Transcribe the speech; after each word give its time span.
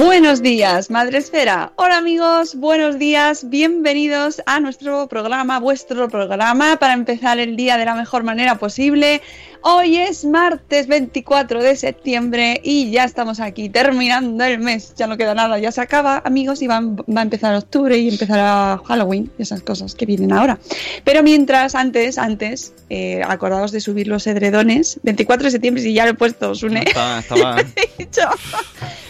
Buenos 0.00 0.40
días, 0.40 0.88
Madre 0.88 1.18
Esfera. 1.18 1.74
Hola 1.76 1.98
amigos, 1.98 2.54
buenos 2.54 2.98
días, 2.98 3.50
bienvenidos 3.50 4.40
a 4.46 4.58
nuestro 4.58 5.06
programa, 5.08 5.60
vuestro 5.60 6.08
programa, 6.08 6.78
para 6.78 6.94
empezar 6.94 7.38
el 7.38 7.54
día 7.54 7.76
de 7.76 7.84
la 7.84 7.94
mejor 7.94 8.24
manera 8.24 8.54
posible. 8.54 9.20
Hoy 9.60 9.98
es 9.98 10.24
martes 10.24 10.86
24 10.86 11.62
de 11.62 11.76
septiembre 11.76 12.62
y 12.64 12.90
ya 12.90 13.04
estamos 13.04 13.40
aquí 13.40 13.68
terminando 13.68 14.42
el 14.42 14.58
mes. 14.58 14.94
Ya 14.96 15.06
no 15.06 15.18
queda 15.18 15.34
nada, 15.34 15.58
ya 15.58 15.70
se 15.70 15.82
acaba, 15.82 16.22
amigos, 16.24 16.62
y 16.62 16.66
va, 16.66 16.80
va 16.80 17.20
a 17.20 17.22
empezar 17.22 17.54
octubre 17.54 17.98
y 17.98 18.08
empezará 18.08 18.80
Halloween 18.86 19.30
y 19.38 19.42
esas 19.42 19.60
cosas 19.60 19.94
que 19.94 20.06
vienen 20.06 20.32
ahora. 20.32 20.58
Pero 21.04 21.22
mientras, 21.22 21.74
antes, 21.74 22.16
antes, 22.16 22.72
eh, 22.88 23.20
acordaos 23.22 23.70
de 23.70 23.82
subir 23.82 24.08
los 24.08 24.26
edredones. 24.26 24.98
24 25.02 25.44
de 25.44 25.50
septiembre, 25.50 25.82
si 25.82 25.92
ya 25.92 26.06
lo 26.06 26.12
he 26.12 26.14
puesto, 26.14 26.54
Sune. 26.54 26.86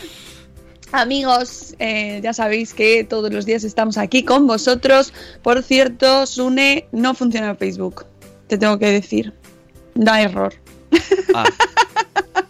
Amigos, 0.93 1.77
eh, 1.79 2.21
ya 2.23 2.33
sabéis 2.33 2.75
que 2.75 3.05
todos 3.05 3.33
los 3.33 3.47
días 3.47 3.63
estamos 3.63 3.97
aquí 3.97 4.25
con 4.25 4.47
vosotros. 4.47 5.13
Por 5.43 5.63
cierto, 5.63 6.27
Sune 6.27 6.89
no 6.93 7.15
funciona 7.15 7.55
Facebook. 7.55 8.07
Te 8.49 8.59
tengo 8.59 8.79
que 8.79 8.91
decir. 8.91 9.33
Da 9.95 10.21
error. 10.21 10.53
Ah. 11.35 11.45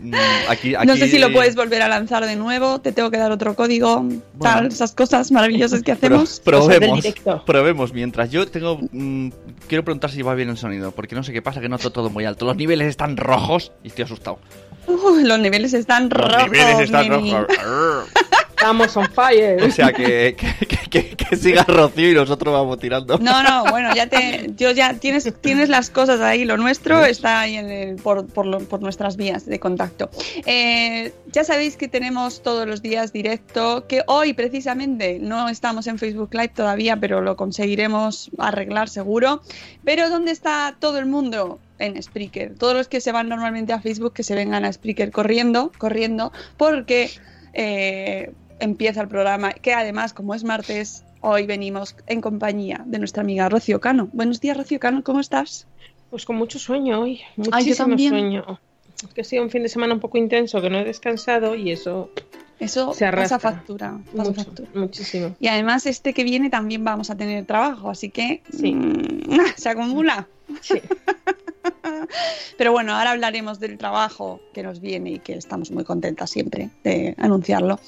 Mm, 0.00 0.14
aquí, 0.48 0.74
No 0.86 0.96
sé 0.96 1.08
si 1.08 1.18
lo 1.18 1.32
puedes 1.32 1.54
volver 1.56 1.82
a 1.82 1.88
lanzar 1.88 2.24
de 2.26 2.36
nuevo. 2.36 2.80
Te 2.80 2.92
tengo 2.92 3.10
que 3.10 3.18
dar 3.18 3.32
otro 3.32 3.54
código. 3.54 4.04
Tal, 4.40 4.66
esas 4.68 4.92
cosas 4.92 5.30
maravillosas 5.32 5.82
que 5.82 5.94
Pro- 5.96 6.16
hacemos. 6.20 6.40
probemos, 6.44 7.04
probemos. 7.46 7.92
Mientras 7.92 8.30
yo 8.30 8.46
tengo. 8.48 8.78
mm, 8.92 9.28
quiero 9.68 9.84
preguntar 9.84 10.10
si 10.10 10.22
va 10.22 10.34
bien 10.34 10.48
el 10.50 10.56
sonido, 10.56 10.92
porque 10.92 11.14
no 11.14 11.22
sé 11.22 11.32
qué 11.32 11.42
pasa, 11.42 11.60
que 11.60 11.68
noto 11.68 11.90
todo 11.90 12.10
muy 12.10 12.24
alto. 12.24 12.44
Los 12.46 12.56
niveles 12.56 12.88
están 12.88 13.16
rojos 13.16 13.72
y 13.84 13.88
estoy 13.88 14.04
asustado. 14.04 14.38
Uh, 14.86 15.16
los 15.24 15.38
niveles 15.38 15.72
están 15.74 16.08
Los 16.08 16.18
rojos. 16.32 16.50
niveles 16.50 16.80
están 16.80 17.08
rojos. 17.08 17.46
Estamos 18.60 18.94
on 18.96 19.10
fire. 19.12 19.62
O 19.62 19.70
sea, 19.70 19.90
que, 19.90 20.36
que, 20.36 20.66
que- 20.66 20.90
que- 20.90 21.16
que 21.16 21.36
siga 21.36 21.62
Rocío 21.64 22.10
y 22.10 22.14
nosotros 22.14 22.52
vamos 22.52 22.78
tirando. 22.78 23.16
No, 23.18 23.42
no, 23.42 23.64
bueno, 23.70 23.94
ya 23.94 24.06
te, 24.08 24.50
yo 24.56 24.70
ya 24.72 24.92
tienes, 24.94 25.32
tienes 25.40 25.68
las 25.70 25.88
cosas 25.88 26.20
ahí, 26.20 26.44
lo 26.44 26.58
nuestro 26.58 27.04
está 27.06 27.40
ahí 27.40 27.56
en 27.56 27.70
el- 27.70 27.96
por, 27.96 28.26
por 28.26 28.44
lo- 28.44 28.58
por 28.60 28.82
nuestras 28.82 29.16
vías 29.16 29.46
de 29.46 29.58
contacto. 29.58 30.10
Eh, 30.44 31.12
ya 31.32 31.42
sabéis 31.44 31.76
que 31.78 31.88
tenemos 31.88 32.42
todos 32.42 32.66
los 32.66 32.82
días 32.82 33.12
directo, 33.14 33.86
que 33.86 34.02
hoy 34.06 34.34
precisamente 34.34 35.18
no 35.20 35.48
estamos 35.48 35.86
en 35.86 35.98
Facebook 35.98 36.28
Live 36.34 36.48
todavía, 36.54 36.96
pero 36.98 37.22
lo 37.22 37.36
conseguiremos 37.36 38.30
arreglar 38.36 38.90
seguro. 38.90 39.40
Pero 39.84 40.10
¿dónde 40.10 40.32
está 40.32 40.76
todo 40.78 40.98
el 40.98 41.06
mundo? 41.06 41.58
En 41.78 42.00
Spreaker. 42.02 42.56
Todos 42.58 42.74
los 42.74 42.88
que 42.88 43.00
se 43.00 43.10
van 43.10 43.30
normalmente 43.30 43.72
a 43.72 43.80
Facebook, 43.80 44.12
que 44.12 44.22
se 44.22 44.34
vengan 44.34 44.66
a 44.66 44.72
Spreaker 44.72 45.10
corriendo, 45.10 45.72
corriendo, 45.78 46.30
porque 46.58 47.10
eh, 47.54 48.32
empieza 48.60 49.00
el 49.02 49.08
programa, 49.08 49.52
que 49.52 49.72
además, 49.74 50.12
como 50.12 50.34
es 50.34 50.44
martes, 50.44 51.04
hoy 51.20 51.46
venimos 51.46 51.96
en 52.06 52.20
compañía 52.20 52.82
de 52.86 52.98
nuestra 52.98 53.22
amiga 53.22 53.48
Rocío 53.48 53.80
Cano. 53.80 54.08
Buenos 54.12 54.40
días, 54.40 54.56
Rocío 54.56 54.78
Cano, 54.80 55.02
¿cómo 55.02 55.20
estás? 55.20 55.66
Pues 56.10 56.24
con 56.24 56.36
mucho 56.36 56.58
sueño 56.58 57.00
hoy. 57.00 57.20
Ay, 57.20 57.26
yo 57.36 57.44
Muchísimo 57.50 57.88
también. 57.88 58.10
sueño. 58.10 58.60
Es 59.02 59.14
que 59.14 59.20
ha 59.22 59.24
sido 59.24 59.42
un 59.42 59.50
fin 59.50 59.62
de 59.62 59.68
semana 59.68 59.94
un 59.94 60.00
poco 60.00 60.18
intenso, 60.18 60.60
que 60.60 60.68
no 60.70 60.78
he 60.78 60.84
descansado 60.84 61.54
y 61.54 61.70
eso 61.72 62.10
Eso 62.58 62.92
Se 62.92 63.10
pasa 63.10 63.38
factura, 63.38 63.98
pasa 64.14 64.30
mucho, 64.30 64.44
factura. 64.44 64.68
muchísimo. 64.74 65.34
Y 65.40 65.48
además 65.48 65.86
este 65.86 66.12
que 66.12 66.24
viene 66.24 66.50
también 66.50 66.84
vamos 66.84 67.08
a 67.08 67.16
tener 67.16 67.46
trabajo, 67.46 67.88
así 67.90 68.10
que 68.10 68.42
Sí. 68.52 68.74
mm, 68.74 69.22
se 69.56 69.68
acumula. 69.70 70.26
Sí. 70.60 70.74
Pero 72.58 72.72
bueno, 72.72 72.94
ahora 72.94 73.12
hablaremos 73.12 73.60
del 73.60 73.78
trabajo 73.78 74.40
que 74.52 74.62
nos 74.62 74.80
viene 74.80 75.12
y 75.12 75.18
que 75.20 75.34
estamos 75.34 75.70
muy 75.70 75.84
contentas 75.84 76.30
siempre 76.30 76.70
de 76.84 77.14
anunciarlo. 77.18 77.80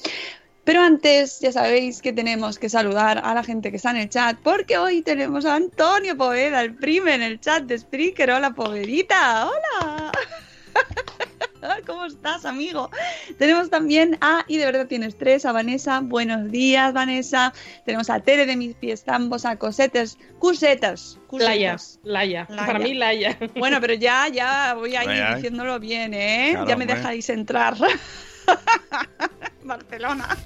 Pero 0.63 0.81
antes, 0.81 1.41
ya 1.41 1.51
sabéis 1.51 2.01
que 2.01 2.13
tenemos 2.13 2.57
que 2.57 2.69
saludar 2.69 3.21
a 3.23 3.33
la 3.33 3.43
gente 3.43 3.69
que 3.69 3.77
está 3.77 3.91
en 3.91 3.97
el 3.97 4.09
chat, 4.09 4.37
porque 4.41 4.77
hoy 4.77 5.01
tenemos 5.01 5.45
a 5.45 5.55
Antonio 5.55 6.15
Poveda, 6.15 6.61
el 6.61 6.75
prime 6.75 7.13
en 7.15 7.21
el 7.21 7.39
chat 7.41 7.63
de 7.63 7.77
Spreaker. 7.77 8.31
Hola, 8.31 8.51
Povedita. 8.51 9.49
Hola. 9.49 10.11
¿Cómo 11.85 12.05
estás, 12.05 12.45
amigo? 12.45 12.89
Tenemos 13.37 13.69
también 13.69 14.17
a, 14.21 14.43
y 14.47 14.57
de 14.57 14.65
verdad 14.65 14.87
tienes 14.87 15.17
tres, 15.17 15.45
a 15.45 15.51
Vanessa. 15.51 15.99
Buenos 16.01 16.49
días, 16.51 16.93
Vanessa. 16.93 17.53
Tenemos 17.85 18.09
a 18.09 18.19
Tere 18.19 18.45
de 18.45 18.55
mis 18.55 18.75
pies 18.75 19.03
ambos, 19.07 19.45
a 19.45 19.57
Cosetas, 19.57 20.17
Cusetas. 20.39 21.19
Laia, 21.31 21.73
Cusetas. 21.73 21.99
Laia. 22.03 22.47
Laia. 22.49 22.65
Para 22.65 22.79
mí, 22.79 22.93
Laia. 22.93 23.37
Bueno, 23.55 23.79
pero 23.81 23.93
ya, 23.93 24.27
ya 24.29 24.73
voy 24.75 24.95
a 24.95 25.03
ir 25.03 25.09
Ay, 25.09 25.35
diciéndolo 25.35 25.79
bien, 25.79 26.13
¿eh? 26.13 26.49
Claro, 26.51 26.67
ya 26.67 26.75
me 26.75 26.83
hombre. 26.83 26.97
dejáis 26.97 27.29
entrar. 27.29 27.75
Barcelona. 29.63 30.37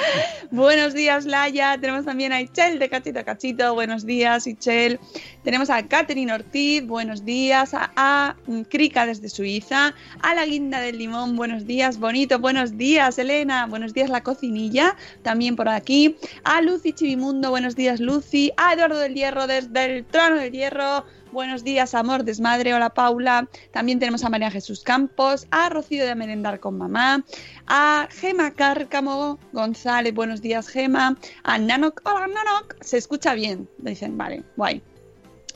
Buenos 0.50 0.94
días, 0.94 1.26
Laia. 1.26 1.78
Tenemos 1.80 2.04
también 2.04 2.32
a 2.32 2.40
Ichel 2.40 2.78
de 2.78 2.88
Cachito 2.88 3.20
a 3.20 3.24
Cachito. 3.24 3.74
Buenos 3.74 4.04
días, 4.04 4.46
Ichel. 4.46 4.98
Tenemos 5.44 5.70
a 5.70 5.86
Catherine 5.86 6.32
Ortiz. 6.32 6.86
Buenos 6.86 7.24
días. 7.24 7.74
A, 7.74 7.92
a 7.96 8.36
mm, 8.46 8.62
Krika 8.62 9.06
desde 9.06 9.28
Suiza. 9.28 9.94
A 10.22 10.34
la 10.34 10.46
Guinda 10.46 10.80
del 10.80 10.98
Limón. 10.98 11.36
Buenos 11.36 11.66
días, 11.66 11.98
bonito. 11.98 12.38
Buenos 12.38 12.76
días, 12.76 13.18
Elena. 13.18 13.66
Buenos 13.66 13.94
días, 13.94 14.10
La 14.10 14.22
Cocinilla. 14.22 14.96
También 15.22 15.56
por 15.56 15.68
aquí. 15.68 16.16
A 16.44 16.60
Lucy 16.62 16.92
Chivimundo. 16.92 17.50
Buenos 17.50 17.76
días, 17.76 18.00
Lucy. 18.00 18.52
A 18.56 18.74
Eduardo 18.74 18.98
del 18.98 19.14
Hierro 19.14 19.46
desde 19.46 19.98
el 19.98 20.04
Trono 20.04 20.36
del 20.36 20.52
Hierro. 20.52 21.04
Buenos 21.32 21.62
días, 21.62 21.94
amor, 21.94 22.24
desmadre. 22.24 22.74
Hola, 22.74 22.90
Paula. 22.90 23.48
También 23.70 24.00
tenemos 24.00 24.24
a 24.24 24.28
María 24.30 24.50
Jesús 24.50 24.82
Campos, 24.82 25.46
a 25.52 25.68
Rocío 25.68 26.04
de 26.04 26.14
Merendar 26.16 26.58
con 26.58 26.76
Mamá, 26.76 27.24
a 27.68 28.08
Gema 28.10 28.50
Cárcamo 28.52 29.38
González. 29.52 30.12
Buenos 30.12 30.42
días, 30.42 30.68
Gema. 30.68 31.16
A 31.44 31.58
Nanok. 31.58 32.00
Hola, 32.04 32.26
Nanok. 32.26 32.74
Se 32.82 32.98
escucha 32.98 33.34
bien. 33.34 33.68
Dicen, 33.78 34.18
vale, 34.18 34.42
guay. 34.56 34.82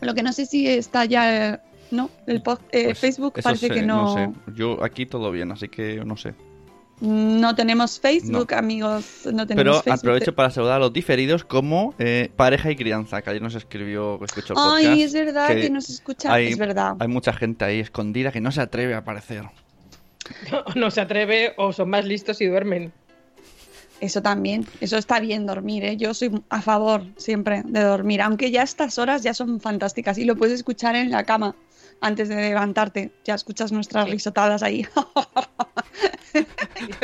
Lo 0.00 0.14
que 0.14 0.22
no 0.22 0.32
sé 0.32 0.46
si 0.46 0.68
está 0.68 1.04
ya. 1.06 1.60
No, 1.90 2.08
el 2.26 2.42
pod- 2.42 2.60
eh, 2.72 2.84
Pues, 2.86 2.98
Facebook 2.98 3.34
parece 3.42 3.68
sé, 3.68 3.74
que 3.74 3.82
no. 3.82 4.14
sé. 4.14 4.30
Yo 4.54 4.82
aquí 4.82 5.06
todo 5.06 5.30
bien, 5.32 5.50
así 5.52 5.68
que 5.68 6.04
no 6.04 6.16
sé. 6.16 6.34
No 7.00 7.54
tenemos 7.54 7.98
Facebook, 7.98 8.54
amigos. 8.54 9.22
No 9.32 9.46
tenemos 9.46 9.56
Pero 9.56 9.74
Facebook. 9.82 9.98
aprovecho 9.98 10.34
para 10.34 10.50
saludar 10.50 10.76
a 10.76 10.78
los 10.78 10.92
diferidos 10.92 11.44
como 11.44 11.94
eh, 11.98 12.30
pareja 12.36 12.70
y 12.70 12.76
crianza, 12.76 13.20
que 13.22 13.30
ayer 13.30 13.42
nos 13.42 13.54
escribió, 13.54 14.18
que 14.18 14.26
escuchó 14.26 14.52
el 14.52 14.56
podcast. 14.56 14.86
Ay, 14.86 15.02
es 15.02 15.12
verdad 15.12 15.48
que, 15.48 15.70
nos 15.70 15.90
escucha. 15.90 16.32
hay, 16.32 16.48
es 16.48 16.58
verdad. 16.58 16.96
Hay 17.00 17.08
mucha 17.08 17.32
gente 17.32 17.64
ahí 17.64 17.80
escondida 17.80 18.30
que 18.30 18.40
no 18.40 18.52
se 18.52 18.60
atreve 18.60 18.94
a 18.94 18.98
aparecer. 18.98 19.44
No, 20.50 20.64
no 20.76 20.90
se 20.90 21.00
atreve 21.00 21.54
o 21.56 21.72
son 21.72 21.90
más 21.90 22.04
listos 22.04 22.40
y 22.40 22.46
duermen. 22.46 22.92
Eso 24.00 24.22
también, 24.22 24.66
eso 24.80 24.98
está 24.98 25.20
bien 25.20 25.46
dormir, 25.46 25.84
¿eh? 25.84 25.96
Yo 25.96 26.14
soy 26.14 26.42
a 26.50 26.60
favor 26.60 27.04
siempre 27.16 27.62
de 27.64 27.80
dormir, 27.80 28.20
aunque 28.22 28.50
ya 28.50 28.62
estas 28.62 28.98
horas 28.98 29.22
ya 29.22 29.34
son 29.34 29.60
fantásticas 29.60 30.18
y 30.18 30.24
lo 30.24 30.36
puedes 30.36 30.56
escuchar 30.56 30.96
en 30.96 31.10
la 31.10 31.24
cama 31.24 31.54
antes 32.00 32.28
de 32.28 32.36
levantarte. 32.36 33.12
Ya 33.24 33.34
escuchas 33.34 33.72
nuestras 33.72 34.08
risotadas 34.08 34.62
ahí. 34.62 34.86
Te 36.32 36.40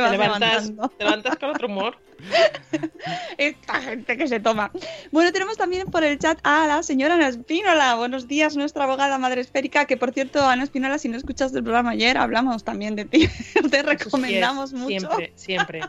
levantas, 0.03 0.69
levantando. 0.69 0.89
te 0.91 1.05
levantas 1.05 1.37
con 1.37 1.51
otro 1.51 1.67
humor. 1.69 1.97
Esta 3.39 3.81
gente 3.81 4.17
que 4.17 4.29
se 4.29 4.41
toma. 4.41 4.71
Bueno, 5.13 5.33
tenemos 5.33 5.57
también 5.57 5.87
por 5.89 6.05
el 6.05 6.19
chat 6.19 6.39
a 6.43 6.67
la 6.67 6.83
señora 6.83 7.15
Ana 7.15 7.29
Espínola. 7.29 7.95
Buenos 7.97 8.29
días, 8.29 8.57
nuestra 8.57 8.85
abogada 8.85 9.19
madre 9.19 9.41
esférica, 9.41 9.87
que 9.87 9.97
por 9.97 10.13
cierto, 10.13 10.47
Ana 10.47 10.65
Espínola, 10.65 10.99
si 10.99 11.09
no 11.09 11.17
escuchaste 11.17 11.59
el 11.59 11.65
programa 11.65 11.91
ayer, 11.91 12.19
hablamos 12.19 12.65
también 12.65 12.97
de 12.97 13.05
ti. 13.05 13.29
Te 13.71 13.83
recomendamos 13.83 14.73
mucho. 14.73 14.89
Siempre, 14.89 15.33
siempre. 15.37 15.81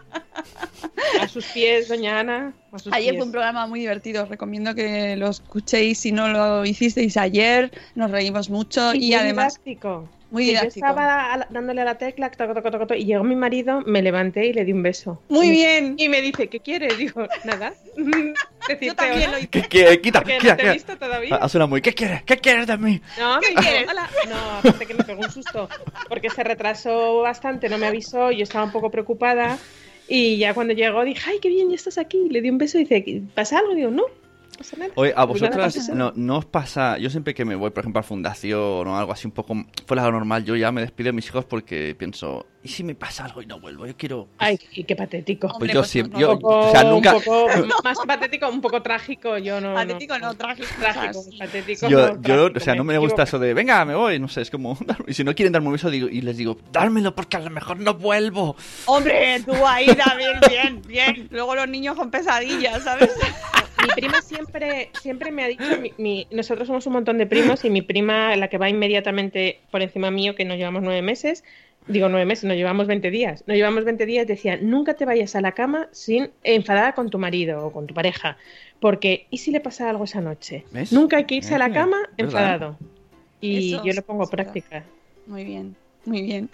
A 1.19 1.27
sus 1.27 1.45
pies, 1.45 1.87
doña 1.87 2.19
Ana. 2.19 2.53
A 2.71 2.79
sus 2.79 2.93
Ayer 2.93 3.11
pies. 3.11 3.19
fue 3.19 3.25
un 3.25 3.31
programa 3.31 3.67
muy 3.67 3.79
divertido, 3.81 4.23
os 4.23 4.29
recomiendo 4.29 4.73
que 4.75 5.15
lo 5.17 5.29
escuchéis 5.29 5.99
si 5.99 6.11
no 6.11 6.27
lo 6.29 6.65
hicisteis 6.65 7.17
ayer, 7.17 7.71
nos 7.95 8.11
reímos 8.11 8.49
mucho 8.49 8.93
y, 8.93 8.99
muy 8.99 9.13
además 9.13 9.53
didáctico. 9.55 10.09
Muy 10.31 10.45
didáctico. 10.45 10.85
Yo 10.85 10.91
estaba 10.91 11.47
dándole 11.49 11.81
a 11.81 11.85
la 11.85 11.95
tecla, 11.97 12.31
toco, 12.31 12.53
toco, 12.53 12.71
toco, 12.71 12.93
y 12.95 13.05
llegó 13.05 13.23
mi 13.23 13.35
marido, 13.35 13.81
me 13.85 14.01
levanté 14.01 14.47
y 14.47 14.53
le 14.53 14.65
di 14.65 14.71
un 14.73 14.81
beso. 14.81 15.21
Muy 15.29 15.47
Y- 15.47 15.51
bien. 15.51 15.95
Y 15.97 16.09
me 16.09 16.21
dice, 16.21 16.47
¿qué 16.47 16.59
quieres? 16.59 16.97
Digo, 16.97 17.27
nada. 17.43 17.73
Decirte 17.95 18.85
Yo 18.85 18.95
también 18.95 19.29
hola, 19.29 19.39
lo 19.39 19.49
¿Qué 19.49 19.61
quieres? 19.63 19.97
Quita, 19.99 20.23
que 20.23 20.37
quita, 20.37 20.51
no 20.51 20.55
te 20.55 20.61
he 20.61 20.65
quita. 20.65 20.73
visto 20.73 20.97
todavía. 20.97 21.35
Ha 21.35 21.49
suena 21.49 21.65
muy. 21.67 21.81
¿Qué 21.81 21.93
quieres? 21.93 22.23
¿Qué 22.23 22.37
quieres 22.37 22.67
de 22.67 22.77
mí? 22.77 23.01
No, 23.19 23.39
¿Qué 23.39 23.53
quieres? 23.55 23.89
"Hola". 23.89 24.09
No, 24.29 24.57
aparte 24.59 24.85
que 24.85 24.93
me 24.93 25.03
pegó 25.03 25.21
un 25.21 25.31
susto. 25.31 25.67
Porque 26.07 26.29
se 26.29 26.43
retrasó 26.43 27.21
bastante, 27.21 27.69
no 27.69 27.77
me 27.77 27.87
avisó, 27.87 28.31
yo 28.31 28.43
estaba 28.43 28.63
un 28.63 28.71
poco 28.71 28.89
preocupada. 28.91 29.57
Y 30.07 30.37
ya 30.37 30.53
cuando 30.53 30.73
llegó 30.73 31.03
dije, 31.03 31.21
ay, 31.29 31.39
qué 31.41 31.49
bien, 31.49 31.69
ya 31.69 31.75
estás 31.75 31.97
aquí. 31.97 32.27
Le 32.29 32.41
di 32.41 32.49
un 32.49 32.57
beso 32.57 32.77
y 32.77 32.85
dice, 32.85 33.21
¿pasa 33.33 33.59
algo? 33.59 33.73
Digo, 33.73 33.89
no 33.91 34.03
pasa 34.61 34.77
nada. 34.77 34.91
Oye, 34.95 35.13
a 35.15 35.27
Pues 35.27 35.41
vosotras 35.41 35.89
no, 35.89 36.11
no 36.15 36.37
os 36.37 36.45
pasa. 36.45 36.97
Yo 36.97 37.09
siempre 37.09 37.33
que 37.33 37.45
me 37.45 37.55
voy, 37.55 37.71
por 37.71 37.81
ejemplo, 37.83 37.99
a 37.99 38.03
fundación 38.03 38.87
o 38.87 38.97
algo 38.97 39.11
así 39.11 39.27
un 39.27 39.33
poco 39.33 39.55
fuera 39.85 40.03
de 40.03 40.09
lo 40.11 40.17
normal, 40.17 40.43
yo 40.45 40.55
ya 40.55 40.71
me 40.71 40.81
despido 40.81 41.07
de 41.07 41.13
mis 41.13 41.25
hijos 41.27 41.45
porque 41.45 41.95
pienso, 41.97 42.45
¿y 42.63 42.69
si 42.69 42.83
me 42.83 42.95
pasa 42.95 43.25
algo 43.25 43.41
y 43.41 43.45
no 43.45 43.59
vuelvo? 43.59 43.85
Yo 43.87 43.95
quiero. 43.97 44.27
Ay, 44.37 44.59
y 44.73 44.83
qué 44.83 44.95
patético. 44.95 45.47
Pues 45.47 45.55
Hombre, 45.55 45.73
yo 45.73 45.79
pues 45.81 45.89
siempre. 45.89 46.13
no, 46.13 46.19
yo- 46.19 46.39
poco, 46.39 46.59
o 46.59 46.71
sea, 46.71 46.83
nunca. 46.83 47.15
un 47.15 47.21
poco 47.23 47.47
más 47.83 47.97
patético, 48.05 48.49
un 48.49 48.61
poco 48.61 48.81
trágico. 48.81 49.37
Yo 49.37 49.59
no. 49.61 49.73
Patético 49.73 50.17
no, 50.19 50.33
trágico. 50.35 50.67
Trágico, 50.79 51.23
quizás. 51.29 51.39
patético. 51.47 51.89
Yo, 51.89 51.99
no, 51.99 52.07
yo, 52.21 52.21
trágico, 52.21 52.57
o 52.57 52.59
sea, 52.59 52.75
no 52.75 52.83
me 52.83 52.97
gusta 52.97 53.23
equivoco. 53.23 53.37
eso 53.37 53.39
de, 53.39 53.53
venga, 53.53 53.83
me 53.85 53.95
voy, 53.95 54.19
no 54.19 54.27
sé, 54.27 54.41
es 54.41 54.49
como, 54.51 54.77
y 55.07 55.13
si 55.13 55.23
no 55.23 55.33
quieren 55.35 55.51
darme 55.53 55.67
un 55.67 55.73
beso 55.73 55.89
digo, 55.89 56.07
y 56.07 56.21
les 56.21 56.37
digo, 56.37 56.57
dármelo 56.71 57.15
porque 57.15 57.37
a 57.37 57.39
lo 57.39 57.49
mejor 57.49 57.79
no 57.79 57.93
vuelvo. 57.95 58.55
Hombre, 58.85 59.41
tú 59.45 59.53
ahí 59.65 59.87
también, 59.95 60.39
bien, 60.49 60.81
bien. 60.87 61.27
Luego 61.31 61.55
los 61.55 61.67
niños 61.67 61.95
con 61.95 62.11
pesadillas, 62.11 62.83
¿sabes? 62.83 63.11
mi 63.81 63.91
prima 63.91 64.21
siempre, 64.21 64.89
siempre 64.93 65.31
me 65.31 65.43
ha 65.43 65.47
dicho, 65.47 65.63
mi- 65.81 65.93
mi- 65.97 66.27
nosotros 66.31 66.67
somos 66.67 66.85
un 66.87 66.93
montón 66.93 67.17
de 67.17 67.25
primos 67.25 67.63
y 67.65 67.69
mi 67.69 67.81
prima, 67.81 68.35
la 68.35 68.47
que 68.49 68.57
va 68.57 68.69
inmediatamente 68.69 69.59
por 69.71 69.81
encima 69.81 70.11
mío, 70.11 70.35
que 70.35 70.45
nos 70.45 70.57
llevamos 70.57 70.81
nueve 70.83 71.01
meses, 71.01 71.43
digo 71.87 72.07
nueve 72.09 72.25
meses, 72.25 72.43
nos 72.45 72.55
llevamos 72.57 72.87
20 72.87 73.09
días, 73.09 73.43
nos 73.47 73.57
llevamos 73.57 73.83
20 73.83 74.05
días, 74.05 74.27
decía, 74.27 74.57
nunca 74.61 74.93
te 74.93 75.05
vayas 75.05 75.35
a 75.35 75.41
la 75.41 75.53
cama 75.53 75.89
sin 75.91 76.29
enfadada 76.43 76.93
con 76.93 77.09
tu 77.09 77.17
marido 77.17 77.65
o 77.65 77.71
con 77.73 77.87
tu 77.87 77.93
pareja, 77.93 78.37
porque 78.79 79.27
¿y 79.31 79.39
si 79.39 79.51
le 79.51 79.59
pasa 79.59 79.89
algo 79.89 80.03
esa 80.05 80.21
noche? 80.21 80.63
¿Ves? 80.71 80.91
Nunca 80.93 81.17
hay 81.17 81.25
que 81.25 81.35
irse 81.35 81.55
a 81.55 81.57
la 81.57 81.73
cama 81.73 81.97
¿verdad? 82.17 82.17
enfadado. 82.17 82.77
Y 83.41 83.73
Eso 83.75 83.83
yo 83.85 83.93
lo 83.93 84.03
pongo 84.03 84.27
práctica. 84.27 84.85
Muy 85.25 85.43
bien, 85.43 85.75
muy 86.05 86.21
bien. 86.21 86.49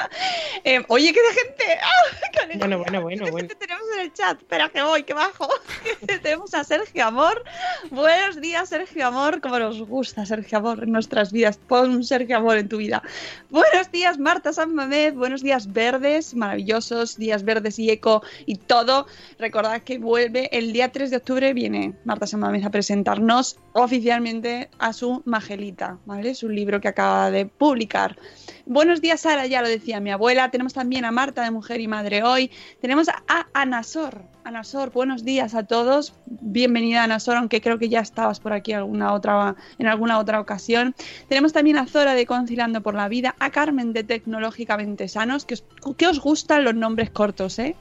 Eh, 0.64 0.82
oye, 0.88 1.12
qué 1.12 1.20
de 1.20 1.34
gente. 1.34 1.78
¡Ah, 1.82 2.28
qué! 2.50 2.58
Bueno, 2.58 2.78
bueno, 2.78 3.00
bueno, 3.00 3.24
¿Qué 3.24 3.30
bueno. 3.30 3.48
gente 3.48 3.66
tenemos 3.66 3.84
en 3.94 4.00
el 4.00 4.12
chat? 4.12 4.38
Espera 4.38 4.68
que 4.68 4.82
voy, 4.82 5.04
que 5.04 5.14
bajo. 5.14 5.48
tenemos 6.22 6.52
a 6.52 6.64
Sergio 6.64 7.06
Amor. 7.06 7.42
Buenos 7.90 8.40
días, 8.40 8.68
Sergio 8.68 9.06
Amor. 9.06 9.40
Como 9.40 9.58
nos 9.58 9.80
gusta 9.82 10.26
Sergio 10.26 10.58
Amor 10.58 10.82
en 10.82 10.92
nuestras 10.92 11.32
vidas. 11.32 11.58
Pon 11.66 11.90
un 11.90 12.04
Sergio 12.04 12.36
Amor 12.36 12.58
en 12.58 12.68
tu 12.68 12.76
vida. 12.76 13.02
Buenos 13.48 13.90
días, 13.90 14.18
Marta 14.18 14.52
San 14.52 14.74
Mamés. 14.74 15.14
Buenos 15.14 15.42
días, 15.42 15.72
verdes, 15.72 16.34
maravillosos. 16.34 17.16
Días 17.16 17.44
verdes 17.44 17.78
y 17.78 17.90
eco 17.90 18.22
y 18.44 18.56
todo. 18.56 19.06
Recordad 19.38 19.82
que 19.82 19.98
vuelve 19.98 20.48
el 20.52 20.72
día 20.72 20.92
3 20.92 21.10
de 21.10 21.16
octubre. 21.16 21.54
Viene 21.54 21.94
Marta 22.04 22.26
San 22.26 22.40
Mamés 22.40 22.64
a 22.66 22.70
presentarnos 22.70 23.58
oficialmente 23.72 24.68
a 24.78 24.92
su 24.92 25.22
Magelita, 25.24 25.98
¿vale? 26.04 26.34
Su 26.34 26.48
libro 26.48 26.80
que 26.80 26.88
acaba 26.88 27.30
de 27.30 27.46
publicar. 27.46 28.16
Buenos 28.66 29.00
días, 29.00 29.20
Sara, 29.20 29.46
ya 29.46 29.62
lo 29.62 29.68
decía 29.68 30.00
mi 30.00 30.10
abuela. 30.10 30.50
Tenemos 30.50 30.74
también 30.74 31.04
a 31.04 31.10
Marta 31.10 31.42
de 31.42 31.50
Mujer 31.50 31.80
y 31.80 31.88
Madre 31.88 32.22
hoy. 32.22 32.50
Tenemos 32.80 33.08
a 33.08 33.46
Anasor. 33.52 34.22
Anasor, 34.44 34.90
buenos 34.90 35.24
días 35.24 35.54
a 35.54 35.64
todos. 35.64 36.14
Bienvenida, 36.26 37.04
Anasor, 37.04 37.36
aunque 37.36 37.60
creo 37.60 37.78
que 37.78 37.88
ya 37.88 38.00
estabas 38.00 38.40
por 38.40 38.52
aquí 38.52 38.72
alguna 38.72 39.12
otra, 39.12 39.56
en 39.78 39.86
alguna 39.86 40.18
otra 40.18 40.40
ocasión. 40.40 40.94
Tenemos 41.28 41.52
también 41.52 41.78
a 41.78 41.86
Zora 41.86 42.14
de 42.14 42.26
Conciliando 42.26 42.82
por 42.82 42.94
la 42.94 43.08
Vida, 43.08 43.34
a 43.38 43.50
Carmen 43.50 43.92
de 43.92 44.04
Tecnológicamente 44.04 45.08
Sanos, 45.08 45.44
que 45.44 45.54
os, 45.54 45.64
que 45.96 46.06
os 46.06 46.20
gustan 46.20 46.64
los 46.64 46.74
nombres 46.74 47.10
cortos, 47.10 47.58
¿eh? 47.58 47.76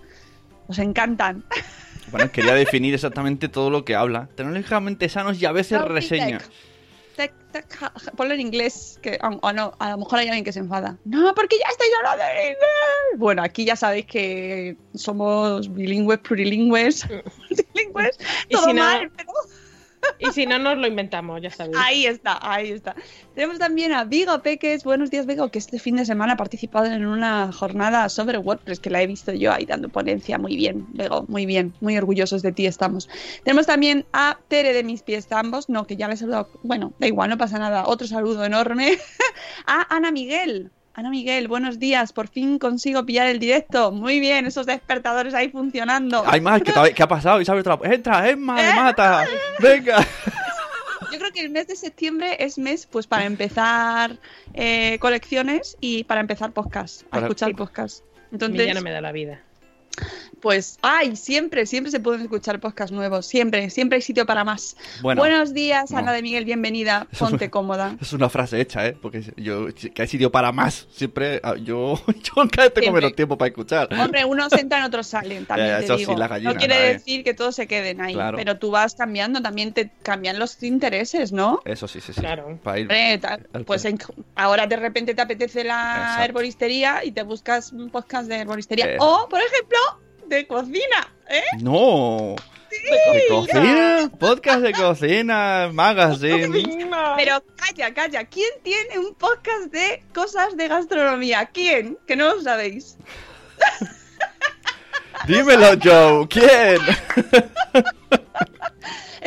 Os 0.68 0.80
encantan. 0.80 1.44
Bueno, 2.12 2.32
quería 2.32 2.54
definir 2.54 2.94
exactamente 2.94 3.50
todo 3.50 3.70
lo 3.70 3.86
que 3.86 3.96
habla. 3.96 4.30
Tecnológicamente 4.36 5.10
sanos 5.10 5.42
y 5.42 5.46
a 5.46 5.52
veces 5.52 5.80
Healthy 5.80 6.38
ja- 7.28 7.94
ponlo 8.16 8.34
en 8.34 8.42
inglés, 8.42 8.98
que 9.02 9.20
o, 9.22 9.28
o 9.48 9.54
no, 9.54 9.74
a 9.80 9.92
lo 9.92 9.98
mejor 10.00 10.20
hay 10.20 10.28
alguien 10.28 10.44
que 10.46 10.54
se 10.54 10.60
enfada. 10.60 10.98
No, 11.06 11.34
porque 11.36 11.58
ya 11.58 11.66
estáis 11.72 11.92
hablando 11.98 12.24
en 12.24 12.38
inglés. 12.48 12.58
Bueno, 13.18 13.44
aquí 13.44 13.66
ya 13.66 13.76
sabéis 13.76 14.06
que 14.06 14.78
somos 14.94 15.72
bilingües, 15.74 16.20
plurilingües, 16.20 17.06
multilingües, 17.50 18.18
Y 18.48 18.54
todo 18.56 18.66
si 18.66 18.74
no- 18.74 18.84
mal, 18.84 19.12
pero 19.16 19.32
Y 20.18 20.32
si 20.32 20.46
no, 20.46 20.60
nos 20.60 20.78
lo 20.78 20.88
inventamos, 20.88 21.42
ya 21.42 21.50
sabéis. 21.50 21.78
ahí 21.78 22.06
está, 22.06 22.40
ahí 22.42 22.72
está. 22.72 22.96
Tenemos 23.36 23.60
también 23.60 23.94
a 23.94 24.04
Vigo 24.04 24.42
Peques. 24.42 24.84
Buenos 24.84 25.12
días, 25.12 25.26
Vigo, 25.26 25.50
que 25.50 25.60
este 25.60 25.80
fin 25.80 25.96
de 25.96 26.06
semana 26.06 26.34
ha 26.34 26.38
participado 26.38 26.86
en 26.86 27.06
una 27.06 27.52
jornada 27.52 28.10
sobre 28.10 28.38
WordPress, 28.38 28.80
que 28.80 28.90
la 28.90 29.02
he 29.02 29.08
visto 29.08 29.32
yo 29.34 29.52
ahí 29.54 29.66
dando 29.66 29.90
ponencia. 29.90 30.38
Muy 30.38 30.56
bien, 30.56 30.88
Vigo, 30.94 31.26
muy 31.28 31.46
bien. 31.46 31.74
Muy 31.82 31.98
orgullosos 31.98 32.42
de 32.42 32.52
ti 32.52 32.66
estamos. 32.66 33.10
Tenemos 33.44 33.66
también 33.66 34.06
a 34.14 34.40
Tere 34.48 34.74
de 34.74 34.84
Mis 34.84 35.04
Pies 35.04 35.32
Ambos. 35.32 35.70
No, 35.70 35.86
que 35.86 35.96
ya 35.96 36.08
le 36.08 36.16
he 36.16 36.18
saludado. 36.18 36.50
Bueno, 36.64 36.94
da 37.00 37.08
igual, 37.08 37.30
no 37.30 37.38
pasa 37.38 37.60
nada. 37.60 37.86
Otro 37.86 38.08
saludo 38.08 38.44
enorme. 38.44 38.98
a 39.66 39.96
Ana 39.96 40.12
Miguel. 40.12 40.72
Ana 40.94 41.10
Miguel, 41.10 41.48
buenos 41.48 41.80
días. 41.80 42.12
Por 42.12 42.28
fin 42.28 42.60
consigo 42.60 43.06
pillar 43.06 43.28
el 43.28 43.40
directo. 43.40 43.92
Muy 43.92 44.20
bien, 44.20 44.46
esos 44.46 44.66
despertadores 44.66 45.34
ahí 45.34 45.50
funcionando. 45.50 46.24
Hay 46.28 46.42
más, 46.42 46.62
¿qué, 46.62 46.74
ha 47.04 47.08
pasado? 47.08 47.40
Isabel, 47.42 47.62
otra- 47.66 47.80
entra, 47.94 48.28
Emma, 48.30 48.62
¿Eh? 48.62 48.70
me 48.70 48.76
mata. 48.82 49.26
Venga. 49.60 50.06
Yo 51.12 51.18
creo 51.18 51.32
que 51.32 51.40
el 51.42 51.50
mes 51.52 51.68
de 51.68 51.76
septiembre 51.76 52.36
es 52.40 52.58
mes 52.58 52.86
pues 52.86 53.08
para 53.08 53.26
empezar 53.26 54.18
eh, 54.54 54.98
colecciones 55.00 55.78
y 55.80 56.04
para 56.04 56.22
empezar 56.22 56.52
podcast, 56.52 57.04
a 57.04 57.10
Para- 57.10 57.26
escuchar 57.28 57.56
podcast. 57.56 58.04
Entonces, 58.32 58.68
ya 58.68 58.74
no 58.74 58.82
me 58.82 58.92
da 58.92 59.02
la 59.02 59.12
vida. 59.12 59.42
Pues, 60.42 60.78
ay, 60.82 61.16
siempre, 61.16 61.66
siempre 61.66 61.92
se 61.92 62.00
pueden 62.00 62.22
escuchar 62.22 62.60
podcast 62.60 62.94
nuevos, 62.94 63.26
siempre, 63.26 63.70
siempre 63.70 63.98
hay 63.98 64.02
sitio 64.02 64.26
para 64.26 64.44
más. 64.44 64.78
Bueno, 65.02 65.22
Buenos 65.22 65.54
días, 65.54 65.92
no. 65.92 65.98
Ana 65.98 66.14
de 66.14 66.22
Miguel, 66.22 66.46
bienvenida, 66.46 67.08
es- 67.12 67.20
ponte 67.20 67.50
cómoda. 67.50 67.98
es 68.02 68.14
una 68.14 68.30
frase 68.30 68.62
hecha, 68.62 68.86
¿eh? 68.88 68.98
Porque 69.02 69.22
yo, 69.36 69.68
que 69.74 70.02
hay 70.02 70.08
sitio 70.08 70.32
para 70.32 70.52
más. 70.52 70.88
Siempre, 70.92 71.42
ah, 71.44 71.56
yo, 71.56 72.02
yo 72.24 72.34
cada 72.50 72.64
vez 72.68 72.74
tengo 72.74 72.84
Siempre. 72.86 72.92
menos 72.92 73.16
tiempo 73.16 73.38
para 73.38 73.50
escuchar. 73.50 73.90
Hombre, 73.94 74.24
unos 74.26 74.54
entran, 74.54 74.84
otros 74.84 75.08
salen, 75.08 75.46
también 75.48 75.70
ya, 75.70 75.80
te 75.80 75.86
eso 75.86 75.94
sí, 75.96 76.00
digo. 76.00 76.16
la 76.18 76.28
gallina, 76.28 76.54
no 76.54 76.58
quiere 76.60 76.94
decir 76.94 77.24
que 77.24 77.34
todos 77.34 77.56
se 77.56 77.68
queden 77.68 78.00
ahí, 78.02 78.14
Claro. 78.14 78.38
pero 78.38 78.58
tú 78.58 78.72
vas 78.72 78.96
cambiando, 78.96 79.42
también 79.42 79.74
te 79.74 79.92
cambian 80.04 80.40
los 80.40 80.62
intereses, 80.64 81.32
¿no? 81.34 81.60
Eso 81.66 81.88
sí, 81.88 82.00
sí, 82.00 82.14
sí. 82.14 82.22
Claro. 82.22 82.58
Para 82.64 82.80
ir. 82.80 82.84
Hombre, 82.86 83.18
ta- 83.18 83.40
Al 83.54 83.66
pues 83.66 83.84
en- 83.86 84.00
ahora 84.36 84.68
de 84.68 84.76
repente 84.78 85.14
te 85.14 85.22
apetece 85.22 85.64
la 85.66 85.96
Exacto. 85.98 86.24
herboristería 86.24 87.04
y 87.04 87.12
te 87.12 87.24
buscas 87.24 87.74
un 87.74 87.90
podcast 87.90 88.28
de 88.30 88.36
herboristería. 88.38 88.94
Eh. 88.94 88.98
O, 89.00 89.28
por 89.30 89.42
ejemplo, 89.42 89.78
de 90.30 90.48
cocina. 90.48 91.14
¿eh? 91.28 91.44
No. 91.62 92.36
¿De 92.70 93.28
cocina? 93.28 94.12
Podcast 94.20 94.62
de 94.62 94.74
cocina, 94.74 95.70
magazine. 95.74 96.48
Pero 97.18 97.44
calla, 97.56 97.94
calla. 97.94 98.24
¿Quién 98.26 98.52
tiene 98.64 99.00
un 99.00 99.16
podcast 99.16 99.72
de 99.72 100.04
cosas 100.14 100.56
de 100.56 100.68
gastronomía? 100.68 101.48
¿Quién? 101.48 101.98
Que 102.08 102.16
no 102.16 102.36
lo 102.36 102.42
sabéis. 102.42 102.98
Dímelo, 105.28 105.72
Joe. 105.84 106.28
¿Quién? 106.28 106.80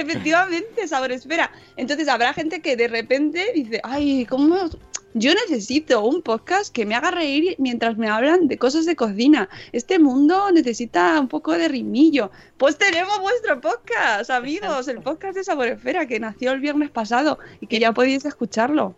Efectivamente, 0.03 0.89
sabor 0.89 1.13
espera. 1.13 1.51
Entonces 1.77 2.09
habrá 2.09 2.33
gente 2.33 2.61
que 2.61 2.77
de 2.77 2.89
repente 2.89 3.53
dice, 3.55 3.81
ay, 3.85 4.27
¿cómo? 4.27 4.69
Yo 5.15 5.33
necesito 5.35 6.05
un 6.05 6.23
podcast 6.23 6.75
que 6.75 6.87
me 6.87 6.95
haga 6.95 7.11
reír 7.11 7.55
mientras 7.59 7.99
me 7.99 8.09
hablan 8.09 8.49
de 8.49 8.57
cosas 8.57 8.87
de 8.87 8.97
cocina. 8.97 9.49
Este 9.73 9.99
mundo 9.99 10.51
necesita 10.51 11.21
un 11.21 11.29
poco 11.29 11.53
de 11.53 11.69
rimillo. 11.69 12.31
Pues 12.57 12.79
tenemos 12.79 13.21
vuestro 13.21 13.61
podcast, 13.61 14.31
amigos, 14.31 14.89
el 14.89 15.03
podcast 15.03 15.37
de 15.37 15.45
Sabor 15.45 15.69
Esfera 15.69 16.07
que 16.07 16.19
nació 16.19 16.53
el 16.53 16.61
viernes 16.61 16.91
pasado 16.91 17.39
y 17.61 17.67
que 17.67 17.79
ya 17.79 17.93
podéis 17.93 18.25
escucharlo. 18.25 18.97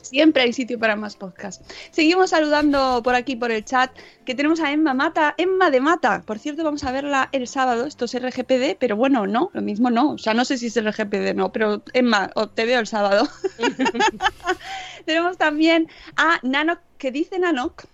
Siempre 0.00 0.42
hay 0.42 0.52
sitio 0.52 0.78
para 0.78 0.96
más 0.96 1.16
podcasts. 1.16 1.64
Seguimos 1.90 2.30
saludando 2.30 3.02
por 3.02 3.14
aquí 3.14 3.36
por 3.36 3.50
el 3.50 3.64
chat 3.64 3.90
que 4.24 4.34
tenemos 4.34 4.60
a 4.60 4.72
Emma 4.72 4.94
Mata, 4.94 5.34
Emma 5.36 5.70
de 5.70 5.80
Mata. 5.80 6.22
Por 6.22 6.38
cierto, 6.38 6.64
vamos 6.64 6.84
a 6.84 6.92
verla 6.92 7.28
el 7.32 7.46
sábado. 7.46 7.86
Esto 7.86 8.06
es 8.06 8.14
RGPD, 8.14 8.76
pero 8.78 8.96
bueno, 8.96 9.26
no, 9.26 9.50
lo 9.52 9.60
mismo 9.62 9.90
no. 9.90 10.12
O 10.12 10.18
sea, 10.18 10.34
no 10.34 10.44
sé 10.44 10.58
si 10.58 10.66
es 10.66 10.76
RGPD, 10.76 11.34
no, 11.34 11.52
pero 11.52 11.82
Emma, 11.92 12.30
o- 12.34 12.48
te 12.48 12.64
veo 12.64 12.80
el 12.80 12.86
sábado. 12.86 13.28
tenemos 15.04 15.36
también 15.38 15.88
a 16.16 16.38
Nanok, 16.42 16.80
que 16.98 17.10
dice 17.12 17.38
Nanok 17.38 17.84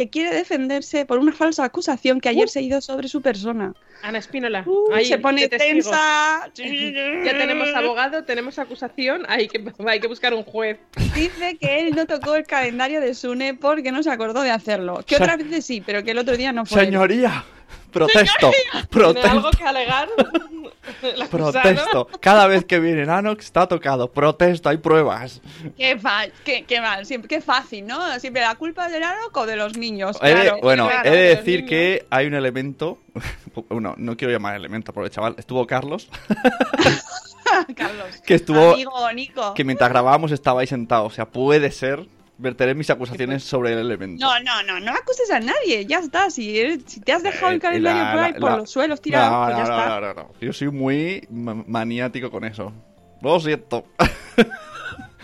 que 0.00 0.08
quiere 0.08 0.34
defenderse 0.34 1.04
por 1.04 1.18
una 1.18 1.30
falsa 1.30 1.62
acusación 1.62 2.22
que 2.22 2.30
ayer 2.30 2.48
se 2.48 2.62
hizo 2.62 2.80
sobre 2.80 3.06
su 3.06 3.20
persona. 3.20 3.74
Ana 4.02 4.16
Espínola. 4.16 4.62
Uh, 4.64 4.94
ahí, 4.94 5.04
se 5.04 5.18
pone 5.18 5.46
tensa. 5.46 6.50
Ya 6.54 7.36
tenemos 7.36 7.68
abogado, 7.74 8.24
tenemos 8.24 8.58
acusación, 8.58 9.26
hay 9.28 9.46
que, 9.46 9.62
hay 9.86 10.00
que 10.00 10.06
buscar 10.06 10.32
un 10.32 10.42
juez. 10.42 10.78
Dice 11.14 11.58
que 11.58 11.80
él 11.80 11.94
no 11.94 12.06
tocó 12.06 12.34
el 12.34 12.46
calendario 12.46 13.02
de 13.02 13.14
Sune 13.14 13.52
porque 13.52 13.92
no 13.92 14.02
se 14.02 14.10
acordó 14.10 14.40
de 14.40 14.50
hacerlo. 14.50 15.04
Que 15.06 15.16
otras 15.16 15.36
veces 15.36 15.66
sí, 15.66 15.82
pero 15.84 16.02
que 16.02 16.12
el 16.12 16.18
otro 16.18 16.34
día 16.34 16.50
no 16.50 16.64
fue. 16.64 16.82
Señoría, 16.82 17.44
protesto, 17.92 18.52
¿Tiene 18.72 18.86
protesto, 18.86 19.30
algo 19.30 19.50
que 19.50 19.64
alegar? 19.64 20.08
Protesto. 21.30 22.08
Cada 22.20 22.46
vez 22.46 22.64
que 22.64 22.80
viene 22.80 23.04
Nanox 23.04 23.44
está 23.44 23.66
tocado. 23.68 24.10
Protesto, 24.10 24.68
hay 24.68 24.78
pruebas. 24.78 25.40
Qué, 25.76 25.98
fa- 25.98 26.26
qué, 26.44 26.64
qué 26.64 26.80
mal, 26.80 27.04
siempre, 27.06 27.28
qué 27.28 27.40
fácil, 27.40 27.86
¿no? 27.86 28.18
Siempre 28.18 28.42
la 28.42 28.54
culpa 28.54 28.86
es 28.86 28.92
del 28.92 29.02
Aroc 29.02 29.36
o 29.36 29.46
de 29.46 29.56
los 29.56 29.76
niños. 29.76 30.18
De- 30.20 30.52
bueno, 30.62 30.86
claro. 30.88 31.08
he 31.08 31.12
de 31.12 31.16
de 31.18 31.36
decir 31.36 31.66
que 31.66 32.06
hay 32.10 32.26
un 32.26 32.34
elemento. 32.34 32.98
Bueno, 33.68 33.94
no 33.98 34.16
quiero 34.16 34.32
llamar 34.32 34.54
elemento, 34.54 34.92
porque 34.92 35.10
chaval, 35.10 35.34
estuvo 35.36 35.66
Carlos, 35.66 36.08
Carlos. 37.76 38.06
que 38.24 38.34
estuvo. 38.34 38.72
Amigo, 38.74 39.12
Nico. 39.12 39.54
Que 39.54 39.64
mientras 39.64 39.90
grabábamos 39.90 40.30
estaba 40.32 40.60
ahí 40.60 40.66
sentado. 40.66 41.04
O 41.04 41.10
sea, 41.10 41.26
puede 41.26 41.70
ser. 41.72 42.06
Verteré 42.40 42.74
mis 42.74 42.88
acusaciones 42.88 43.44
sobre 43.44 43.74
el 43.74 43.80
elemento. 43.80 44.24
No, 44.24 44.40
no, 44.40 44.62
no, 44.62 44.80
no 44.80 44.92
acuses 44.92 45.30
a 45.30 45.40
nadie, 45.40 45.84
ya 45.86 45.98
está. 45.98 46.30
Si, 46.30 46.58
eres- 46.58 46.84
si 46.86 47.00
te 47.00 47.12
has 47.12 47.22
dejado 47.22 47.52
Eh, 47.52 47.56
el 47.56 47.60
calendario 47.60 48.02
la- 48.02 48.12
por 48.12 48.20
ahí, 48.24 48.32
la- 48.32 48.38
por 48.40 48.50
la- 48.52 48.56
los 48.56 48.70
suelos 48.70 49.00
tirados, 49.02 49.30
No, 49.30 49.44
pues 49.44 49.56
ya 49.56 49.62
no, 49.74 49.78
está. 49.78 49.88
no, 49.88 50.00
no, 50.00 50.14
no. 50.14 50.30
Yo 50.40 50.52
soy 50.54 50.70
muy 50.70 51.26
ma- 51.30 51.62
maniático 51.66 52.30
con 52.30 52.44
eso. 52.44 52.72
Lo 53.20 53.38
siento. 53.40 53.84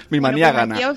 Mi 0.09 0.21
Bueno, 0.21 0.35
manía 0.35 0.53
pues 0.53 0.69
gana. 0.69 0.95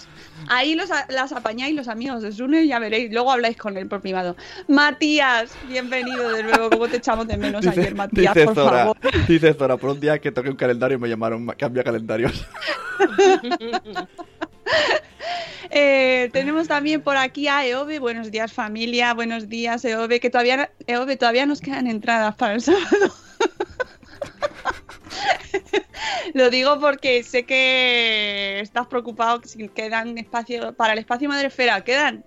Ahí 0.50 0.76
los, 0.76 0.88
las 1.10 1.32
apañáis 1.32 1.76
los 1.76 1.88
amigos 1.88 2.22
de 2.22 2.32
Sune, 2.32 2.68
ya 2.68 2.78
veréis. 2.80 3.12
Luego 3.12 3.32
habláis 3.32 3.58
con 3.58 3.76
él 3.78 3.88
por 3.88 4.02
privado. 4.02 4.36
Matías, 4.68 5.52
bienvenido 5.68 6.30
de 6.32 6.44
nuevo. 6.44 6.70
¿Cómo 6.70 6.88
te 6.88 6.98
echamos 6.98 7.28
de 7.28 7.38
menos 7.38 7.62
Dice, 7.62 7.80
ayer, 7.80 7.96
Matías? 7.96 8.34
dice 8.36 8.46
por 8.46 8.56
Zora, 8.56 8.78
favor. 8.80 8.98
dice 9.28 9.54
Zora, 9.54 9.78
por 9.78 9.92
un 9.92 10.00
día 10.00 10.20
que 10.20 10.32
toqué 10.32 10.50
un 10.50 10.56
calendario 10.58 11.00
me 11.00 11.08
llamaron 11.10 11.44
ma- 11.46 11.56
cambia 11.56 11.84
calendarios. 11.84 12.46
Eh, 15.72 16.30
tenemos 16.34 16.68
también 16.68 17.02
por 17.02 17.16
aquí 17.18 17.48
a 17.48 17.66
Eove. 17.68 18.00
Buenos 18.00 18.32
días, 18.32 18.52
familia. 18.52 19.14
Buenos 19.14 19.50
días, 19.50 19.86
Eove. 19.86 20.20
Que 20.20 20.30
todavía, 20.30 20.72
Eove, 20.88 21.16
todavía 21.18 21.46
nos 21.46 21.62
quedan 21.62 21.88
entradas 21.88 22.36
para 22.36 22.56
el 22.56 22.62
sábado. 22.62 23.14
Lo 26.34 26.50
digo 26.50 26.80
porque 26.80 27.24
sé 27.24 27.44
que 27.44 28.60
estás 28.62 28.88
preocupado 28.88 29.42
que 29.42 29.48
si 29.48 29.68
quedan 29.70 30.18
espacio 30.18 30.74
para 30.74 30.94
el 30.94 31.00
espacio 31.00 31.28
Madrefera. 31.30 31.82
¿Quedan? 31.84 32.24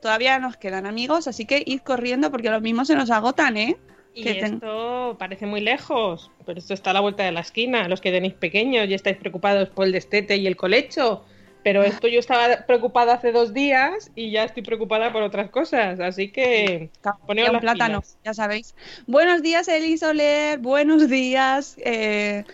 Todavía 0.00 0.38
nos 0.38 0.56
quedan, 0.56 0.86
amigos. 0.86 1.28
Así 1.28 1.44
que 1.46 1.62
id 1.64 1.80
corriendo 1.80 2.30
porque 2.30 2.50
los 2.50 2.62
mismos 2.62 2.88
se 2.88 2.94
nos 2.96 3.10
agotan, 3.10 3.56
¿eh? 3.56 3.76
Y 4.14 4.24
Que 4.24 4.34
ten- 4.34 4.54
esto 4.54 5.16
parece 5.18 5.46
muy 5.46 5.60
lejos, 5.62 6.30
pero 6.44 6.58
esto 6.58 6.74
está 6.74 6.90
a 6.90 6.94
la 6.94 7.00
vuelta 7.00 7.22
de 7.24 7.32
la 7.32 7.40
esquina. 7.40 7.88
Los 7.88 8.00
que 8.00 8.10
tenéis 8.10 8.34
pequeños 8.34 8.88
y 8.88 8.94
estáis 8.94 9.16
preocupados 9.16 9.70
por 9.70 9.86
el 9.86 9.92
destete 9.92 10.36
y 10.36 10.46
el 10.46 10.56
colecho. 10.56 11.24
Pero 11.62 11.82
esto 11.84 12.08
yo 12.08 12.18
estaba 12.18 12.66
preocupada 12.66 13.14
hace 13.14 13.30
dos 13.30 13.54
días 13.54 14.10
y 14.14 14.30
ya 14.32 14.44
estoy 14.44 14.62
preocupada 14.62 15.12
por 15.12 15.22
otras 15.22 15.50
cosas. 15.50 16.00
Así 16.00 16.28
que 16.30 16.90
poneos 17.26 17.48
un 17.48 17.54
las 17.54 17.62
plátano, 17.62 18.00
pilas. 18.00 18.18
ya 18.24 18.34
sabéis. 18.34 18.74
Buenos 19.06 19.42
días, 19.42 19.68
Eli 19.68 19.96
Soler. 19.96 20.58
Buenos 20.58 21.08
días. 21.08 21.76
Eh, 21.84 22.44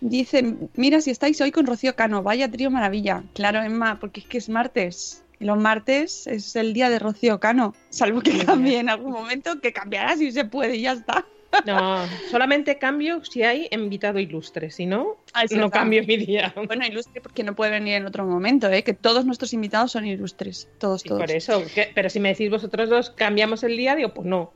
dice, 0.00 0.56
mira 0.74 1.00
si 1.00 1.10
estáis 1.10 1.40
hoy 1.40 1.52
con 1.52 1.66
Rocío 1.66 1.94
Cano. 1.94 2.22
Vaya 2.22 2.50
trío 2.50 2.70
maravilla. 2.70 3.22
Claro, 3.34 3.62
Emma, 3.62 3.98
porque 4.00 4.20
es 4.20 4.26
que 4.26 4.38
es 4.38 4.48
martes. 4.48 5.22
Y 5.38 5.44
los 5.44 5.58
martes 5.58 6.26
es 6.26 6.56
el 6.56 6.72
día 6.72 6.90
de 6.90 6.98
Rocío 6.98 7.38
Cano. 7.40 7.74
Salvo 7.88 8.20
que 8.20 8.44
cambie 8.44 8.78
en 8.78 8.90
algún 8.90 9.12
momento, 9.12 9.60
que 9.60 9.72
cambiará 9.72 10.16
si 10.16 10.32
se 10.32 10.44
puede 10.44 10.76
y 10.76 10.82
ya 10.82 10.92
está. 10.92 11.24
No, 11.66 12.06
solamente 12.30 12.78
cambio 12.78 13.24
si 13.24 13.42
hay 13.42 13.68
invitado 13.70 14.18
ilustre. 14.18 14.70
Si 14.70 14.86
no, 14.86 15.16
Ah, 15.32 15.44
no 15.50 15.70
cambio 15.70 16.04
mi 16.04 16.16
día. 16.16 16.52
Bueno, 16.66 16.86
ilustre 16.86 17.20
porque 17.20 17.42
no 17.42 17.54
puede 17.54 17.70
venir 17.72 17.94
en 17.94 18.06
otro 18.06 18.24
momento, 18.24 18.68
¿eh? 18.68 18.82
Que 18.82 18.94
todos 18.94 19.24
nuestros 19.24 19.52
invitados 19.52 19.92
son 19.92 20.06
ilustres. 20.06 20.68
Todos, 20.78 21.02
todos. 21.02 21.20
por 21.20 21.30
eso, 21.30 21.62
pero 21.94 22.10
si 22.10 22.20
me 22.20 22.30
decís 22.30 22.50
vosotros 22.50 22.88
dos, 22.88 23.10
cambiamos 23.10 23.62
el 23.62 23.76
día, 23.76 23.94
digo, 23.94 24.14
pues 24.14 24.26
no. 24.26 24.52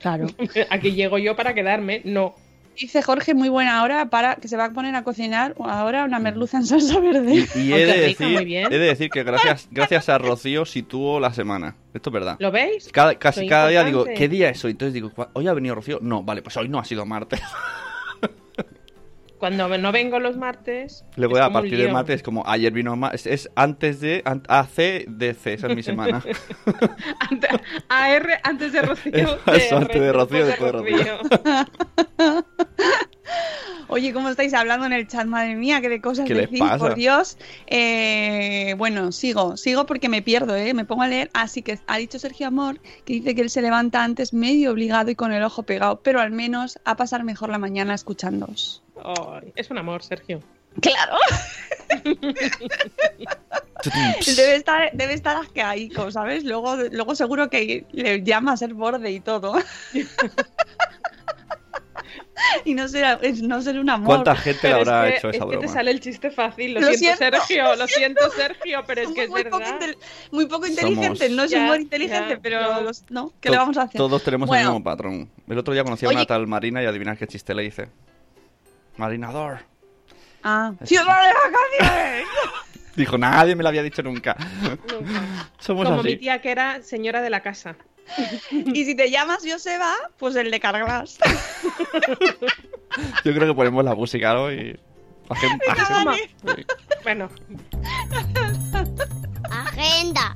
Claro. 0.00 0.26
Aquí 0.70 0.92
llego 0.92 1.18
yo 1.18 1.36
para 1.36 1.54
quedarme, 1.54 2.02
no. 2.04 2.34
Dice 2.78 3.02
Jorge, 3.02 3.34
muy 3.34 3.48
buena 3.48 3.82
hora 3.82 4.06
para 4.06 4.36
que 4.36 4.48
se 4.48 4.56
va 4.56 4.66
a 4.66 4.70
poner 4.70 4.94
a 4.96 5.02
cocinar 5.04 5.54
ahora 5.58 6.04
una 6.04 6.18
merluza 6.18 6.56
en 6.56 6.66
salsa 6.66 6.98
verde. 7.00 7.46
Y, 7.54 7.72
he, 7.72 7.86
de 7.86 7.92
rico, 8.08 8.22
decir, 8.24 8.36
muy 8.36 8.44
bien. 8.44 8.66
he 8.72 8.78
de 8.78 8.86
decir 8.86 9.10
que 9.10 9.22
gracias, 9.22 9.68
gracias 9.70 10.08
a 10.08 10.18
Rocío 10.18 10.64
sitúo 10.64 11.20
la 11.20 11.32
semana. 11.34 11.76
Esto 11.94 12.10
es 12.10 12.14
verdad. 12.14 12.36
¿Lo 12.38 12.50
veis? 12.50 12.88
Cada, 12.92 13.14
casi 13.18 13.40
Soy 13.40 13.48
cada 13.48 13.68
día 13.68 13.84
digo. 13.84 14.04
¿qué 14.04 14.28
día 14.28 14.48
es 14.48 14.64
hoy? 14.64 14.70
Entonces 14.72 14.94
digo, 14.94 15.10
"¿Cuá- 15.14 15.28
¿hoy 15.34 15.46
ha 15.48 15.52
venido 15.52 15.74
Rocío? 15.74 15.98
No, 16.00 16.22
vale, 16.22 16.40
pues 16.42 16.56
hoy 16.56 16.68
no 16.68 16.78
ha 16.78 16.84
sido 16.84 17.04
martes. 17.04 17.40
Cuando 19.42 19.76
no 19.76 19.90
vengo 19.90 20.20
los 20.20 20.36
martes. 20.36 21.04
Luego 21.16 21.34
es 21.36 21.42
a 21.42 21.50
partir 21.52 21.76
del 21.76 21.90
martes 21.90 22.14
es 22.14 22.22
como, 22.22 22.44
ayer 22.46 22.72
vino 22.72 22.94
más, 22.94 23.12
es, 23.14 23.26
es 23.26 23.50
antes 23.56 23.98
de, 24.00 24.22
an- 24.24 24.44
AC, 24.46 25.04
DC, 25.08 25.54
esa 25.54 25.66
es 25.66 25.74
mi 25.74 25.82
semana. 25.82 26.22
Ante- 27.28 27.48
AR 27.88 28.28
antes 28.44 28.72
de 28.72 28.82
Rocío. 28.82 29.38
Eso, 29.52 29.76
antes 29.78 30.00
de 30.00 30.12
Rocío, 30.12 30.46
después 30.46 30.72
de 30.72 31.10
Oye, 33.88 34.12
¿cómo 34.12 34.28
estáis 34.28 34.54
hablando 34.54 34.86
en 34.86 34.92
el 34.92 35.08
chat? 35.08 35.26
Madre 35.26 35.56
mía, 35.56 35.80
qué 35.80 35.88
de 35.88 36.00
cosas 36.00 36.26
¿Qué 36.28 36.34
les 36.34 36.44
decís, 36.44 36.60
pasa? 36.60 36.78
por 36.78 36.94
Dios. 36.94 37.36
Eh, 37.66 38.74
bueno, 38.78 39.10
sigo, 39.10 39.56
sigo 39.56 39.86
porque 39.86 40.08
me 40.08 40.22
pierdo, 40.22 40.54
¿eh? 40.54 40.72
Me 40.72 40.84
pongo 40.84 41.02
a 41.02 41.08
leer. 41.08 41.30
Así 41.34 41.62
que 41.62 41.80
ha 41.88 41.98
dicho 41.98 42.20
Sergio 42.20 42.46
Amor 42.46 42.78
que 43.04 43.14
dice 43.14 43.34
que 43.34 43.42
él 43.42 43.50
se 43.50 43.60
levanta 43.60 44.04
antes 44.04 44.32
medio 44.32 44.70
obligado 44.70 45.10
y 45.10 45.16
con 45.16 45.32
el 45.32 45.42
ojo 45.42 45.64
pegado, 45.64 46.00
pero 46.00 46.20
al 46.20 46.30
menos 46.30 46.78
a 46.84 46.96
pasar 46.96 47.24
mejor 47.24 47.50
la 47.50 47.58
mañana 47.58 47.92
escuchándoos. 47.92 48.82
Es 49.56 49.70
un 49.70 49.78
amor, 49.78 50.02
Sergio. 50.02 50.40
Claro. 50.80 51.16
debe 54.36 54.56
estar, 54.56 54.90
debe 54.92 55.14
estar 55.14 55.36
asqueadico, 55.36 56.10
¿sabes? 56.10 56.44
Luego, 56.44 56.76
luego 56.90 57.14
seguro 57.14 57.50
que 57.50 57.84
le 57.92 58.22
llama 58.22 58.52
a 58.52 58.56
ser 58.56 58.74
borde 58.74 59.10
y 59.10 59.20
todo. 59.20 59.54
y 62.64 62.74
no 62.74 62.88
será, 62.88 63.18
es- 63.22 63.42
no 63.42 63.60
ser 63.60 63.78
un 63.78 63.90
amor. 63.90 64.06
¿Cuánta 64.06 64.34
gente 64.36 64.68
le 64.68 64.74
Pero 64.74 64.82
es 64.82 64.88
habrá 64.88 65.10
que, 65.10 65.16
hecho 65.18 65.28
es 65.30 65.36
esa 65.36 65.44
que 65.44 65.50
te 65.50 65.56
broma? 65.58 65.72
sale 65.74 65.90
el 65.90 66.00
chiste 66.00 66.30
fácil. 66.30 66.74
Lo, 66.74 66.80
Lo 66.80 66.86
siento, 66.94 67.16
siento, 67.18 67.36
Sergio. 67.38 67.76
Lo 67.76 67.86
siento, 67.86 68.30
Sergio, 68.30 68.80
pero 68.86 69.00
es 69.02 69.08
que 69.10 69.24
es 69.24 69.30
muy 69.30 69.44
poco, 69.44 69.58
verdad. 69.58 69.80
intel- 69.80 69.96
muy 70.30 70.46
poco 70.46 70.66
Somos- 70.66 70.70
inteligentes, 70.70 71.30
no 71.32 71.42
es 71.44 71.50
Ya, 71.50 71.58
humor 71.64 71.80
inteligente, 71.80 72.34
ya, 72.36 72.40
pero 72.40 72.62
no. 72.62 72.80
los- 72.80 73.04
no, 73.10 73.32
¿qué 73.40 73.48
To- 73.48 73.52
le 73.52 73.58
vamos 73.58 73.76
a 73.76 73.82
hacer? 73.82 73.98
Todos 73.98 74.22
tenemos 74.22 74.48
Bueno. 74.48 74.68
el 74.68 74.72
mismo 74.74 74.84
patrón. 74.84 75.30
El 75.48 75.58
otro 75.58 75.74
día 75.74 75.84
conocí 75.84 76.06
a 76.06 76.08
Oye- 76.08 76.16
una 76.16 76.26
tal 76.26 76.46
Marina 76.46 76.82
y 76.82 76.86
adivinar 76.86 77.18
qué 77.18 77.26
chiste 77.26 77.54
le 77.54 77.64
hice. 77.66 77.88
Marinador. 78.96 79.60
Ah, 80.42 80.72
¡Ciudad 80.84 81.04
de 81.04 81.32
vacaciones! 81.80 82.26
Dijo, 82.96 83.16
nadie 83.16 83.54
me 83.56 83.62
lo 83.62 83.68
había 83.68 83.82
dicho 83.82 84.02
nunca. 84.02 84.36
Nunca. 84.60 85.48
Somos 85.58 85.86
Como 85.86 86.02
mi 86.02 86.10
así. 86.10 86.18
tía 86.18 86.40
que 86.42 86.50
era 86.50 86.82
señora 86.82 87.22
de 87.22 87.30
la 87.30 87.40
casa. 87.40 87.76
y 88.50 88.84
si 88.84 88.94
te 88.94 89.10
llamas 89.10 89.44
Joseba, 89.48 89.94
pues 90.18 90.36
el 90.36 90.50
de 90.50 90.60
Carglass. 90.60 91.18
Yo 93.24 93.32
creo 93.32 93.48
que 93.48 93.54
ponemos 93.54 93.84
la 93.84 93.94
música, 93.94 94.34
¿no? 94.34 94.52
Y... 94.52 94.78
Agenda. 95.28 96.14
Bueno, 97.02 97.28
Agenda. 99.50 100.34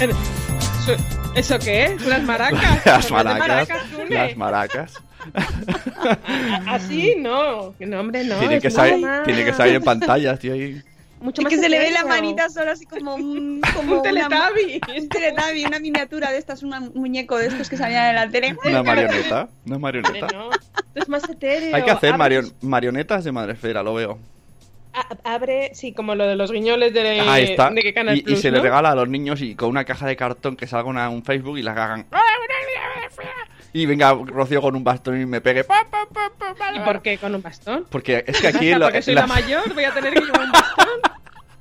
¿Eso, 0.00 0.96
¿Eso 1.34 1.58
qué 1.58 1.84
es? 1.84 2.06
¿Las 2.06 2.22
maracas? 2.24 2.86
Las 2.86 3.04
¿Son 3.06 3.18
de 3.18 3.24
maracas. 3.24 3.78
Las 4.08 4.36
maracas. 4.36 4.94
Así, 6.66 7.14
no. 7.18 7.74
No, 7.78 8.00
hombre, 8.00 8.24
no. 8.24 8.38
tiene, 8.38 8.60
que 8.60 8.70
salir, 8.70 9.06
tiene 9.24 9.44
que 9.44 9.52
salir 9.52 9.74
en 9.76 9.82
pantalla, 9.82 10.36
tío. 10.36 10.54
Ahí. 10.54 10.82
Mucho 11.20 11.42
Es 11.42 11.44
más 11.44 11.50
que 11.52 11.58
se 11.60 11.68
le 11.68 11.78
ve 11.78 11.90
la 11.90 12.06
manita 12.06 12.48
solo 12.48 12.70
así 12.72 12.86
como 12.86 13.14
un, 13.14 13.60
como 13.76 13.96
Un 13.98 14.02
Teletubby. 14.02 14.80
Una, 14.88 15.48
un 15.52 15.66
una 15.66 15.78
miniatura 15.78 16.30
de 16.32 16.38
estas, 16.38 16.62
un 16.62 16.92
muñeco 16.94 17.36
de 17.36 17.48
estos 17.48 17.68
que 17.68 17.76
salían 17.76 18.08
en 18.08 18.14
la 18.14 18.28
tele. 18.30 18.56
Una 18.64 18.82
marioneta. 18.82 19.48
Una 19.66 19.78
marioneta. 19.78 20.26
no. 20.32 20.50
Esto 20.50 20.68
es 20.94 21.08
más 21.10 21.28
etéreo. 21.28 21.76
Hay 21.76 21.82
que 21.84 21.90
hacer 21.90 22.14
marion- 22.14 22.52
marionetas 22.62 23.22
de 23.24 23.32
Madresfera, 23.32 23.82
lo 23.82 23.92
veo. 23.94 24.18
Abre, 25.24 25.70
sí, 25.74 25.92
como 25.92 26.14
lo 26.14 26.26
de 26.26 26.36
los 26.36 26.50
guiñoles 26.50 26.92
de, 26.92 27.20
Ahí 27.20 27.44
está. 27.44 27.70
de 27.70 27.80
que 27.82 27.94
Canal 27.94 28.16
Y, 28.16 28.20
y 28.20 28.22
Plus, 28.22 28.40
se 28.40 28.50
le 28.50 28.58
¿no? 28.58 28.62
regala 28.64 28.90
a 28.90 28.94
los 28.94 29.08
niños 29.08 29.40
y 29.40 29.54
con 29.54 29.68
una 29.70 29.84
caja 29.84 30.06
de 30.06 30.16
cartón 30.16 30.56
que 30.56 30.66
salga 30.66 30.88
una, 30.88 31.08
un 31.08 31.22
Facebook 31.24 31.58
y 31.58 31.62
la 31.62 31.72
hagan. 31.72 32.06
"¡Ah, 32.12 32.20
Y 33.72 33.86
venga 33.86 34.12
Rocío 34.14 34.60
con 34.60 34.74
un 34.74 34.82
bastón 34.82 35.20
y 35.20 35.26
me 35.26 35.40
pegue. 35.40 35.64
¿Y 36.74 36.80
por 36.80 37.02
qué 37.02 37.18
con 37.18 37.34
un 37.34 37.42
bastón? 37.42 37.86
Porque 37.88 38.24
es 38.26 38.40
que 38.40 38.48
aquí. 38.48 38.70
Lo- 38.74 38.86
porque 38.86 39.02
soy 39.02 39.14
la- 39.14 39.20
la 39.22 39.26
mayor, 39.28 39.72
voy 39.74 39.84
a 39.84 39.92
tener 39.92 40.12
que 40.14 40.20
llevar 40.20 40.40
un 40.44 40.52
bastón. 40.52 40.86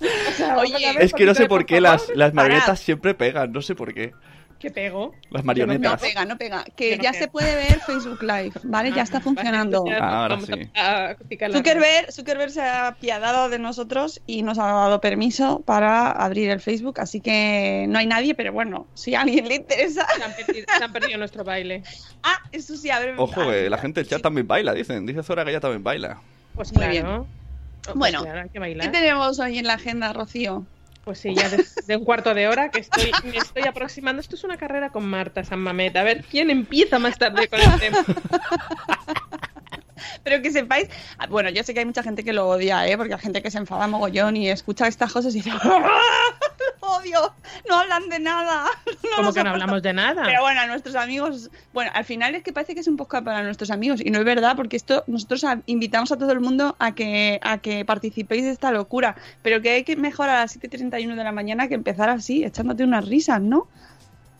O 0.02 0.32
sea, 0.32 0.58
Oye, 0.58 0.88
a 0.88 0.94
ver, 0.94 1.02
Es 1.04 1.12
que 1.14 1.26
no 1.26 1.36
sé 1.36 1.46
por 1.48 1.66
qué 1.66 1.82
las, 1.82 2.04
favor. 2.04 2.16
las 2.18 2.34
marionetas 2.34 2.80
siempre 2.80 3.14
pegan, 3.16 3.52
no 3.52 3.62
sé 3.62 3.76
por 3.76 3.94
qué. 3.94 4.14
¿Qué 4.60 4.70
pego? 4.72 5.14
Las 5.30 5.44
No 5.44 5.48
marionetas. 5.48 6.02
pega, 6.02 6.26
no 6.26 6.38
pega. 6.38 6.66
Que 6.76 6.98
no 6.98 7.04
ya 7.04 7.14
se 7.14 7.30
puede 7.30 7.56
ver 7.56 7.80
Facebook 7.80 8.22
Live, 8.22 8.52
¿vale? 8.64 8.92
Ya 8.92 9.04
está 9.04 9.20
Ah, 9.20 9.22
funcionando. 9.22 9.84
pues 9.86 9.98
Ah, 10.02 10.24
ahora 10.24 10.40
sí. 10.42 10.52
a- 10.76 11.06
a 11.12 11.16
Zuckerberg, 11.54 12.12
Zuckerberg 12.12 12.52
se 12.52 12.62
ha 12.62 12.88
apiadado 12.88 13.48
de 13.48 13.58
nosotros 13.58 14.22
y 14.28 14.44
nos 14.44 14.60
ha 14.60 14.66
dado 14.66 15.00
permiso 15.00 15.62
para 15.62 16.12
abrir 16.12 16.50
el 16.50 16.60
Facebook, 16.60 17.00
así 17.00 17.22
que 17.22 17.86
no 17.88 18.00
hay 18.00 18.08
nadie, 18.08 18.36
pero 18.36 18.52
bueno, 18.52 18.86
si 18.96 19.16
a 19.16 19.22
alguien 19.22 19.48
le 19.48 19.56
interesa. 19.56 20.06
Se 20.18 20.24
han, 20.24 20.34
perdido, 20.36 20.66
se 20.78 20.84
han 20.84 20.92
perdido 20.94 21.18
nuestro 21.18 21.44
baile. 21.44 21.84
Ah, 22.22 22.38
eso 22.52 22.76
sí, 22.76 22.90
a 22.90 23.00
ver. 23.00 23.16
Ojo, 23.18 23.50
que 23.50 23.70
la 23.70 23.78
gente 23.78 24.02
del 24.02 24.10
chat 24.10 24.18
sí. 24.18 24.24
también 24.24 24.46
baila, 24.46 24.74
dicen. 24.74 25.06
Dice 25.06 25.24
Zora 25.24 25.46
que 25.46 25.52
ella 25.52 25.62
también 25.62 25.86
baila. 25.86 26.20
Pues 26.54 26.74
Muy 26.74 26.86
claro. 26.86 27.28
Pues 27.86 27.96
Bueno, 27.96 28.24
claro, 28.24 28.42
hay 28.42 28.50
que 28.50 28.60
¿Qué 28.78 28.88
tenemos 28.90 29.40
hoy 29.40 29.58
en 29.58 29.66
la 29.66 29.76
agenda, 29.76 30.12
Rocío? 30.12 30.66
Pues 31.04 31.20
sí, 31.20 31.34
ya 31.34 31.50
de, 31.50 31.66
de 31.88 31.96
un 31.96 32.06
cuarto 32.06 32.34
de 32.34 32.48
hora 32.48 32.70
que 32.70 32.80
estoy, 32.80 33.12
me 33.24 33.38
estoy 33.38 33.64
aproximando. 33.64 34.20
Esto 34.20 34.36
es 34.36 34.44
una 34.44 34.58
carrera 34.58 34.90
con 34.90 35.06
Marta 35.06 35.44
San 35.44 35.60
Mamet. 35.60 35.96
A 35.96 36.04
ver 36.04 36.24
quién 36.30 36.50
empieza 36.50 37.00
más 37.00 37.18
tarde 37.18 37.48
con 37.48 37.60
el 37.60 37.80
tema. 37.80 38.06
Pero 40.24 40.42
que 40.42 40.52
sepáis, 40.52 40.90
ah, 41.18 41.28
bueno, 41.28 41.50
yo 41.50 41.64
sé 41.64 41.74
que 41.74 41.80
hay 41.80 41.86
mucha 41.86 42.04
gente 42.04 42.24
que 42.24 42.34
lo 42.34 42.48
odia, 42.48 42.88
¿eh? 42.88 42.98
Porque 42.98 43.14
hay 43.14 43.20
gente 43.20 43.42
que 43.42 43.52
se 43.52 43.58
enfada 43.58 43.88
mogollón 43.88 44.38
y 44.38 44.50
escucha 44.50 44.88
estas 44.88 45.12
cosas 45.12 45.34
y 45.36 45.42
dice, 45.42 45.52
"¡Ah! 45.64 45.90
lo 46.82 46.88
odio, 46.98 47.34
no 47.68 47.76
hablan 47.76 48.10
de 48.10 48.20
nada. 48.20 48.66
no 48.86 48.92
Como 48.94 49.02
que 49.12 49.16
no 49.16 49.26
aportan". 49.26 49.48
hablamos 49.48 49.82
de 49.84 49.94
nada. 49.94 50.24
Pero 50.24 50.42
bueno, 50.42 50.62
a 50.62 50.68
nuestros 50.68 50.96
amigos, 50.96 51.50
bueno, 51.74 51.92
al 51.94 52.06
final 52.06 52.36
es 52.36 52.44
que 52.44 52.54
parece 52.54 52.74
que 52.74 52.80
es 52.82 52.88
un 52.88 52.98
podcast 52.98 53.26
para 53.26 53.44
nuestros 53.44 53.72
amigos 53.72 54.02
y 54.04 54.10
no 54.12 54.20
es 54.20 54.26
verdad 54.26 54.56
porque 54.56 54.78
esto 54.78 55.04
nosotros 55.08 55.44
invitamos 55.66 56.12
a 56.12 56.18
todo 56.18 56.32
el 56.32 56.40
mundo 56.40 56.76
a 56.80 56.94
que 56.96 57.40
a 57.42 57.58
que 57.60 57.86
participéis 57.86 58.44
de 58.44 58.52
esta 58.52 58.72
locura, 58.72 59.16
pero 59.42 59.62
que 59.62 59.72
hay 59.72 59.84
que 59.84 59.96
mejorar 59.96 60.38
a 60.38 60.40
las 60.42 60.58
7:31 60.58 61.16
de 61.16 61.24
la 61.24 61.32
mañana 61.32 61.68
que 61.68 61.76
empezar 61.76 62.10
así, 62.10 62.44
echándote 62.44 62.84
unas 62.84 63.08
risas, 63.08 63.42
¿no? 63.42 63.68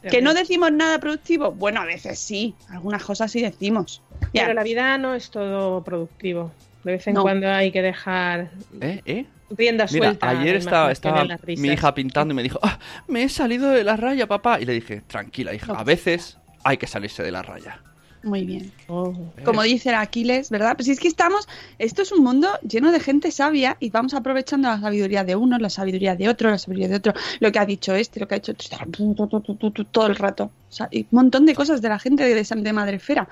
Que 0.02 0.22
no 0.22 0.34
decimos 0.34 0.72
nada 0.72 0.98
productivo. 1.00 1.52
Bueno, 1.52 1.82
a 1.82 1.86
veces 1.86 2.20
sí, 2.20 2.56
algunas 2.70 3.04
cosas 3.04 3.32
sí 3.32 3.42
decimos. 3.42 4.02
Pero 4.34 4.54
la 4.54 4.64
vida 4.64 4.98
no 4.98 5.16
es 5.16 5.30
todo 5.30 5.84
productivo. 5.84 6.52
De 6.84 6.94
vez 6.94 7.08
en 7.08 7.14
No. 7.16 7.24
cuando 7.24 7.50
hay 7.50 7.72
que 7.72 7.82
dejar 7.82 8.52
¿Eh? 8.80 9.02
¿Eh? 9.06 9.26
rienda 9.50 9.86
Mira, 9.92 10.08
suelta. 10.08 10.30
ayer 10.30 10.56
estaba, 10.56 10.92
estaba 10.92 11.26
mi 11.58 11.68
hija 11.70 11.94
pintando 11.94 12.34
y 12.34 12.36
me 12.36 12.44
dijo, 12.44 12.60
ah, 12.62 12.80
me 13.08 13.24
he 13.24 13.30
salido 13.30 13.70
de 13.72 13.84
la 13.84 13.98
raya, 13.98 14.28
papá. 14.28 14.60
Y 14.62 14.66
le 14.66 14.74
dije, 14.74 15.02
tranquila, 15.08 15.54
hija, 15.54 15.74
a 15.74 15.84
veces 15.84 16.38
hay 16.64 16.78
que 16.78 16.88
salirse 16.88 17.22
de 17.24 17.32
la 17.32 17.42
raya. 17.42 17.80
Muy 18.24 18.44
bien. 18.44 18.72
Oh. 18.88 19.14
Como 19.46 19.64
dice 19.64 19.94
Aquiles, 19.96 20.50
¿verdad? 20.50 20.76
Pues 20.76 20.88
si 20.88 20.92
es 20.92 21.00
que 21.00 21.08
estamos, 21.08 21.48
esto 21.78 22.02
es 22.02 22.12
un 22.12 22.24
mundo 22.24 22.50
lleno 22.68 22.92
de 22.92 23.00
gente 23.00 23.32
sabia 23.32 23.78
y 23.80 23.90
vamos 23.92 24.14
aprovechando 24.14 24.68
la 24.68 24.80
sabiduría 24.80 25.24
de 25.24 25.36
uno, 25.36 25.58
la 25.58 25.70
sabiduría 25.70 26.16
de 26.16 26.28
otro, 26.28 26.50
la 26.50 26.58
sabiduría 26.58 26.90
de 26.90 26.96
otro, 26.96 27.14
lo 27.40 27.52
que 27.52 27.60
ha 27.60 27.66
dicho 27.66 27.96
este, 27.96 28.20
lo 28.20 28.28
que 28.28 28.36
ha 28.36 28.40
dicho 28.40 28.54
otro, 29.18 29.86
todo 29.92 30.08
el 30.08 30.16
rato. 30.16 30.52
O 30.70 30.72
sea, 30.72 30.90
y 30.92 31.02
un 31.02 31.08
montón 31.12 31.46
de 31.46 31.56
cosas 31.56 31.82
de 31.82 31.90
la 31.90 32.00
gente 32.00 32.24
de, 32.24 32.44
de 32.44 32.74
Madrefera. 32.74 33.30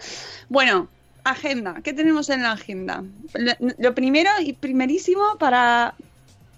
Bueno, 0.47 0.87
agenda. 1.25 1.81
¿Qué 1.83 1.91
tenemos 1.93 2.29
en 2.29 2.43
la 2.43 2.53
agenda? 2.53 3.03
Lo, 3.33 3.51
lo 3.77 3.93
primero 3.93 4.29
y 4.39 4.53
primerísimo 4.53 5.37
para, 5.37 5.95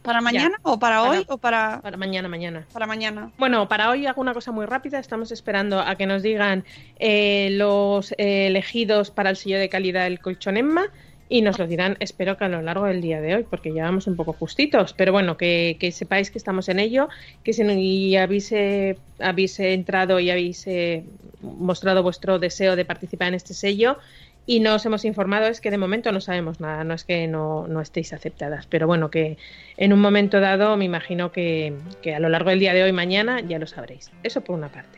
para 0.10 0.22
mañana 0.22 0.58
o 0.64 0.80
para 0.80 1.02
Para- 1.02 1.12
hoy 1.12 1.26
o 1.28 1.38
para, 1.38 1.82
Para 1.84 1.96
mañana, 1.96 2.28
mañana. 2.28 2.66
para 2.74 2.88
mañana. 2.88 3.30
Bueno, 3.38 3.68
para 3.68 3.92
hoy 3.92 4.08
hago 4.08 4.22
una 4.22 4.34
cosa 4.34 4.52
muy 4.52 4.66
rápida. 4.66 4.98
Estamos 4.98 5.32
esperando 5.32 5.80
a 5.80 5.94
que 5.94 6.08
nos 6.08 6.24
digan 6.24 6.64
eh, 6.98 7.50
los 7.52 8.12
eh, 8.14 8.48
elegidos 8.48 9.12
para 9.12 9.30
el 9.30 9.36
sello 9.38 9.60
de 9.60 9.70
calidad 9.70 10.06
del 10.06 10.20
colchón 10.20 10.58
Emma 10.58 10.88
y 11.32 11.44
nos 11.44 11.60
lo 11.60 11.68
dirán, 11.68 11.96
espero 12.00 12.38
que 12.38 12.46
a 12.46 12.50
lo 12.50 12.60
largo 12.64 12.86
del 12.86 13.02
día 13.02 13.22
de 13.22 13.36
hoy, 13.36 13.46
porque 13.48 13.70
llevamos 13.72 14.08
un 14.08 14.16
poco 14.16 14.34
justitos. 14.34 14.94
Pero 14.98 15.12
bueno, 15.12 15.38
que, 15.38 15.78
que 15.80 15.92
sepáis 15.92 16.32
que 16.32 16.40
estamos 16.40 16.70
en 16.70 16.80
ello, 16.80 17.08
que 17.44 17.54
si 17.54 17.62
y 17.62 18.16
habéis, 18.16 18.52
eh, 18.52 18.98
habéis 19.20 19.60
entrado 19.60 20.20
y 20.20 20.32
habéis 20.32 20.66
eh, 20.66 21.04
mostrado 21.44 22.02
vuestro 22.02 22.40
deseo 22.40 22.76
de 22.76 22.84
participar 22.84 23.28
en 23.28 23.36
este 23.36 23.54
sello. 23.54 24.00
Y 24.50 24.62
no 24.62 24.74
os 24.74 24.84
hemos 24.84 25.06
informado, 25.06 25.46
es 25.46 25.62
que 25.62 25.70
de 25.70 25.78
momento 25.78 26.12
no 26.12 26.22
sabemos 26.22 26.60
nada, 26.60 26.84
no 26.84 26.96
es 26.96 27.04
que 27.04 27.28
no, 27.28 27.68
no 27.68 27.82
estéis 27.82 28.14
aceptadas, 28.14 28.66
pero 28.66 28.88
bueno, 28.88 29.12
que 29.12 29.38
en 29.78 29.94
un 29.94 30.02
momento 30.02 30.40
dado 30.40 30.76
me 30.76 30.86
imagino 30.86 31.32
que, 31.32 31.76
que 32.02 32.16
a 32.16 32.20
lo 32.20 32.30
largo 32.30 32.50
del 32.50 32.58
día 32.58 32.74
de 32.74 32.82
hoy, 32.82 32.92
mañana, 32.92 33.42
ya 33.42 33.60
lo 33.60 33.68
sabréis. 33.68 34.10
Eso 34.24 34.42
por 34.42 34.56
una 34.56 34.68
parte. 34.70 34.98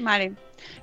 Vale. 0.00 0.34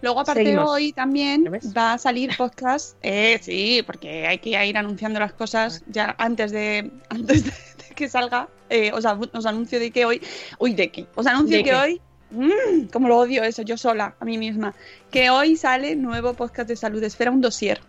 Luego, 0.01 0.21
aparte, 0.21 0.43
Seguimos. 0.43 0.67
hoy 0.67 0.93
también 0.93 1.45
va 1.77 1.93
a 1.93 1.97
salir 1.99 2.36
podcast. 2.36 2.97
Eh, 3.03 3.38
sí, 3.39 3.84
porque 3.86 4.25
hay 4.25 4.39
que 4.39 4.65
ir 4.65 4.77
anunciando 4.80 5.19
las 5.19 5.34
cosas 5.34 5.84
ya 5.86 6.15
antes 6.17 6.51
de, 6.51 6.89
antes 7.10 7.43
de, 7.45 7.51
de 7.51 7.95
que 7.95 8.10
salga. 8.10 8.49
Eh, 8.71 8.91
os, 8.93 9.06
os 9.06 9.45
anuncio 9.45 9.80
de 9.80 9.91
que 9.91 10.06
hoy. 10.06 10.23
Uy, 10.58 10.73
de 10.73 10.89
que. 10.89 11.06
Os 11.13 11.27
anuncio 11.27 11.58
¿De 11.58 11.63
que 11.63 11.75
hoy. 11.75 12.01
mm, 12.32 12.88
como 12.91 13.10
lo 13.10 13.17
odio 13.17 13.43
eso, 13.43 13.62
yo 13.62 13.77
sola, 13.77 14.15
a 14.19 14.25
mí 14.25 14.39
misma. 14.39 14.73
Que 15.12 15.30
hoy 15.30 15.56
sale 15.56 15.95
nuevo 15.95 16.34
podcast 16.34 16.67
de 16.67 16.75
Salud 16.75 17.03
Esfera, 17.03 17.30
un 17.30 17.41
dossier. 17.41 17.80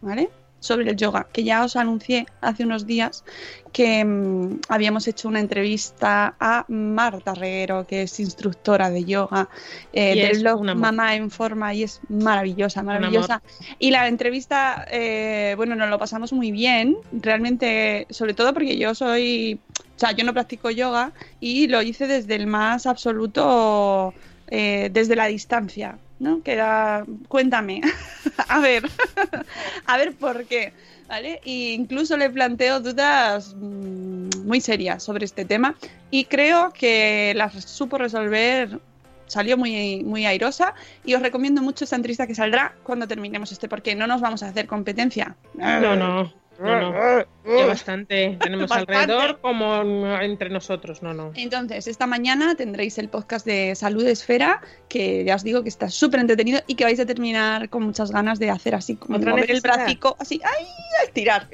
¿Vale? 0.00 0.30
Sobre 0.60 0.90
el 0.90 0.96
yoga, 0.96 1.28
que 1.32 1.44
ya 1.44 1.64
os 1.64 1.76
anuncié 1.76 2.26
hace 2.40 2.64
unos 2.64 2.84
días 2.84 3.24
que 3.72 4.04
mm, 4.04 4.60
habíamos 4.68 5.06
hecho 5.06 5.28
una 5.28 5.38
entrevista 5.38 6.34
a 6.40 6.64
Marta 6.68 7.32
Reguero, 7.34 7.86
que 7.86 8.02
es 8.02 8.18
instructora 8.18 8.90
de 8.90 9.04
yoga 9.04 9.48
eh, 9.92 10.16
del 10.16 10.40
blog. 10.40 10.64
Mamá 10.74 11.14
en 11.14 11.30
Forma 11.30 11.74
y 11.74 11.84
es 11.84 12.00
maravillosa, 12.08 12.82
maravillosa. 12.82 13.40
Y 13.78 13.92
la 13.92 14.08
entrevista, 14.08 14.84
eh, 14.90 15.54
bueno, 15.56 15.76
nos 15.76 15.88
lo 15.90 15.98
pasamos 15.98 16.32
muy 16.32 16.50
bien, 16.50 16.96
realmente, 17.12 18.08
sobre 18.10 18.34
todo 18.34 18.52
porque 18.52 18.76
yo 18.76 18.96
soy, 18.96 19.60
o 19.96 19.98
sea, 19.98 20.12
yo 20.12 20.24
no 20.24 20.32
practico 20.32 20.70
yoga 20.70 21.12
y 21.38 21.68
lo 21.68 21.82
hice 21.82 22.08
desde 22.08 22.34
el 22.34 22.48
más 22.48 22.86
absoluto, 22.86 24.12
eh, 24.48 24.90
desde 24.92 25.14
la 25.14 25.26
distancia, 25.26 25.98
¿no? 26.18 26.42
Que 26.42 26.52
era, 26.52 27.04
cuéntame, 27.28 27.80
a 28.48 28.58
ver, 28.60 28.84
a 29.86 29.96
ver 29.96 30.14
por 30.14 30.44
qué. 30.44 30.72
¿Vale? 31.08 31.40
Incluso 31.44 32.18
le 32.18 32.28
planteo 32.28 32.80
dudas 32.80 33.54
mm, 33.56 34.44
muy 34.44 34.60
serias 34.60 35.02
sobre 35.02 35.24
este 35.24 35.46
tema 35.46 35.74
y 36.10 36.26
creo 36.26 36.70
que 36.70 37.32
las 37.34 37.64
supo 37.64 37.96
resolver 37.96 38.78
salió 39.26 39.56
muy, 39.56 40.02
muy 40.04 40.26
airosa 40.26 40.74
y 41.06 41.14
os 41.14 41.22
recomiendo 41.22 41.62
mucho 41.62 41.84
esta 41.84 41.96
entrevista 41.96 42.26
que 42.26 42.34
saldrá 42.34 42.74
cuando 42.82 43.08
terminemos 43.08 43.52
este, 43.52 43.68
porque 43.68 43.94
no 43.94 44.06
nos 44.06 44.20
vamos 44.20 44.42
a 44.42 44.48
hacer 44.48 44.66
competencia. 44.66 45.34
No, 45.54 45.96
no, 45.96 46.32
no, 46.58 46.80
no. 46.92 47.24
Ya 47.44 47.66
bastante 47.66 48.36
tenemos 48.40 48.68
Bastante. 48.68 48.94
alrededor 48.94 49.40
como 49.40 49.82
entre 50.20 50.50
nosotros, 50.50 51.02
no, 51.02 51.14
no. 51.14 51.32
Entonces, 51.34 51.86
esta 51.86 52.06
mañana 52.06 52.54
tendréis 52.56 52.98
el 52.98 53.08
podcast 53.08 53.46
de 53.46 53.74
Salud 53.74 54.06
Esfera, 54.06 54.60
que 54.88 55.24
ya 55.24 55.36
os 55.36 55.44
digo 55.44 55.62
que 55.62 55.68
está 55.68 55.88
súper 55.88 56.20
entretenido 56.20 56.60
y 56.66 56.74
que 56.74 56.84
vais 56.84 57.00
a 57.00 57.06
terminar 57.06 57.68
con 57.68 57.84
muchas 57.84 58.10
ganas 58.10 58.38
de 58.38 58.50
hacer 58.50 58.74
así, 58.74 58.96
como 58.96 59.18
Otra 59.18 59.30
mover 59.30 59.50
el 59.50 59.60
bracico, 59.60 60.16
así, 60.18 60.40
¡ay! 60.44 60.66
a 61.00 61.04
estirar. 61.04 61.48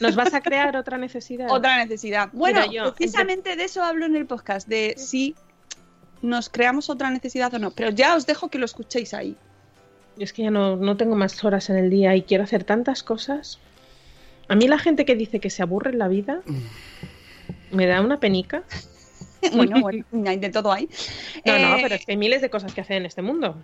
¿Nos 0.00 0.16
vas 0.16 0.32
a 0.32 0.40
crear 0.40 0.76
otra 0.76 0.96
necesidad? 0.96 1.48
Otra 1.50 1.76
necesidad. 1.76 2.30
Bueno, 2.32 2.64
yo, 2.70 2.94
precisamente 2.94 3.54
de 3.54 3.64
eso 3.64 3.82
hablo 3.82 4.06
en 4.06 4.16
el 4.16 4.26
podcast, 4.26 4.66
de 4.66 4.94
si 4.96 5.36
nos 6.22 6.48
creamos 6.48 6.90
otra 6.90 7.10
necesidad 7.10 7.52
o 7.54 7.58
no. 7.58 7.70
Pero 7.70 7.90
ya 7.90 8.16
os 8.16 8.26
dejo 8.26 8.48
que 8.48 8.58
lo 8.58 8.64
escuchéis 8.64 9.14
ahí. 9.14 9.36
Es 10.18 10.32
que 10.32 10.42
ya 10.42 10.50
no, 10.50 10.76
no 10.76 10.96
tengo 10.96 11.16
más 11.16 11.42
horas 11.44 11.70
en 11.70 11.76
el 11.76 11.90
día 11.90 12.14
y 12.16 12.22
quiero 12.22 12.44
hacer 12.44 12.64
tantas 12.64 13.02
cosas. 13.02 13.58
A 14.48 14.54
mí 14.54 14.68
la 14.68 14.78
gente 14.78 15.04
que 15.04 15.14
dice 15.14 15.40
que 15.40 15.50
se 15.50 15.62
aburre 15.62 15.90
en 15.90 15.98
la 15.98 16.08
vida 16.08 16.42
me 17.70 17.86
da 17.86 18.00
una 18.00 18.18
penica. 18.18 18.64
bueno, 19.54 19.80
bueno, 19.80 20.04
hay 20.26 20.36
de 20.38 20.50
todo 20.50 20.72
ahí. 20.72 20.88
No, 21.44 21.58
no, 21.58 21.76
Eh, 21.76 21.78
pero 21.82 21.94
es 21.94 22.04
que 22.04 22.12
hay 22.12 22.18
miles 22.18 22.42
de 22.42 22.50
cosas 22.50 22.74
que 22.74 22.80
hacer 22.80 22.96
en 22.96 23.06
este 23.06 23.22
mundo. 23.22 23.56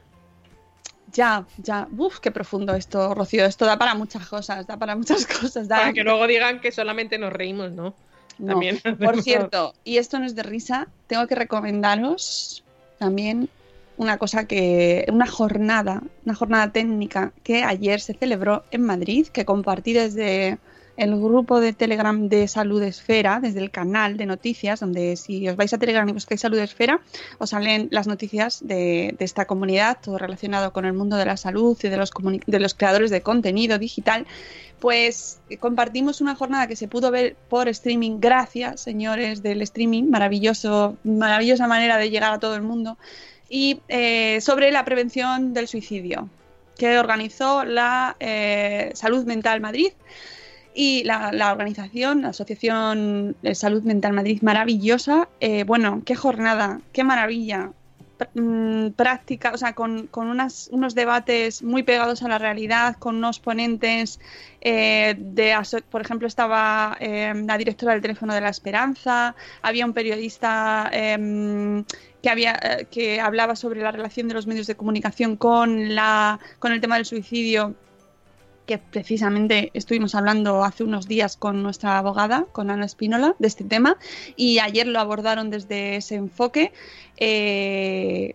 Ya, 1.13 1.47
ya. 1.59 1.89
Uf, 1.97 2.21
qué 2.21 2.31
profundo 2.31 2.75
esto, 2.75 3.15
Rocío. 3.15 3.45
Esto 3.45 3.65
da 3.65 3.79
para 3.79 3.95
muchas 3.95 4.27
cosas, 4.29 4.67
da 4.67 4.77
para 4.77 4.97
muchas 4.97 5.27
cosas. 5.41 5.69
Da... 5.69 5.77
Para 5.77 5.93
que 5.93 6.05
luego 6.05 6.27
digan 6.27 6.61
que 6.61 6.73
solamente 6.73 7.19
nos 7.19 7.33
reímos, 7.33 7.73
¿no? 7.73 7.95
No. 8.39 8.53
También. 8.53 8.81
Por 9.03 9.23
cierto, 9.23 9.75
y 9.85 9.99
esto 9.99 10.19
no 10.19 10.27
es 10.27 10.35
de 10.35 10.43
risa, 10.43 10.89
tengo 11.07 11.27
que 11.27 11.35
recomendaros 11.35 12.63
también 12.99 13.49
una 13.97 14.19
cosa 14.19 14.47
que, 14.47 15.07
una 15.13 15.27
jornada, 15.27 16.03
una 16.25 16.35
jornada 16.35 16.73
técnica 16.73 17.33
que 17.43 17.65
ayer 17.65 18.01
se 18.01 18.15
celebró 18.15 18.65
en 18.71 18.83
Madrid, 18.83 19.27
que 19.29 19.45
compartí 19.45 19.93
desde 19.93 20.59
el 20.97 21.15
grupo 21.21 21.61
de 21.61 21.73
Telegram 21.73 22.29
de 22.29 22.49
Salud 22.49 22.83
Esfera, 22.83 23.39
desde 23.41 23.61
el 23.61 23.71
canal 23.71 24.17
de 24.17 24.27
noticias, 24.27 24.81
donde 24.81 25.17
si 25.17 25.49
os 25.49 25.57
vais 25.57 25.73
a 25.73 25.79
Telegram 25.79 26.09
y 26.09 26.13
buscáis 26.13 26.41
Salud 26.41 26.59
Esfera, 26.59 27.01
os 27.39 27.51
salen 27.51 27.89
las 27.91 28.07
noticias 28.07 28.67
de, 28.67 29.15
de 29.19 29.25
esta 29.25 29.45
comunidad, 29.45 29.99
todo 30.03 30.19
relacionado 30.19 30.73
con 30.73 30.85
el 30.85 30.95
mundo 30.95 31.17
de 31.17 31.27
la 31.27 31.37
salud 31.37 31.77
y 31.83 31.89
de 31.89 31.97
los, 31.97 32.11
de 32.47 32.61
los 32.61 32.75
creadores 32.75 33.11
de 33.11 33.21
contenido 33.21 33.79
digital. 33.79 34.27
Pues 34.81 35.39
eh, 35.49 35.57
compartimos 35.59 36.21
una 36.21 36.35
jornada 36.35 36.67
que 36.67 36.77
se 36.77 36.89
pudo 36.89 37.11
ver 37.11 37.37
por 37.49 37.69
streaming. 37.69 38.19
Gracias, 38.19 38.81
señores 38.81 39.43
del 39.43 39.63
streaming, 39.63 40.05
maravilloso, 40.05 40.97
maravillosa 41.05 41.67
manera 41.67 41.99
de 41.99 42.11
llegar 42.11 42.33
a 42.33 42.39
todo 42.39 42.57
el 42.57 42.63
mundo. 42.63 42.99
Y 43.49 43.81
eh, 43.89 44.41
sobre 44.41 44.71
la 44.73 44.85
prevención 44.85 45.55
del 45.55 45.69
suicidio, 45.69 46.29
que 46.77 46.99
organizó 46.99 47.65
la 47.65 48.17
eh, 48.21 48.91
Salud 48.95 49.25
Mental 49.25 49.61
Madrid 49.61 49.93
y 50.75 51.05
la, 51.05 51.53
organización, 51.53 52.23
la 52.23 52.29
Asociación 52.29 53.37
Salud 53.55 53.83
Mental 53.83 54.13
Madrid, 54.13 54.43
maravillosa. 54.43 55.29
Eh, 55.41 55.65
bueno, 55.65 56.03
qué 56.05 56.15
jornada, 56.15 56.81
qué 56.93 57.03
maravilla. 57.05 57.71
Mm, 58.35 58.91
práctica, 58.93 59.53
o 59.53 59.59
sea, 59.59 59.75
con, 59.75 60.07
con 60.07 60.29
unas, 60.29 60.69
unos 60.73 60.95
debates 60.95 61.63
muy 61.63 61.83
pegados 61.83 62.23
a 62.23 62.29
la 62.29 62.39
realidad, 62.39 62.97
con 62.97 63.17
unos 63.17 63.41
ponentes 63.41 64.21
eh, 64.63 65.15
de, 65.19 65.55
por 65.91 66.01
ejemplo, 66.01 66.27
estaba 66.27 66.97
eh, 66.99 67.35
la 67.47 67.59
directora 67.59 67.93
del 67.93 68.01
teléfono 68.01 68.33
de 68.35 68.41
la 68.41 68.49
Esperanza, 68.49 69.35
había 69.61 69.85
un 69.85 69.93
periodista 69.93 70.89
eh, 70.93 71.85
que 72.27 72.31
había 72.31 72.59
eh, 72.61 72.87
que 72.91 73.21
hablaba 73.21 73.55
sobre 73.55 73.81
la 73.81 73.93
relación 73.93 74.27
de 74.27 74.35
los 74.35 74.49
medios 74.49 74.67
de 74.67 74.75
comunicación 74.75 75.37
con 75.37 75.95
la 75.95 76.41
con 76.59 76.73
el 76.73 76.81
tema 76.81 76.97
del 76.97 77.05
suicidio 77.05 77.77
que 78.67 78.79
precisamente 78.79 79.71
estuvimos 79.75 80.17
hablando 80.17 80.65
hace 80.65 80.83
unos 80.83 81.07
días 81.07 81.37
con 81.37 81.63
nuestra 81.63 81.99
abogada, 81.99 82.45
con 82.51 82.69
Ana 82.69 82.85
Espínola, 82.85 83.37
de 83.39 83.47
este 83.47 83.63
tema, 83.63 83.97
y 84.35 84.59
ayer 84.59 84.89
lo 84.89 84.99
abordaron 84.99 85.51
desde 85.51 85.95
ese 85.95 86.17
enfoque. 86.17 86.73
Eh, 87.17 88.35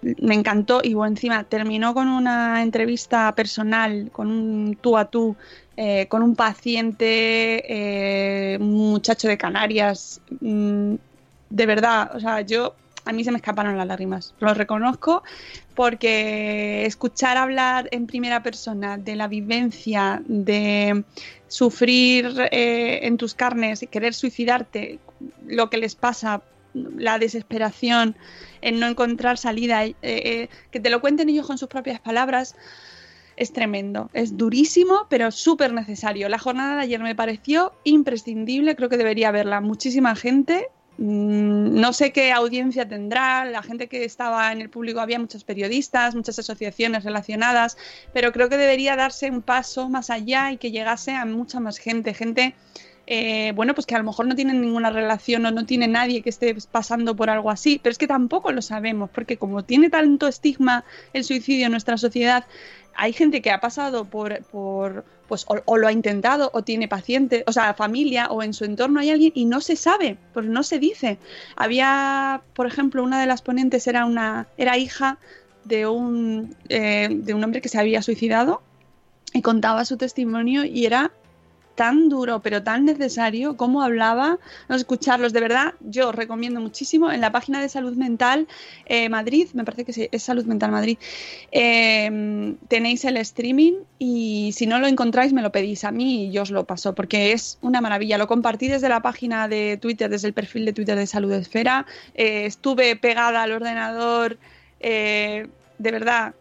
me 0.00 0.36
encantó 0.36 0.80
y 0.84 0.94
bueno, 0.94 1.10
encima 1.16 1.42
terminó 1.42 1.94
con 1.94 2.06
una 2.06 2.62
entrevista 2.62 3.34
personal, 3.34 4.10
con 4.12 4.30
un 4.30 4.78
tú 4.80 4.96
a 4.96 5.06
tú, 5.06 5.34
eh, 5.76 6.06
con 6.06 6.22
un 6.22 6.36
paciente, 6.36 7.64
un 8.60 8.70
muchacho 8.92 9.26
de 9.26 9.36
Canarias. 9.36 10.20
mm, 10.40 10.94
de 11.50 11.66
verdad, 11.66 12.14
o 12.14 12.20
sea, 12.20 12.42
yo 12.42 12.76
a 13.08 13.12
mí 13.14 13.24
se 13.24 13.30
me 13.30 13.38
escaparon 13.38 13.78
las 13.78 13.86
lágrimas, 13.86 14.34
lo 14.38 14.52
reconozco, 14.52 15.22
porque 15.74 16.84
escuchar 16.84 17.38
hablar 17.38 17.88
en 17.90 18.06
primera 18.06 18.42
persona 18.42 18.98
de 18.98 19.16
la 19.16 19.28
vivencia, 19.28 20.20
de 20.26 21.04
sufrir 21.46 22.34
eh, 22.52 23.00
en 23.04 23.16
tus 23.16 23.32
carnes 23.32 23.86
querer 23.90 24.12
suicidarte, 24.12 24.98
lo 25.46 25.70
que 25.70 25.78
les 25.78 25.94
pasa, 25.94 26.42
la 26.74 27.18
desesperación, 27.18 28.14
en 28.60 28.78
no 28.78 28.86
encontrar 28.86 29.38
salida, 29.38 29.86
eh, 29.86 29.96
eh, 30.02 30.48
que 30.70 30.78
te 30.78 30.90
lo 30.90 31.00
cuenten 31.00 31.30
ellos 31.30 31.46
con 31.46 31.56
sus 31.56 31.68
propias 31.68 32.00
palabras, 32.00 32.56
es 33.36 33.54
tremendo, 33.54 34.10
es 34.12 34.36
durísimo, 34.36 35.06
pero 35.08 35.30
súper 35.30 35.72
necesario. 35.72 36.28
La 36.28 36.38
jornada 36.38 36.76
de 36.76 36.82
ayer 36.82 37.00
me 37.00 37.14
pareció 37.14 37.72
imprescindible, 37.84 38.76
creo 38.76 38.90
que 38.90 38.98
debería 38.98 39.30
verla 39.30 39.62
muchísima 39.62 40.14
gente. 40.14 40.68
Mm, 40.98 41.80
No 41.80 41.92
sé 41.92 42.12
qué 42.12 42.32
audiencia 42.32 42.88
tendrá, 42.88 43.44
la 43.44 43.62
gente 43.62 43.88
que 43.88 44.04
estaba 44.04 44.52
en 44.52 44.60
el 44.60 44.68
público, 44.68 45.00
había 45.00 45.18
muchos 45.18 45.44
periodistas, 45.44 46.14
muchas 46.14 46.38
asociaciones 46.40 47.04
relacionadas, 47.04 47.76
pero 48.12 48.32
creo 48.32 48.48
que 48.48 48.56
debería 48.56 48.96
darse 48.96 49.30
un 49.30 49.42
paso 49.42 49.88
más 49.88 50.10
allá 50.10 50.50
y 50.52 50.58
que 50.58 50.72
llegase 50.72 51.12
a 51.14 51.24
mucha 51.24 51.60
más 51.60 51.78
gente, 51.78 52.14
gente, 52.14 52.54
eh, 53.10 53.52
bueno, 53.54 53.74
pues 53.74 53.86
que 53.86 53.94
a 53.94 53.98
lo 53.98 54.04
mejor 54.04 54.26
no 54.26 54.36
tienen 54.36 54.60
ninguna 54.60 54.90
relación 54.90 55.46
o 55.46 55.50
no 55.50 55.64
tiene 55.64 55.88
nadie 55.88 56.20
que 56.20 56.28
esté 56.28 56.54
pasando 56.70 57.16
por 57.16 57.30
algo 57.30 57.50
así, 57.50 57.80
pero 57.82 57.90
es 57.90 57.96
que 57.96 58.06
tampoco 58.06 58.52
lo 58.52 58.60
sabemos, 58.60 59.08
porque 59.08 59.38
como 59.38 59.64
tiene 59.64 59.88
tanto 59.88 60.28
estigma 60.28 60.84
el 61.14 61.24
suicidio 61.24 61.64
en 61.64 61.72
nuestra 61.72 61.96
sociedad, 61.96 62.44
hay 62.94 63.14
gente 63.14 63.40
que 63.40 63.50
ha 63.50 63.60
pasado 63.60 64.04
por, 64.04 64.42
por 64.44 65.06
pues 65.26 65.46
o, 65.48 65.56
o, 65.64 65.78
lo 65.78 65.88
ha 65.88 65.92
intentado 65.92 66.50
o 66.52 66.62
tiene 66.62 66.86
pacientes, 66.86 67.44
o 67.46 67.52
sea, 67.52 67.72
familia 67.72 68.26
o 68.26 68.42
en 68.42 68.52
su 68.52 68.66
entorno 68.66 69.00
hay 69.00 69.08
alguien 69.08 69.32
y 69.34 69.46
no 69.46 69.62
se 69.62 69.76
sabe, 69.76 70.18
pues 70.34 70.44
no 70.44 70.62
se 70.62 70.78
dice. 70.78 71.16
Había, 71.56 72.42
por 72.52 72.66
ejemplo, 72.66 73.02
una 73.02 73.18
de 73.18 73.26
las 73.26 73.40
ponentes 73.40 73.86
era 73.86 74.04
una 74.04 74.48
era 74.58 74.76
hija 74.76 75.16
de 75.64 75.86
un 75.86 76.54
eh, 76.68 77.08
de 77.10 77.32
un 77.32 77.42
hombre 77.42 77.62
que 77.62 77.70
se 77.70 77.78
había 77.78 78.02
suicidado 78.02 78.60
y 79.32 79.40
contaba 79.40 79.86
su 79.86 79.96
testimonio 79.96 80.64
y 80.64 80.84
era 80.84 81.10
tan 81.78 82.08
duro, 82.08 82.42
pero 82.42 82.64
tan 82.64 82.84
necesario, 82.84 83.56
cómo 83.56 83.82
hablaba, 83.82 84.40
no 84.68 84.74
escucharlos. 84.74 85.32
De 85.32 85.40
verdad, 85.40 85.74
yo 85.78 86.10
recomiendo 86.10 86.60
muchísimo 86.60 87.12
en 87.12 87.20
la 87.20 87.30
página 87.30 87.60
de 87.60 87.68
Salud 87.68 87.94
Mental 87.94 88.48
eh, 88.86 89.08
Madrid, 89.08 89.46
me 89.54 89.62
parece 89.62 89.84
que 89.84 90.08
es 90.10 90.22
Salud 90.24 90.44
Mental 90.44 90.72
Madrid, 90.72 90.98
eh, 91.52 92.56
tenéis 92.66 93.04
el 93.04 93.16
streaming 93.18 93.74
y 93.96 94.50
si 94.56 94.66
no 94.66 94.80
lo 94.80 94.88
encontráis 94.88 95.32
me 95.32 95.40
lo 95.40 95.52
pedís 95.52 95.84
a 95.84 95.92
mí 95.92 96.24
y 96.24 96.32
yo 96.32 96.42
os 96.42 96.50
lo 96.50 96.64
paso, 96.64 96.96
porque 96.96 97.30
es 97.30 97.58
una 97.62 97.80
maravilla. 97.80 98.18
Lo 98.18 98.26
compartí 98.26 98.66
desde 98.66 98.88
la 98.88 99.00
página 99.00 99.46
de 99.46 99.76
Twitter, 99.76 100.10
desde 100.10 100.26
el 100.26 100.34
perfil 100.34 100.64
de 100.64 100.72
Twitter 100.72 100.98
de 100.98 101.06
Salud 101.06 101.32
Esfera. 101.32 101.86
Eh, 102.14 102.44
estuve 102.46 102.96
pegada 102.96 103.44
al 103.44 103.52
ordenador, 103.52 104.36
de 104.80 105.48
verdad, 105.78 106.34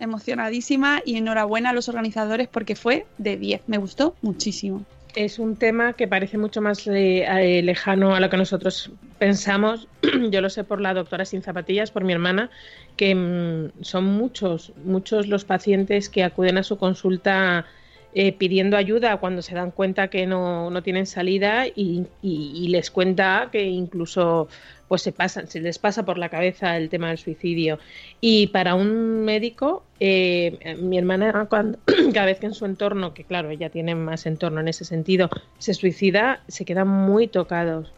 emocionadísima 0.00 1.02
y 1.04 1.16
enhorabuena 1.16 1.70
a 1.70 1.72
los 1.72 1.88
organizadores 1.88 2.48
porque 2.48 2.74
fue 2.74 3.06
de 3.18 3.36
10, 3.36 3.62
me 3.68 3.78
gustó 3.78 4.16
muchísimo. 4.22 4.84
Es 5.14 5.38
un 5.38 5.56
tema 5.56 5.94
que 5.94 6.06
parece 6.06 6.38
mucho 6.38 6.60
más 6.60 6.86
eh, 6.86 7.24
eh, 7.24 7.62
lejano 7.62 8.14
a 8.14 8.20
lo 8.20 8.30
que 8.30 8.36
nosotros 8.36 8.92
pensamos. 9.18 9.88
Yo 10.30 10.40
lo 10.40 10.50
sé 10.50 10.62
por 10.62 10.80
la 10.80 10.94
doctora 10.94 11.24
Sin 11.24 11.42
Zapatillas, 11.42 11.90
por 11.90 12.04
mi 12.04 12.12
hermana, 12.12 12.50
que 12.96 13.14
mmm, 13.14 13.82
son 13.82 14.04
muchos, 14.04 14.72
muchos 14.84 15.26
los 15.26 15.44
pacientes 15.44 16.08
que 16.08 16.22
acuden 16.22 16.58
a 16.58 16.62
su 16.62 16.78
consulta 16.78 17.66
eh, 18.14 18.32
pidiendo 18.32 18.76
ayuda 18.76 19.16
cuando 19.18 19.42
se 19.42 19.54
dan 19.54 19.70
cuenta 19.70 20.08
que 20.08 20.26
no, 20.26 20.70
no 20.70 20.82
tienen 20.82 21.06
salida 21.06 21.66
y, 21.66 22.06
y, 22.22 22.68
les 22.68 22.90
cuenta 22.90 23.48
que 23.52 23.64
incluso 23.64 24.48
pues 24.88 25.02
se 25.02 25.12
pasan, 25.12 25.46
se 25.46 25.60
les 25.60 25.78
pasa 25.78 26.04
por 26.04 26.18
la 26.18 26.28
cabeza 26.28 26.76
el 26.76 26.88
tema 26.88 27.08
del 27.08 27.18
suicidio. 27.18 27.78
Y 28.20 28.48
para 28.48 28.74
un 28.74 29.24
médico, 29.24 29.84
eh, 30.00 30.76
mi 30.80 30.98
hermana 30.98 31.46
cada 32.12 32.26
vez 32.26 32.40
que 32.40 32.46
en 32.46 32.54
su 32.54 32.64
entorno, 32.64 33.14
que 33.14 33.22
claro, 33.22 33.50
ella 33.50 33.70
tiene 33.70 33.94
más 33.94 34.26
entorno 34.26 34.60
en 34.60 34.66
ese 34.66 34.84
sentido, 34.84 35.30
se 35.58 35.74
suicida, 35.74 36.42
se 36.48 36.64
quedan 36.64 36.88
muy 36.88 37.28
tocados, 37.28 37.92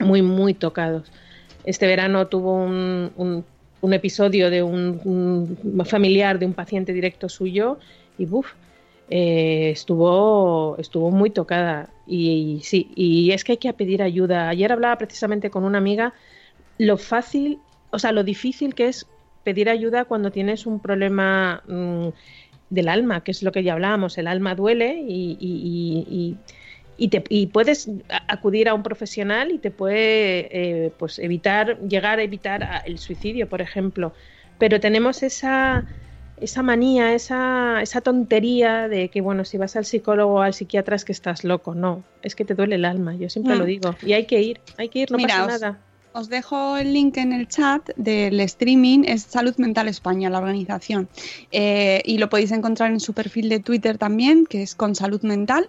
muy, 0.00 0.22
muy 0.22 0.54
tocados. 0.54 1.12
Este 1.64 1.86
verano 1.86 2.26
tuvo 2.26 2.56
un, 2.56 3.44
un, 3.80 3.92
episodio 3.92 4.50
de 4.50 4.64
un, 4.64 5.56
familiar 5.84 6.40
de 6.40 6.46
un 6.46 6.54
paciente 6.54 6.92
directo 6.92 7.28
suyo 7.28 7.78
y 8.18 8.26
buf, 8.26 8.48
eh, 9.10 9.70
estuvo, 9.70 10.76
estuvo 10.78 11.10
muy 11.10 11.30
tocada. 11.30 11.90
Y, 12.06 12.60
sí, 12.64 12.90
y 12.94 13.32
es 13.32 13.44
que 13.44 13.52
hay 13.52 13.58
que 13.58 13.72
pedir 13.72 14.02
ayuda. 14.02 14.48
Ayer 14.48 14.72
hablaba 14.72 14.96
precisamente 14.98 15.50
con 15.50 15.64
una 15.64 15.78
amiga 15.78 16.14
lo 16.78 16.96
fácil, 16.96 17.58
o 17.90 17.98
sea, 17.98 18.12
lo 18.12 18.24
difícil 18.24 18.74
que 18.74 18.88
es 18.88 19.06
pedir 19.44 19.68
ayuda 19.68 20.04
cuando 20.04 20.30
tienes 20.30 20.66
un 20.66 20.80
problema 20.80 21.62
mmm, 21.66 22.08
del 22.70 22.88
alma, 22.88 23.22
que 23.22 23.32
es 23.32 23.42
lo 23.42 23.52
que 23.52 23.62
ya 23.62 23.74
hablábamos. 23.74 24.18
El 24.18 24.26
alma 24.26 24.54
duele 24.54 25.02
y, 25.06 25.36
y, 25.40 26.36
y 26.96 27.08
te, 27.08 27.20
puedes 27.48 27.90
acudir 28.28 28.68
a 28.68 28.74
un 28.74 28.82
profesional 28.82 29.50
y 29.50 29.58
te 29.58 29.70
puede 29.70 30.86
eh, 30.86 30.90
pues 30.98 31.18
evitar, 31.18 31.80
llegar 31.80 32.18
a 32.18 32.22
evitar 32.22 32.82
el 32.86 32.98
suicidio, 32.98 33.48
por 33.48 33.60
ejemplo. 33.60 34.14
Pero 34.58 34.80
tenemos 34.80 35.22
esa 35.22 35.84
esa 36.36 36.62
manía, 36.62 37.14
esa, 37.14 37.82
esa 37.82 38.00
tontería 38.00 38.88
de 38.88 39.08
que, 39.08 39.20
bueno, 39.20 39.44
si 39.44 39.58
vas 39.58 39.76
al 39.76 39.84
psicólogo 39.84 40.34
o 40.34 40.40
al 40.40 40.54
psiquiatra 40.54 40.96
es 40.96 41.04
que 41.04 41.12
estás 41.12 41.44
loco. 41.44 41.74
No, 41.74 42.02
es 42.22 42.34
que 42.34 42.44
te 42.44 42.54
duele 42.54 42.76
el 42.76 42.84
alma, 42.84 43.14
yo 43.14 43.28
siempre 43.28 43.54
mm. 43.54 43.58
lo 43.58 43.64
digo. 43.64 43.94
Y 44.04 44.12
hay 44.12 44.26
que 44.26 44.40
ir, 44.40 44.60
hay 44.76 44.88
que 44.88 45.00
ir, 45.00 45.10
no 45.10 45.18
Mira, 45.18 45.34
pasa 45.34 45.44
os, 45.44 45.60
nada. 45.60 45.78
Os 46.14 46.28
dejo 46.28 46.76
el 46.76 46.92
link 46.92 47.16
en 47.16 47.32
el 47.32 47.48
chat 47.48 47.88
del 47.96 48.40
streaming, 48.40 49.04
es 49.06 49.22
Salud 49.22 49.54
Mental 49.56 49.88
España, 49.88 50.28
la 50.30 50.38
organización. 50.38 51.08
Eh, 51.52 52.02
y 52.04 52.18
lo 52.18 52.28
podéis 52.28 52.52
encontrar 52.52 52.90
en 52.90 53.00
su 53.00 53.12
perfil 53.12 53.48
de 53.48 53.60
Twitter 53.60 53.96
también, 53.96 54.44
que 54.46 54.62
es 54.62 54.74
con 54.74 54.94
Salud 54.94 55.22
Mental 55.22 55.68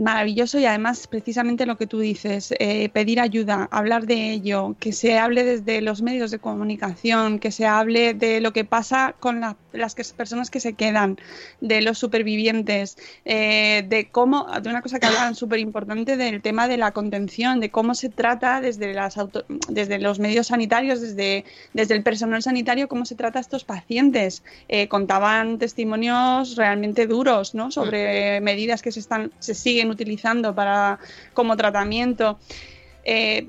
maravilloso 0.00 0.58
y 0.58 0.64
además 0.64 1.06
precisamente 1.06 1.66
lo 1.66 1.76
que 1.76 1.86
tú 1.86 2.00
dices, 2.00 2.54
eh, 2.58 2.88
pedir 2.88 3.20
ayuda, 3.20 3.68
hablar 3.70 4.06
de 4.06 4.32
ello, 4.32 4.74
que 4.80 4.92
se 4.92 5.18
hable 5.18 5.44
desde 5.44 5.82
los 5.82 6.00
medios 6.02 6.30
de 6.30 6.38
comunicación, 6.38 7.38
que 7.38 7.52
se 7.52 7.66
hable 7.66 8.14
de 8.14 8.40
lo 8.40 8.52
que 8.52 8.64
pasa 8.64 9.14
con 9.20 9.40
la- 9.40 9.56
las 9.72 9.94
que- 9.94 10.02
personas 10.16 10.50
que 10.50 10.58
se 10.58 10.72
quedan, 10.72 11.18
de 11.60 11.82
los 11.82 11.98
supervivientes, 11.98 12.96
eh, 13.26 13.84
de 13.88 14.08
cómo, 14.10 14.46
de 14.62 14.70
una 14.70 14.80
cosa 14.80 14.98
que 14.98 15.06
hablaban 15.06 15.34
súper 15.34 15.58
importante 15.58 16.16
del 16.16 16.40
tema 16.40 16.66
de 16.66 16.78
la 16.78 16.92
contención, 16.92 17.60
de 17.60 17.70
cómo 17.70 17.94
se 17.94 18.08
trata 18.08 18.60
desde, 18.62 18.94
las 18.94 19.18
auto- 19.18 19.44
desde 19.68 19.98
los 19.98 20.18
medios 20.18 20.46
sanitarios, 20.48 21.00
desde, 21.02 21.44
desde 21.74 21.94
el 21.94 22.02
personal 22.02 22.42
sanitario, 22.42 22.88
cómo 22.88 23.04
se 23.04 23.14
trata 23.16 23.38
a 23.38 23.42
estos 23.42 23.64
pacientes. 23.64 24.42
Eh, 24.68 24.88
contaban 24.88 25.58
testimonios 25.58 26.56
realmente 26.56 27.06
duros 27.06 27.54
¿no? 27.54 27.70
sobre 27.70 28.40
medidas 28.40 28.80
que 28.80 28.92
se, 28.92 29.00
están, 29.00 29.30
se 29.40 29.54
siguen 29.54 29.89
utilizando 29.90 30.54
para, 30.54 30.98
como 31.34 31.56
tratamiento. 31.56 32.38
Eh, 33.02 33.48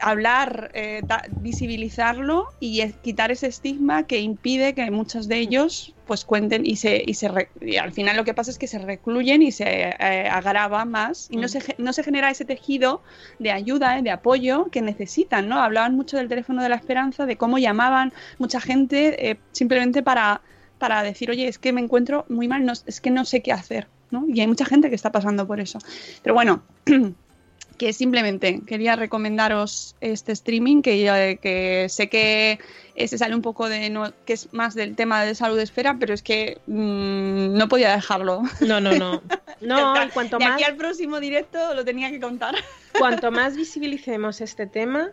hablar, 0.00 0.72
eh, 0.74 1.02
da- 1.06 1.22
visibilizarlo 1.40 2.46
y 2.58 2.82
quitar 2.94 3.30
ese 3.30 3.46
estigma 3.46 4.02
que 4.08 4.18
impide 4.20 4.74
que 4.74 4.90
muchos 4.90 5.28
de 5.28 5.38
ellos 5.38 5.94
pues 6.04 6.24
cuenten 6.24 6.66
y 6.66 6.74
se 6.76 7.04
y 7.06 7.14
se 7.14 7.28
re- 7.28 7.50
y 7.60 7.76
al 7.76 7.92
final 7.92 8.16
lo 8.16 8.24
que 8.24 8.34
pasa 8.34 8.50
es 8.50 8.58
que 8.58 8.66
se 8.66 8.78
recluyen 8.78 9.40
y 9.42 9.52
se 9.52 9.64
eh, 9.90 10.28
agrava 10.28 10.84
más 10.84 11.28
y 11.30 11.36
no 11.36 11.46
se 11.46 11.60
ge- 11.60 11.76
no 11.78 11.92
se 11.92 12.02
genera 12.02 12.28
ese 12.30 12.44
tejido 12.44 13.02
de 13.38 13.52
ayuda, 13.52 13.98
eh, 13.98 14.02
de 14.02 14.10
apoyo 14.10 14.66
que 14.72 14.82
necesitan, 14.82 15.48
¿no? 15.48 15.60
Hablaban 15.62 15.94
mucho 15.94 16.16
del 16.16 16.28
teléfono 16.28 16.60
de 16.62 16.68
la 16.70 16.76
esperanza, 16.76 17.24
de 17.24 17.36
cómo 17.36 17.58
llamaban 17.58 18.12
mucha 18.38 18.60
gente 18.60 19.38
simplemente 19.52 20.02
para 20.02 20.42
para 20.78 21.02
decir, 21.04 21.30
oye, 21.30 21.46
es 21.48 21.58
que 21.58 21.72
me 21.72 21.80
encuentro 21.80 22.24
muy 22.28 22.48
mal, 22.48 22.64
no, 22.64 22.72
es 22.72 23.00
que 23.00 23.10
no 23.10 23.24
sé 23.24 23.42
qué 23.42 23.52
hacer, 23.52 23.88
¿no? 24.10 24.24
Y 24.28 24.40
hay 24.40 24.46
mucha 24.46 24.64
gente 24.64 24.88
que 24.88 24.94
está 24.94 25.12
pasando 25.12 25.46
por 25.46 25.60
eso. 25.60 25.78
Pero 26.22 26.34
bueno, 26.34 26.62
que 27.78 27.92
simplemente 27.92 28.60
quería 28.66 28.96
recomendaros 28.96 29.94
este 30.00 30.32
streaming 30.32 30.82
que, 30.82 31.86
sé 31.88 32.08
que 32.08 32.58
se 32.96 33.16
sale 33.18 33.34
un 33.34 33.42
poco 33.42 33.68
de 33.68 33.88
no, 33.88 34.12
que 34.26 34.32
es 34.32 34.52
más 34.52 34.74
del 34.74 34.96
tema 34.96 35.22
de 35.22 35.34
salud 35.34 35.58
esfera, 35.58 35.96
pero 35.98 36.12
es 36.12 36.22
que 36.22 36.60
mm, 36.66 37.56
no 37.56 37.68
podía 37.68 37.92
dejarlo. 37.94 38.42
No, 38.60 38.80
no, 38.80 38.92
no. 38.92 39.22
No, 39.60 40.04
y 40.04 40.08
cuanto 40.10 40.38
de 40.38 40.44
más, 40.44 40.54
aquí 40.54 40.62
al 40.62 40.76
próximo 40.76 41.18
directo 41.18 41.74
lo 41.74 41.84
tenía 41.84 42.12
que 42.12 42.20
contar. 42.20 42.54
cuanto 42.98 43.32
más 43.32 43.56
visibilicemos 43.56 44.40
este 44.40 44.68
tema 44.68 45.10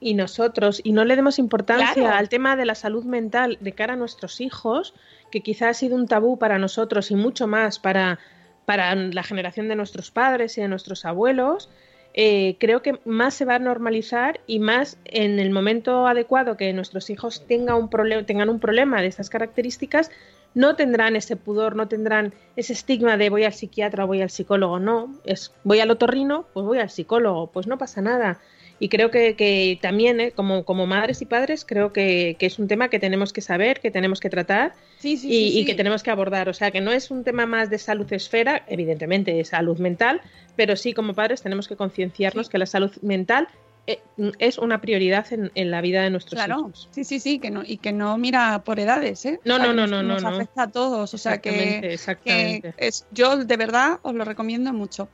y 0.00 0.14
nosotros 0.14 0.80
y 0.82 0.92
no 0.92 1.04
le 1.04 1.14
demos 1.14 1.38
importancia 1.38 1.92
Claro. 1.92 2.16
al 2.16 2.30
tema 2.30 2.56
de 2.56 2.64
la 2.64 2.74
salud 2.74 3.04
mental 3.04 3.58
de 3.60 3.72
cara 3.72 3.92
a 3.92 3.96
nuestros 3.96 4.40
hijos, 4.40 4.94
que 5.32 5.40
quizá 5.40 5.70
ha 5.70 5.74
sido 5.74 5.96
un 5.96 6.06
tabú 6.06 6.38
para 6.38 6.58
nosotros 6.58 7.10
y 7.10 7.16
mucho 7.16 7.48
más 7.48 7.80
para, 7.80 8.20
para 8.66 8.94
la 8.94 9.24
generación 9.24 9.66
de 9.66 9.74
nuestros 9.74 10.12
padres 10.12 10.56
y 10.56 10.60
de 10.60 10.68
nuestros 10.68 11.04
abuelos, 11.04 11.68
eh, 12.14 12.56
creo 12.60 12.82
que 12.82 13.00
más 13.06 13.34
se 13.34 13.46
va 13.46 13.54
a 13.54 13.58
normalizar 13.58 14.40
y 14.46 14.58
más 14.58 14.98
en 15.06 15.38
el 15.38 15.50
momento 15.50 16.06
adecuado 16.06 16.58
que 16.58 16.72
nuestros 16.74 17.08
hijos 17.08 17.46
tenga 17.48 17.74
un 17.74 17.88
tengan 18.26 18.50
un 18.50 18.60
problema 18.60 19.00
de 19.00 19.06
estas 19.06 19.30
características, 19.30 20.10
no 20.54 20.76
tendrán 20.76 21.16
ese 21.16 21.36
pudor, 21.36 21.74
no 21.74 21.88
tendrán 21.88 22.34
ese 22.54 22.74
estigma 22.74 23.16
de 23.16 23.30
voy 23.30 23.44
al 23.44 23.54
psiquiatra 23.54 24.04
voy 24.04 24.20
al 24.20 24.28
psicólogo, 24.28 24.78
no, 24.78 25.18
es 25.24 25.52
voy 25.64 25.80
al 25.80 25.90
otorrino, 25.90 26.44
pues 26.52 26.66
voy 26.66 26.78
al 26.78 26.90
psicólogo, 26.90 27.50
pues 27.50 27.66
no 27.66 27.78
pasa 27.78 28.02
nada. 28.02 28.38
Y 28.82 28.88
creo 28.88 29.12
que, 29.12 29.36
que 29.36 29.78
también, 29.80 30.18
eh, 30.20 30.32
como, 30.32 30.64
como 30.64 30.88
madres 30.88 31.22
y 31.22 31.24
padres, 31.26 31.64
creo 31.64 31.92
que, 31.92 32.34
que 32.36 32.46
es 32.46 32.58
un 32.58 32.66
tema 32.66 32.88
que 32.88 32.98
tenemos 32.98 33.32
que 33.32 33.40
saber, 33.40 33.78
que 33.78 33.92
tenemos 33.92 34.18
que 34.18 34.28
tratar 34.28 34.74
Sí, 34.98 35.16
sí, 35.16 35.28
y, 35.28 35.52
sí, 35.52 35.58
y 35.60 35.64
que 35.64 35.74
tenemos 35.76 36.02
que 36.02 36.10
abordar. 36.10 36.48
O 36.48 36.52
sea, 36.52 36.72
que 36.72 36.80
no 36.80 36.90
es 36.90 37.12
un 37.12 37.22
tema 37.22 37.46
más 37.46 37.70
de 37.70 37.78
salud 37.78 38.12
esfera, 38.12 38.64
evidentemente 38.66 39.38
es 39.38 39.50
salud 39.50 39.78
mental, 39.78 40.20
pero 40.56 40.74
sí 40.74 40.94
como 40.94 41.14
padres 41.14 41.42
tenemos 41.42 41.68
que 41.68 41.76
concienciarnos 41.76 42.48
que 42.48 42.58
la 42.58 42.66
salud 42.66 42.90
mental 43.02 43.46
eh, 43.86 44.00
es 44.40 44.58
una 44.58 44.80
prioridad 44.80 45.32
en, 45.32 45.52
en 45.54 45.70
la 45.70 45.80
vida 45.80 46.02
de 46.02 46.10
nuestros 46.10 46.42
Claro, 46.42 46.62
hijos. 46.62 46.88
sí, 46.90 47.04
sí, 47.04 47.20
sí, 47.20 47.38
que 47.38 47.50
no, 47.52 47.62
y 47.64 47.76
que 47.76 47.92
no 47.92 48.18
mira 48.18 48.62
por 48.64 48.80
edades, 48.80 49.24
¿eh? 49.26 49.38
No, 49.44 49.54
O 49.54 49.58
sea, 49.58 49.66
no, 49.68 49.72
no, 49.74 49.86
no, 49.86 50.02
nos 50.02 50.22
no, 50.24 50.28
no. 50.30 50.36
afecta 50.36 50.62
a 50.64 50.70
todos, 50.72 51.14
o 51.14 51.18
sea 51.18 51.34
Exactamente, 51.34 51.86
que, 51.88 51.94
exactamente. 51.94 52.74
que 52.76 52.86
es, 52.88 53.06
yo 53.12 53.36
de 53.44 53.56
verdad 53.56 54.00
os 54.02 54.12
lo 54.14 54.24
recomiendo 54.24 54.72
mucho. 54.72 55.08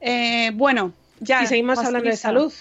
Eh, 0.00 0.50
bueno, 0.54 0.92
ya. 1.20 1.44
y 1.44 1.46
seguimos 1.46 1.78
hablando 1.78 2.10
de 2.10 2.16
salud. 2.16 2.52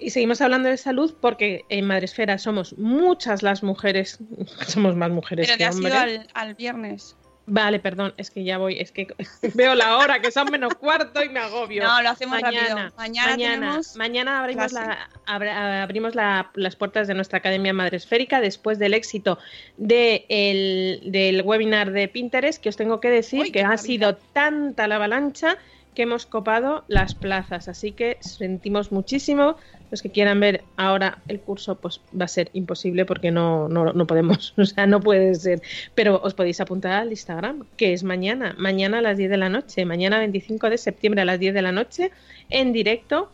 Y 0.00 0.10
seguimos 0.10 0.40
hablando 0.40 0.68
de 0.68 0.76
salud 0.76 1.14
porque 1.20 1.64
en 1.68 1.86
Madresfera 1.86 2.38
somos 2.38 2.76
muchas 2.78 3.42
las 3.42 3.62
mujeres, 3.62 4.18
somos 4.66 4.96
más 4.96 5.10
mujeres 5.10 5.46
Pero 5.46 5.54
te 5.54 5.58
que 5.58 5.64
has 5.66 5.74
hombres. 5.76 5.92
ido 5.94 6.02
al, 6.02 6.28
al 6.34 6.54
viernes. 6.54 7.16
Vale, 7.52 7.80
perdón, 7.80 8.14
es 8.16 8.30
que 8.30 8.44
ya 8.44 8.58
voy, 8.58 8.78
es 8.78 8.92
que 8.92 9.08
veo 9.54 9.74
la 9.74 9.96
hora, 9.98 10.20
que 10.20 10.30
son 10.30 10.50
menos 10.52 10.74
cuarto 10.74 11.24
y 11.24 11.28
me 11.30 11.40
agobio. 11.40 11.82
No, 11.82 12.00
lo 12.00 12.10
hacemos 12.10 12.40
mañana, 12.40 12.92
rápido. 12.96 12.96
Mañana, 12.96 13.80
mañana 13.96 14.40
abrimos, 14.40 14.72
la, 14.72 15.08
abra- 15.26 15.82
abrimos 15.82 16.14
la- 16.14 16.50
las 16.54 16.76
puertas 16.76 17.08
de 17.08 17.14
nuestra 17.14 17.38
Academia 17.38 17.72
Madre 17.72 17.96
Esférica 17.96 18.40
después 18.40 18.78
del 18.78 18.94
éxito 18.94 19.38
de 19.78 20.26
el- 20.28 21.10
del 21.10 21.42
webinar 21.42 21.90
de 21.90 22.06
Pinterest, 22.08 22.62
que 22.62 22.68
os 22.68 22.76
tengo 22.76 23.00
que 23.00 23.08
decir 23.10 23.40
Uy, 23.40 23.50
que 23.52 23.62
ha 23.62 23.76
sido 23.78 24.16
tanta 24.16 24.86
la 24.86 24.96
avalancha 24.96 25.56
que 25.94 26.02
hemos 26.02 26.26
copado 26.26 26.84
las 26.86 27.16
plazas. 27.16 27.66
Así 27.66 27.90
que 27.92 28.18
sentimos 28.20 28.92
muchísimo. 28.92 29.56
Los 29.90 30.02
que 30.02 30.10
quieran 30.10 30.40
ver 30.40 30.62
ahora 30.76 31.18
el 31.28 31.40
curso, 31.40 31.76
pues 31.76 32.00
va 32.18 32.24
a 32.26 32.28
ser 32.28 32.50
imposible 32.52 33.04
porque 33.04 33.30
no, 33.30 33.68
no, 33.68 33.92
no 33.92 34.06
podemos, 34.06 34.54
o 34.58 34.64
sea, 34.64 34.86
no 34.86 35.00
puede 35.00 35.34
ser. 35.34 35.62
Pero 35.94 36.20
os 36.22 36.34
podéis 36.34 36.60
apuntar 36.60 36.92
al 36.92 37.10
Instagram, 37.10 37.64
que 37.76 37.92
es 37.92 38.02
mañana, 38.02 38.54
mañana 38.58 38.98
a 38.98 39.02
las 39.02 39.16
10 39.16 39.30
de 39.30 39.36
la 39.36 39.48
noche, 39.48 39.84
mañana 39.84 40.18
25 40.18 40.70
de 40.70 40.78
septiembre 40.78 41.22
a 41.22 41.24
las 41.24 41.38
10 41.38 41.54
de 41.54 41.62
la 41.62 41.72
noche, 41.72 42.10
en 42.48 42.72
directo. 42.72 43.30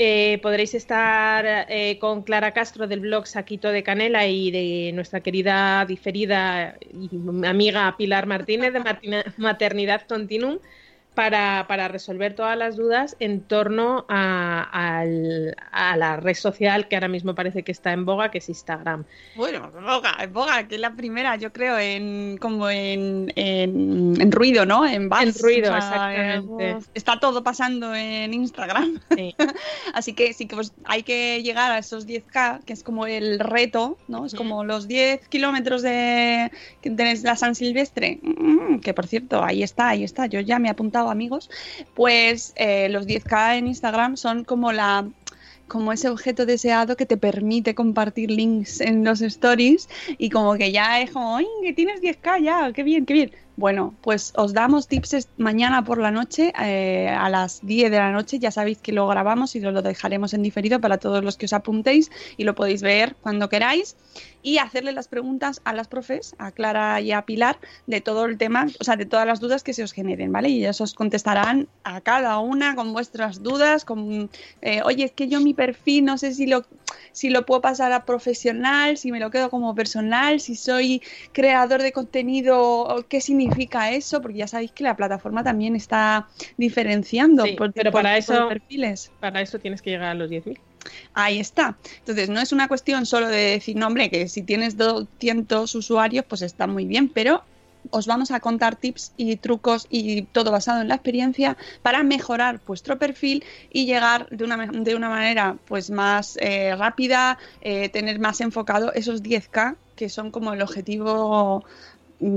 Eh, 0.00 0.38
podréis 0.42 0.74
estar 0.74 1.66
eh, 1.68 1.98
con 1.98 2.22
Clara 2.22 2.52
Castro 2.52 2.86
del 2.86 3.00
blog 3.00 3.26
Saquito 3.26 3.72
de 3.72 3.82
Canela 3.82 4.28
y 4.28 4.52
de 4.52 4.92
nuestra 4.92 5.20
querida 5.22 5.84
diferida 5.86 6.76
y 6.92 7.10
amiga 7.44 7.96
Pilar 7.98 8.26
Martínez 8.26 8.72
de 8.72 9.24
Maternidad 9.38 10.02
Continuum 10.06 10.60
para, 11.14 11.66
para 11.66 11.88
resolver 11.88 12.34
todas 12.34 12.56
las 12.56 12.76
dudas 12.76 13.16
en 13.18 13.40
torno 13.40 14.06
a, 14.08 14.62
al- 14.98 15.56
a 15.72 15.96
la 15.96 16.16
red 16.16 16.34
social 16.34 16.86
que 16.86 16.94
ahora 16.96 17.08
mismo 17.08 17.34
parece 17.34 17.64
que 17.64 17.72
está 17.72 17.92
en 17.92 18.04
boga, 18.04 18.30
que 18.30 18.38
es 18.38 18.48
Instagram. 18.48 19.04
Bueno, 19.34 19.70
Boga, 19.72 20.14
Boga, 20.32 20.68
que 20.68 20.76
es 20.76 20.80
la 20.80 20.92
primera, 20.94 21.34
yo 21.36 21.52
creo, 21.52 21.76
en 21.78 22.38
como 22.38 22.70
en, 22.70 23.32
en, 23.36 24.14
en 24.20 24.30
ruido, 24.32 24.64
¿no? 24.64 24.86
En 24.86 25.08
buzz, 25.08 25.22
En 25.22 25.34
ruido, 25.42 25.76
exactamente. 25.76 26.76
está 26.94 27.18
todo 27.18 27.42
pasando 27.42 27.94
en 27.94 28.32
Instagram. 28.32 29.00
Sí. 29.16 29.34
Así 29.94 30.12
que 30.12 30.32
sí 30.32 30.46
que 30.46 30.54
pues, 30.54 30.72
hay 30.84 31.02
que 31.02 31.42
llegar 31.42 31.72
a 31.72 31.78
esos 31.78 32.06
10K, 32.06 32.62
que 32.64 32.72
es 32.72 32.82
como 32.84 33.06
el 33.06 33.40
reto, 33.40 33.98
¿no? 34.06 34.26
Es 34.26 34.34
como 34.34 34.62
los 34.64 34.86
10 34.86 35.26
kilómetros 35.28 35.82
de, 35.82 36.50
de 36.82 37.20
la 37.24 37.34
San 37.36 37.54
Silvestre, 37.54 38.20
Mm, 38.22 38.78
que 38.80 38.94
por 38.94 39.06
cierto, 39.06 39.42
ahí 39.42 39.62
está, 39.62 39.88
ahí 39.88 40.04
está, 40.04 40.26
yo 40.26 40.40
ya 40.40 40.58
me 40.58 40.68
he 40.68 40.70
apuntado, 40.70 41.07
amigos. 41.10 41.50
Pues 41.94 42.52
eh, 42.56 42.88
los 42.88 43.06
10K 43.06 43.58
en 43.58 43.66
Instagram 43.68 44.16
son 44.16 44.44
como 44.44 44.72
la 44.72 45.06
como 45.68 45.92
ese 45.92 46.08
objeto 46.08 46.46
deseado 46.46 46.96
que 46.96 47.06
te 47.06 47.16
permite 47.16 47.74
compartir 47.74 48.30
links 48.30 48.80
en 48.80 49.04
los 49.04 49.20
stories 49.20 49.88
y 50.16 50.30
como 50.30 50.54
que 50.54 50.72
ya 50.72 51.00
es 51.00 51.10
como, 51.10 51.36
¡ay, 51.36 51.46
que 51.62 51.74
tienes 51.74 52.00
10k 52.00 52.42
ya! 52.42 52.72
¡Qué 52.72 52.82
bien, 52.82 53.04
qué 53.06 53.12
bien! 53.12 53.32
Bueno, 53.56 53.92
pues 54.02 54.32
os 54.36 54.52
damos 54.52 54.86
tips 54.86 55.28
mañana 55.36 55.84
por 55.84 55.98
la 55.98 56.12
noche 56.12 56.52
eh, 56.62 57.08
a 57.08 57.28
las 57.28 57.66
10 57.66 57.90
de 57.90 57.96
la 57.96 58.12
noche. 58.12 58.38
Ya 58.38 58.52
sabéis 58.52 58.78
que 58.78 58.92
lo 58.92 59.08
grabamos 59.08 59.56
y 59.56 59.60
lo, 59.60 59.72
lo 59.72 59.82
dejaremos 59.82 60.32
en 60.32 60.44
diferido 60.44 60.80
para 60.80 60.98
todos 60.98 61.24
los 61.24 61.36
que 61.36 61.46
os 61.46 61.52
apuntéis 61.52 62.08
y 62.36 62.44
lo 62.44 62.54
podéis 62.54 62.82
ver 62.82 63.16
cuando 63.20 63.48
queráis 63.48 63.96
y 64.42 64.58
hacerle 64.58 64.92
las 64.92 65.08
preguntas 65.08 65.60
a 65.64 65.72
las 65.72 65.88
profes, 65.88 66.34
a 66.38 66.52
Clara 66.52 67.00
y 67.00 67.12
a 67.12 67.22
Pilar, 67.22 67.58
de 67.86 68.00
todo 68.00 68.24
el 68.26 68.38
tema, 68.38 68.66
o 68.80 68.84
sea, 68.84 68.96
de 68.96 69.04
todas 69.06 69.26
las 69.26 69.40
dudas 69.40 69.62
que 69.64 69.72
se 69.74 69.82
os 69.82 69.92
generen, 69.92 70.32
¿vale? 70.32 70.48
Y 70.48 70.58
ellas 70.58 70.80
os 70.80 70.94
contestarán 70.94 71.68
a 71.84 72.00
cada 72.00 72.38
una 72.38 72.74
con 72.74 72.92
vuestras 72.92 73.42
dudas, 73.42 73.84
con, 73.84 74.30
eh, 74.62 74.82
oye, 74.84 75.04
es 75.04 75.12
que 75.12 75.28
yo 75.28 75.40
mi 75.40 75.54
perfil 75.54 76.04
no 76.04 76.18
sé 76.18 76.34
si 76.34 76.46
lo, 76.46 76.64
si 77.12 77.30
lo 77.30 77.44
puedo 77.46 77.60
pasar 77.60 77.92
a 77.92 78.04
profesional, 78.04 78.96
si 78.96 79.10
me 79.12 79.20
lo 79.20 79.30
quedo 79.30 79.50
como 79.50 79.74
personal, 79.74 80.40
si 80.40 80.54
soy 80.54 81.02
creador 81.32 81.82
de 81.82 81.92
contenido, 81.92 83.04
¿qué 83.08 83.20
significa 83.20 83.90
eso? 83.92 84.22
Porque 84.22 84.38
ya 84.38 84.46
sabéis 84.46 84.72
que 84.72 84.84
la 84.84 84.96
plataforma 84.96 85.42
también 85.42 85.74
está 85.76 86.28
diferenciando 86.56 87.44
Sí, 87.44 87.52
por, 87.52 87.72
pero 87.72 87.90
por 87.90 88.02
para 88.02 88.16
eso- 88.16 88.48
perfiles. 88.48 89.10
Para 89.20 89.40
eso 89.40 89.58
tienes 89.58 89.82
que 89.82 89.90
llegar 89.90 90.10
a 90.10 90.14
los 90.14 90.30
10.000. 90.30 90.58
Ahí 91.14 91.38
está. 91.38 91.76
Entonces, 92.00 92.28
no 92.28 92.40
es 92.40 92.52
una 92.52 92.68
cuestión 92.68 93.06
solo 93.06 93.28
de 93.28 93.52
decir, 93.52 93.76
no, 93.76 93.86
hombre, 93.86 94.10
que 94.10 94.28
si 94.28 94.42
tienes 94.42 94.76
200 94.76 95.74
usuarios, 95.74 96.24
pues 96.28 96.42
está 96.42 96.66
muy 96.66 96.84
bien, 96.84 97.08
pero 97.08 97.42
os 97.90 98.06
vamos 98.06 98.30
a 98.30 98.40
contar 98.40 98.76
tips 98.76 99.12
y 99.16 99.36
trucos 99.36 99.86
y 99.90 100.22
todo 100.22 100.50
basado 100.50 100.80
en 100.80 100.88
la 100.88 100.94
experiencia 100.94 101.56
para 101.82 102.02
mejorar 102.02 102.60
vuestro 102.66 102.98
perfil 102.98 103.44
y 103.70 103.86
llegar 103.86 104.28
de 104.30 104.44
una, 104.44 104.66
de 104.66 104.94
una 104.94 105.08
manera 105.08 105.56
pues 105.66 105.90
más 105.90 106.36
eh, 106.40 106.74
rápida, 106.76 107.38
eh, 107.60 107.88
tener 107.88 108.18
más 108.18 108.40
enfocado 108.40 108.92
esos 108.92 109.22
10K, 109.22 109.76
que 109.96 110.08
son 110.08 110.30
como 110.30 110.52
el 110.52 110.62
objetivo 110.62 111.64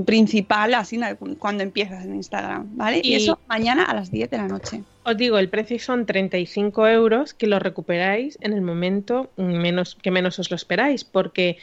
principal 0.04 0.74
así 0.74 1.00
cuando 1.38 1.62
empiezas 1.62 2.04
en 2.04 2.14
Instagram, 2.14 2.76
¿vale? 2.76 3.00
Y, 3.02 3.12
Y- 3.12 3.14
eso 3.16 3.38
mañana 3.48 3.84
a 3.84 3.94
las 3.94 4.10
10 4.10 4.30
de 4.30 4.36
la 4.36 4.48
noche. 4.48 4.82
Os 5.04 5.16
digo, 5.16 5.38
el 5.38 5.48
precio 5.48 5.78
son 5.80 6.06
35 6.06 6.86
euros 6.86 7.34
que 7.34 7.46
lo 7.48 7.58
recuperáis 7.58 8.38
en 8.40 8.52
el 8.52 8.60
momento 8.62 9.30
menos, 9.36 9.96
que 10.00 10.10
menos 10.12 10.38
os 10.38 10.50
lo 10.50 10.56
esperáis, 10.56 11.02
porque 11.04 11.58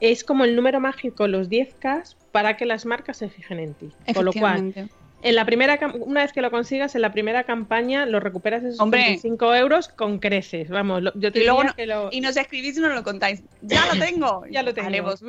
es 0.00 0.22
como 0.22 0.44
el 0.44 0.54
número 0.54 0.78
mágico, 0.80 1.26
los 1.26 1.48
10K, 1.50 2.14
para 2.30 2.56
que 2.56 2.66
las 2.66 2.86
marcas 2.86 3.16
se 3.16 3.28
fijen 3.28 3.58
en 3.58 3.74
ti. 3.74 3.90
Con 4.14 4.24
lo 4.24 4.32
cual, 4.32 4.58
Efectivamente. 4.58 4.94
en 5.22 5.34
la 5.34 5.44
primera 5.44 5.78
una 6.00 6.22
vez 6.22 6.32
que 6.32 6.42
lo 6.42 6.50
consigas, 6.52 6.94
en 6.94 7.00
la 7.02 7.10
primera 7.12 7.42
campaña 7.44 8.06
lo 8.06 8.20
recuperas 8.20 8.62
esos 8.62 8.78
Hombre. 8.78 9.00
35 9.02 9.54
euros 9.56 9.88
con 9.88 10.18
creces. 10.20 10.68
Vamos, 10.68 11.02
lo- 11.02 11.12
yo 11.18 11.32
te 11.32 11.40
Y 11.40 11.44
luego 11.44 11.64
no- 11.64 11.74
que 11.74 11.86
lo... 11.86 12.10
Y 12.12 12.20
nos 12.20 12.36
escribís 12.36 12.76
y 12.76 12.80
nos 12.80 12.94
lo 12.94 13.02
contáis. 13.02 13.42
¡Ya 13.62 13.84
lo 13.92 13.98
tengo! 13.98 14.44
Ya 14.50 14.62
lo 14.62 14.72
tengo. 14.74 15.14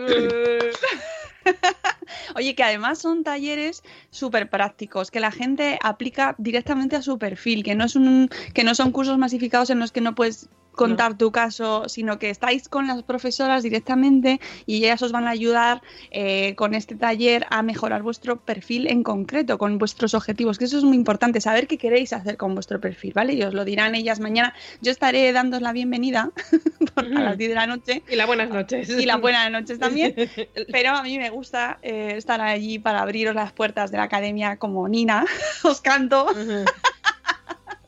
Oye, 2.36 2.56
que 2.56 2.64
además 2.64 3.00
son 3.00 3.24
talleres 3.24 3.84
súper 4.10 4.50
prácticos, 4.50 5.12
que 5.12 5.20
la 5.20 5.32
gente 5.32 5.80
aplica 5.82 6.36
directamente 6.38 6.96
a 6.96 7.02
su 7.02 7.18
perfil, 7.18 7.64
que 7.64 7.76
no, 7.76 7.86
es 7.86 7.96
un, 7.96 8.30
que 8.54 8.64
no 8.64 8.76
son 8.76 8.92
cursos 8.92 9.18
masificados 9.18 9.70
en 9.70 9.80
los 9.80 9.92
que 9.92 10.02
no 10.02 10.16
puedes 10.16 10.50
contar 10.76 11.18
tu 11.18 11.32
caso, 11.32 11.88
sino 11.88 12.20
que 12.20 12.30
estáis 12.30 12.70
con 12.70 12.88
las 12.88 13.04
profesoras 13.04 13.64
directamente 13.64 14.40
y 14.66 14.78
ellas 14.78 15.02
os 15.02 15.12
van 15.12 15.28
a 15.28 15.32
ayudar 15.32 15.82
eh, 16.12 16.56
con 16.56 16.74
este 16.74 16.96
taller 16.96 17.46
a 17.50 17.62
mejorar 17.62 18.04
vuestro 18.04 18.38
perfil 18.38 18.88
en 18.88 19.04
concreto, 19.04 19.58
con 19.58 19.78
vuestros 19.78 20.14
objetivos, 20.14 20.58
que 20.58 20.66
eso 20.66 20.78
es 20.78 20.84
muy 20.84 20.96
importante, 20.96 21.42
saber 21.42 21.68
qué 21.68 21.78
queréis 21.78 22.14
hacer 22.14 22.38
con 22.38 22.54
vuestro 22.54 22.80
perfil, 22.80 23.14
¿vale? 23.14 23.34
Y 23.34 23.44
os 23.44 23.54
lo 23.54 23.66
dirán 23.66 23.96
ellas 23.96 24.20
mañana. 24.20 24.54
Yo 24.82 24.92
estaré 24.92 25.32
dándos 25.32 25.62
la 25.62 25.72
bienvenida 25.74 26.32
a 26.96 27.02
las 27.04 27.38
10 27.38 27.50
de 27.50 27.56
la 27.56 27.68
noche 27.68 28.04
Y 28.10 28.16
las 28.16 28.28
buenas 28.28 28.50
noches. 28.50 28.90
y 28.90 29.06
las 29.06 29.22
buenas 29.22 29.52
noches 29.52 29.80
también. 29.80 30.16
Pero 30.72 30.92
a 30.92 31.04
mí 31.04 31.18
me 31.18 31.30
gusta 31.30 31.80
eh, 31.82 32.14
estar 32.16 32.42
allí 32.42 32.80
para 32.80 33.02
abriros 33.02 33.36
las 33.36 33.52
puertas 33.52 33.92
de 33.92 33.98
la 33.98 34.04
academia 34.04 34.58
como 34.58 34.88
Nina, 34.88 35.26
os 35.64 35.82
canto. 35.82 36.28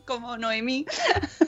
Como 0.08 0.38
Noemí. 0.38 0.86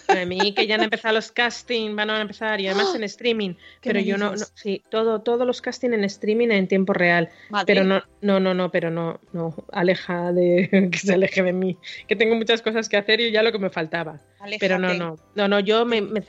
A 0.10 0.26
mí 0.26 0.54
que 0.54 0.68
ya 0.68 0.76
han 0.76 0.84
empezado 0.84 1.16
los 1.16 1.32
casting, 1.32 1.96
van 1.96 2.10
a 2.10 2.22
empezar 2.22 2.60
y 2.62 2.68
además 2.68 2.94
en 2.94 3.04
streaming. 3.04 3.56
¿Qué 3.82 3.92
Pero 3.92 4.00
yo 4.02 4.18
no, 4.18 4.32
no, 4.36 4.46
sí, 4.54 4.84
todo, 4.90 5.22
todos 5.22 5.48
los 5.48 5.62
casting 5.62 5.92
en 5.94 6.04
streaming 6.04 6.50
en 6.50 6.68
tiempo 6.68 6.94
real. 6.94 7.30
Madre. 7.50 7.66
Pero 7.66 7.84
no, 7.86 8.04
no, 8.22 8.40
no, 8.40 8.54
no, 8.54 8.70
pero 8.70 8.92
no, 8.92 9.20
no, 9.32 9.56
aleja 9.72 10.32
de 10.34 10.70
que 10.92 10.98
se 11.00 11.14
aleje 11.14 11.42
de 11.42 11.54
mí. 11.54 11.78
Que 12.08 12.16
tengo 12.16 12.36
muchas 12.36 12.62
cosas 12.62 12.90
que 12.90 12.98
hacer 12.98 13.22
y 13.22 13.32
ya 13.32 13.42
lo 13.42 13.52
que 13.52 13.60
me 13.60 13.70
faltaba. 13.70 14.20
Pero 14.60 14.78
no, 14.78 14.90
Aléjate. 14.90 15.00
no, 15.00 15.16
no, 15.36 15.48
no, 15.48 15.60
yo 15.60 15.86
me, 15.86 16.02
me 16.02 16.22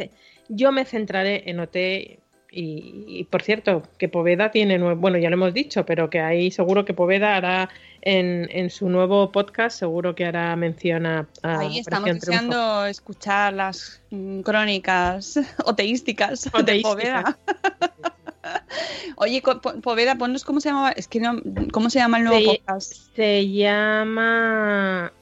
yo 0.48 0.72
me 0.72 0.84
centraré 0.84 1.44
en 1.50 1.60
OT 1.60 2.19
y, 2.52 3.04
y, 3.06 3.24
por 3.24 3.42
cierto, 3.42 3.84
que 3.96 4.08
Poveda 4.08 4.50
tiene, 4.50 4.78
bueno, 4.94 5.18
ya 5.18 5.30
lo 5.30 5.34
hemos 5.34 5.54
dicho, 5.54 5.86
pero 5.86 6.10
que 6.10 6.20
ahí 6.20 6.50
seguro 6.50 6.84
que 6.84 6.94
Poveda 6.94 7.36
hará 7.36 7.70
en, 8.02 8.48
en 8.50 8.70
su 8.70 8.88
nuevo 8.88 9.30
podcast, 9.30 9.78
seguro 9.78 10.14
que 10.16 10.24
hará 10.24 10.56
mención 10.56 11.06
a, 11.06 11.28
a 11.42 11.60
Ahí 11.60 11.78
estamos 11.78 12.12
deseando 12.12 12.86
escuchar 12.86 13.52
las 13.52 14.02
mm, 14.10 14.40
crónicas 14.40 15.38
oteísticas, 15.64 16.44
de 16.44 16.58
Oteísticas. 16.58 16.92
Poveda. 16.92 17.38
Oye, 19.16 19.42
Poveda, 19.82 20.16
ponnos 20.16 20.44
cómo 20.44 20.60
se 20.60 20.70
llama, 20.70 20.90
es 20.92 21.06
que 21.06 21.20
no, 21.20 21.40
¿cómo 21.72 21.88
se 21.88 22.00
llama 22.00 22.18
el 22.18 22.24
nuevo 22.24 22.52
podcast? 22.52 22.94
Se 23.14 23.48
llama... 23.48 25.12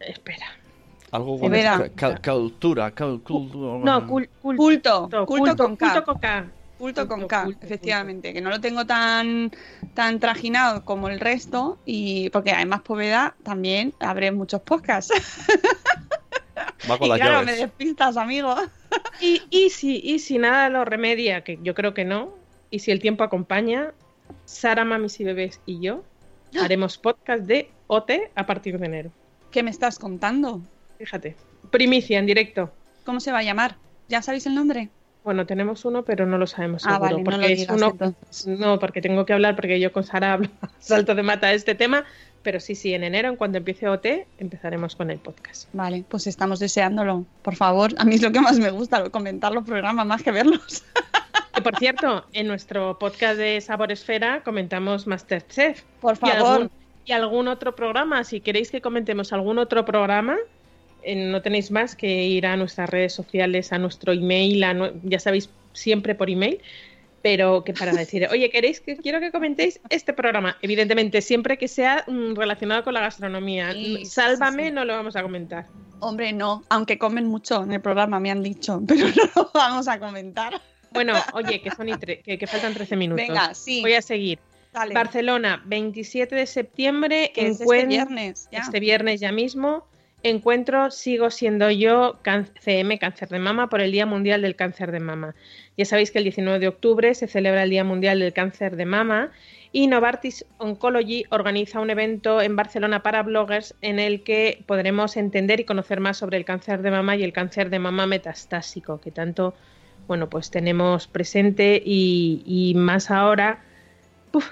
Espera. 0.00 0.57
Algo 1.10 1.38
con 1.38 1.50
cultura. 1.78 2.20
No, 3.84 4.06
cul- 4.06 4.28
cul- 4.42 4.56
Culto, 4.56 5.02
culto, 5.02 5.26
culto 5.26 5.56
con 5.56 5.76
K. 5.76 5.86
culto 5.86 6.04
con 6.04 6.18
K. 6.18 6.46
Culto 6.78 7.08
con 7.08 7.26
K, 7.26 7.44
culto, 7.44 7.66
efectivamente, 7.66 8.32
que 8.32 8.40
no 8.40 8.50
lo 8.50 8.60
tengo 8.60 8.86
tan, 8.86 9.50
tan 9.94 10.20
trajinado 10.20 10.84
como 10.84 11.08
el 11.08 11.18
resto, 11.18 11.76
y 11.84 12.30
porque 12.30 12.52
además 12.52 12.82
Poveda 12.82 13.34
también 13.42 13.94
abre 13.98 14.30
muchos 14.30 14.60
podcasts. 14.60 15.12
Va 16.88 16.96
con 16.98 17.06
y 17.06 17.10
las 17.10 17.18
claro, 17.18 17.44
me 17.44 17.56
despistas, 17.56 18.16
amigo. 18.16 18.54
Y, 19.20 19.42
y, 19.50 19.70
si, 19.70 19.96
y 20.04 20.20
si 20.20 20.38
nada 20.38 20.68
lo 20.68 20.84
remedia, 20.84 21.42
que 21.42 21.58
yo 21.62 21.74
creo 21.74 21.94
que 21.94 22.04
no, 22.04 22.34
y 22.70 22.78
si 22.78 22.92
el 22.92 23.00
tiempo 23.00 23.24
acompaña, 23.24 23.92
Sara, 24.44 24.84
Mamis 24.84 25.18
y 25.18 25.24
Bebés 25.24 25.60
y 25.66 25.80
yo 25.80 26.04
haremos 26.62 26.96
podcast 26.98 27.42
de 27.42 27.72
OT 27.88 28.12
a 28.36 28.46
partir 28.46 28.78
de 28.78 28.86
enero. 28.86 29.10
¿Qué 29.50 29.64
me 29.64 29.70
estás 29.70 29.98
contando? 29.98 30.60
Fíjate. 30.98 31.36
Primicia 31.70 32.18
en 32.18 32.26
directo. 32.26 32.70
¿Cómo 33.04 33.20
se 33.20 33.32
va 33.32 33.38
a 33.38 33.42
llamar? 33.42 33.76
¿Ya 34.08 34.22
sabéis 34.22 34.46
el 34.46 34.54
nombre? 34.54 34.88
Bueno, 35.24 35.44
tenemos 35.46 35.84
uno, 35.84 36.04
pero 36.04 36.24
no 36.26 36.38
lo 36.38 36.46
sabemos 36.46 36.82
Ah, 36.86 36.92
seguro. 36.94 37.00
vale, 37.02 37.18
no 37.18 37.24
porque 37.24 37.38
lo 37.38 37.46
es 37.46 37.68
uno. 37.68 37.86
entonces. 37.90 38.46
No, 38.46 38.78
porque 38.78 39.02
tengo 39.02 39.26
que 39.26 39.32
hablar, 39.34 39.56
porque 39.56 39.78
yo 39.78 39.92
con 39.92 40.04
Sara 40.04 40.32
hablo 40.34 40.48
salto 40.78 41.14
de 41.14 41.22
mata 41.22 41.48
de 41.48 41.54
este 41.54 41.74
tema. 41.74 42.04
Pero 42.42 42.60
sí, 42.60 42.74
sí, 42.76 42.94
en 42.94 43.02
enero, 43.02 43.28
en 43.28 43.36
cuanto 43.36 43.58
empiece 43.58 43.88
OT, 43.88 44.06
empezaremos 44.38 44.94
con 44.96 45.10
el 45.10 45.18
podcast. 45.18 45.68
Vale, 45.74 46.04
pues 46.08 46.26
estamos 46.26 46.60
deseándolo. 46.60 47.26
Por 47.42 47.56
favor, 47.56 47.90
a 47.98 48.04
mí 48.04 48.14
es 48.14 48.22
lo 48.22 48.30
que 48.32 48.40
más 48.40 48.58
me 48.58 48.70
gusta, 48.70 49.10
comentar 49.10 49.52
los 49.52 49.64
programas 49.64 50.06
más 50.06 50.22
que 50.22 50.30
verlos. 50.32 50.84
Que 51.54 51.62
por 51.62 51.76
cierto, 51.76 52.24
en 52.34 52.46
nuestro 52.46 53.00
podcast 53.00 53.36
de 53.36 53.60
Sabor 53.60 53.90
Esfera 53.90 54.42
comentamos 54.44 55.08
Masterchef. 55.08 55.82
Por 56.00 56.14
Y 56.14 56.16
favor. 56.18 56.36
algún, 56.52 56.70
y 57.04 57.10
algún 57.12 57.48
otro 57.48 57.74
programa. 57.74 58.22
Si 58.22 58.40
queréis 58.40 58.70
que 58.70 58.80
comentemos 58.80 59.32
algún 59.32 59.58
otro 59.58 59.84
programa, 59.84 60.36
no 61.16 61.42
tenéis 61.42 61.70
más 61.70 61.94
que 61.96 62.24
ir 62.24 62.46
a 62.46 62.56
nuestras 62.56 62.88
redes 62.90 63.12
sociales, 63.12 63.72
a 63.72 63.78
nuestro 63.78 64.12
email, 64.12 64.62
a 64.64 64.92
ya 65.02 65.18
sabéis, 65.18 65.50
siempre 65.72 66.14
por 66.14 66.30
email. 66.30 66.60
Pero 67.20 67.64
que 67.64 67.72
para 67.74 67.92
decir, 68.04 68.28
oye, 68.30 68.48
¿queréis 68.50 68.80
que 68.80 68.96
quiero 68.96 69.18
que 69.20 69.32
comentéis 69.32 69.80
este 69.90 70.12
programa? 70.12 70.56
Evidentemente, 70.62 71.20
siempre 71.20 71.58
que 71.58 71.66
sea 71.68 72.04
mm, 72.06 72.34
relacionado 72.36 72.84
con 72.84 72.94
la 72.94 73.00
gastronomía. 73.00 73.72
Sí, 73.72 73.96
sí, 73.98 74.06
Sálvame, 74.06 74.62
sí, 74.64 74.68
sí. 74.68 74.74
no 74.74 74.84
lo 74.84 74.94
vamos 74.94 75.16
a 75.16 75.22
comentar. 75.22 75.66
Hombre, 76.00 76.32
no, 76.32 76.62
aunque 76.68 76.96
comen 76.96 77.26
mucho 77.26 77.64
en 77.64 77.72
el 77.72 77.80
programa, 77.80 78.20
me 78.20 78.30
han 78.30 78.42
dicho, 78.42 78.80
pero 78.86 79.06
no 79.08 79.30
lo 79.34 79.50
vamos 79.52 79.88
a 79.88 79.98
comentar. 79.98 80.60
Bueno, 80.92 81.14
oye, 81.32 81.60
que, 81.60 81.70
son 81.72 81.88
y 81.88 81.92
tre- 81.92 82.22
que, 82.22 82.38
que 82.38 82.46
faltan 82.46 82.72
13 82.72 82.96
minutos. 82.96 83.26
Venga, 83.26 83.52
sí. 83.52 83.80
Voy 83.80 83.94
a 83.94 84.02
seguir. 84.02 84.38
Dale, 84.72 84.94
Barcelona, 84.94 85.60
27 85.66 86.36
de 86.36 86.46
septiembre. 86.46 87.32
es 87.34 87.60
este 87.60 87.86
viernes. 87.86 88.48
ya. 88.52 88.60
Este 88.60 88.78
viernes 88.80 89.18
ya 89.20 89.32
mismo. 89.32 89.84
Encuentro 90.22 90.90
Sigo 90.90 91.30
siendo 91.30 91.70
yo 91.70 92.18
CM 92.60 92.98
Cáncer 92.98 93.28
de 93.28 93.38
Mama 93.38 93.68
por 93.68 93.80
el 93.80 93.92
Día 93.92 94.04
Mundial 94.04 94.42
del 94.42 94.56
Cáncer 94.56 94.90
de 94.90 95.00
Mama. 95.00 95.34
Ya 95.76 95.84
sabéis 95.84 96.10
que 96.10 96.18
el 96.18 96.24
19 96.24 96.58
de 96.58 96.68
octubre 96.68 97.14
se 97.14 97.28
celebra 97.28 97.62
el 97.62 97.70
Día 97.70 97.84
Mundial 97.84 98.18
del 98.18 98.32
Cáncer 98.32 98.76
de 98.76 98.84
Mama 98.84 99.30
y 99.70 99.86
Novartis 99.86 100.44
Oncology 100.58 101.24
organiza 101.30 101.80
un 101.80 101.90
evento 101.90 102.40
en 102.40 102.56
Barcelona 102.56 103.02
para 103.02 103.22
bloggers 103.22 103.74
en 103.80 103.98
el 103.98 104.22
que 104.22 104.64
podremos 104.66 105.16
entender 105.16 105.60
y 105.60 105.64
conocer 105.64 106.00
más 106.00 106.16
sobre 106.16 106.36
el 106.36 106.44
cáncer 106.44 106.82
de 106.82 106.90
mama 106.90 107.16
y 107.16 107.22
el 107.22 107.32
cáncer 107.32 107.70
de 107.70 107.78
mama 107.78 108.06
metastásico, 108.06 109.00
que 109.00 109.10
tanto 109.10 109.54
bueno, 110.06 110.30
pues 110.30 110.50
tenemos 110.50 111.06
presente 111.06 111.80
y, 111.84 112.72
más 112.76 113.10
ahora 113.10 113.62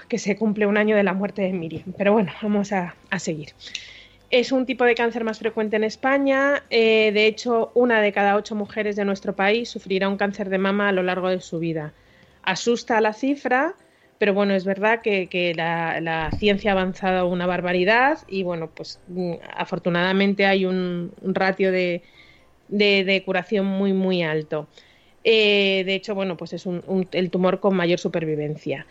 que 0.07 0.19
se 0.19 0.35
cumple 0.37 0.67
un 0.67 0.77
año 0.77 0.95
de 0.95 1.03
la 1.03 1.13
muerte 1.13 1.41
de 1.41 1.51
Miriam. 1.51 1.93
Pero 1.97 2.13
bueno, 2.13 2.31
vamos 2.41 2.71
a, 2.71 2.95
a 3.09 3.19
seguir. 3.19 3.49
Es 4.29 4.51
un 4.51 4.65
tipo 4.65 4.83
de 4.83 4.95
cáncer 4.95 5.23
más 5.23 5.39
frecuente 5.39 5.77
en 5.77 5.83
España. 5.85 6.63
eh, 6.69 7.11
de 7.13 7.27
hecho, 7.27 7.71
una 7.75 8.01
de 8.01 8.11
cada 8.11 8.35
ocho 8.35 8.55
mujeres 8.55 8.95
de 8.97 9.05
nuestro 9.05 9.35
país 9.35 9.69
sufrirá 9.69 10.09
un 10.09 10.17
cáncer 10.17 10.49
de 10.49 10.57
mama 10.57 10.89
a 10.89 10.91
lo 10.91 11.01
largo 11.03 11.29
de 11.29 11.39
su 11.39 11.59
vida. 11.59 11.93
Asusta 12.43 12.99
la 12.99 13.13
cifra, 13.13 13.75
pero 14.17 14.33
bueno, 14.33 14.53
es 14.53 14.65
verdad 14.65 15.01
que, 15.01 15.53
la, 15.55 16.29
ciencia 16.37 16.71
ha 16.71 16.73
avanzado 16.73 17.27
una 17.27 17.45
barbaridad 17.45 18.19
y 18.27 18.43
bueno, 18.43 18.69
pues 18.75 18.99
mm, 19.07 19.35
afortunadamente 19.55 20.45
hay 20.45 20.65
un, 20.65 21.13
ratio 21.21 21.71
de, 21.71 22.03
de- 22.67 23.23
curación 23.25 23.65
muy, 23.65 23.93
muy 23.93 24.23
alto. 24.23 24.67
Eh, 25.23 25.83
de 25.85 25.95
hecho, 25.95 26.15
bueno, 26.15 26.35
pues 26.37 26.53
es 26.53 26.65
un- 26.65 27.07
el 27.13 27.29
tumor 27.31 27.59
con 27.61 27.75
mayor 27.75 27.99
supervivencia. 27.99 28.85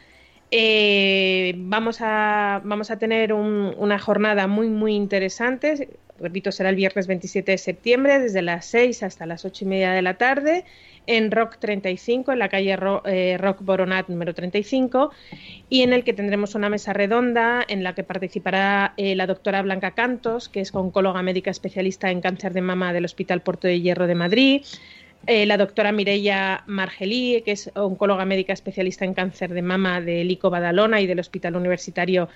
Eh, 0.50 1.54
vamos, 1.56 1.98
a, 2.00 2.60
vamos 2.64 2.90
a 2.90 2.98
tener 2.98 3.32
un- 3.32 3.74
una 3.78 3.98
jornada 3.98 4.46
muy, 4.46 4.68
muy 4.68 4.94
interesante. 4.94 5.88
Repito, 6.18 6.50
será 6.50 6.70
el 6.70 6.76
viernes 6.76 7.06
27 7.06 7.52
de 7.52 7.58
septiembre, 7.58 8.18
desde 8.18 8.40
las 8.42 8.64
6 8.66 9.02
hasta 9.02 9.26
las 9.26 9.44
8 9.44 9.64
y 9.64 9.68
media 9.68 9.92
de 9.92 10.00
la 10.00 10.14
tarde, 10.14 10.64
en 11.06 11.30
Rock 11.30 11.58
35, 11.58 12.32
en 12.32 12.38
la 12.38 12.48
calle 12.48 12.74
Ro- 12.74 13.02
eh, 13.04 13.36
Rock 13.38 13.58
Boronat 13.60 14.08
número 14.08 14.32
35, 14.34 15.10
y 15.68 15.82
en 15.82 15.92
el 15.92 16.04
que 16.04 16.14
tendremos 16.14 16.54
una 16.54 16.68
mesa 16.70 16.92
redonda 16.94 17.62
en 17.68 17.84
la 17.84 17.94
que 17.94 18.02
participará 18.02 18.94
eh, 18.96 19.14
la 19.14 19.26
doctora 19.26 19.60
Blanca 19.62 19.90
Cantos, 19.90 20.48
que 20.48 20.60
es 20.60 20.74
oncóloga 20.74 21.22
médica 21.22 21.50
especialista 21.50 22.10
en 22.10 22.20
cáncer 22.22 22.54
de 22.54 22.62
mama 22.62 22.92
del 22.94 23.04
Hospital 23.04 23.42
Puerto 23.42 23.68
de 23.68 23.80
Hierro 23.80 24.06
de 24.06 24.14
Madrid, 24.14 24.62
eh, 25.26 25.46
la 25.46 25.56
doctora 25.56 25.92
Mireia 25.92 26.62
Margelí, 26.66 27.42
que 27.44 27.52
es 27.52 27.70
oncóloga 27.74 28.24
médica 28.24 28.52
especialista 28.52 29.04
en 29.04 29.14
cáncer 29.14 29.52
de 29.52 29.62
mama 29.62 30.00
del 30.00 30.30
ICO 30.30 30.50
Badalona 30.50 31.00
y 31.00 31.06
del 31.06 31.20
Hospital 31.20 31.56
Universitario 31.56 32.28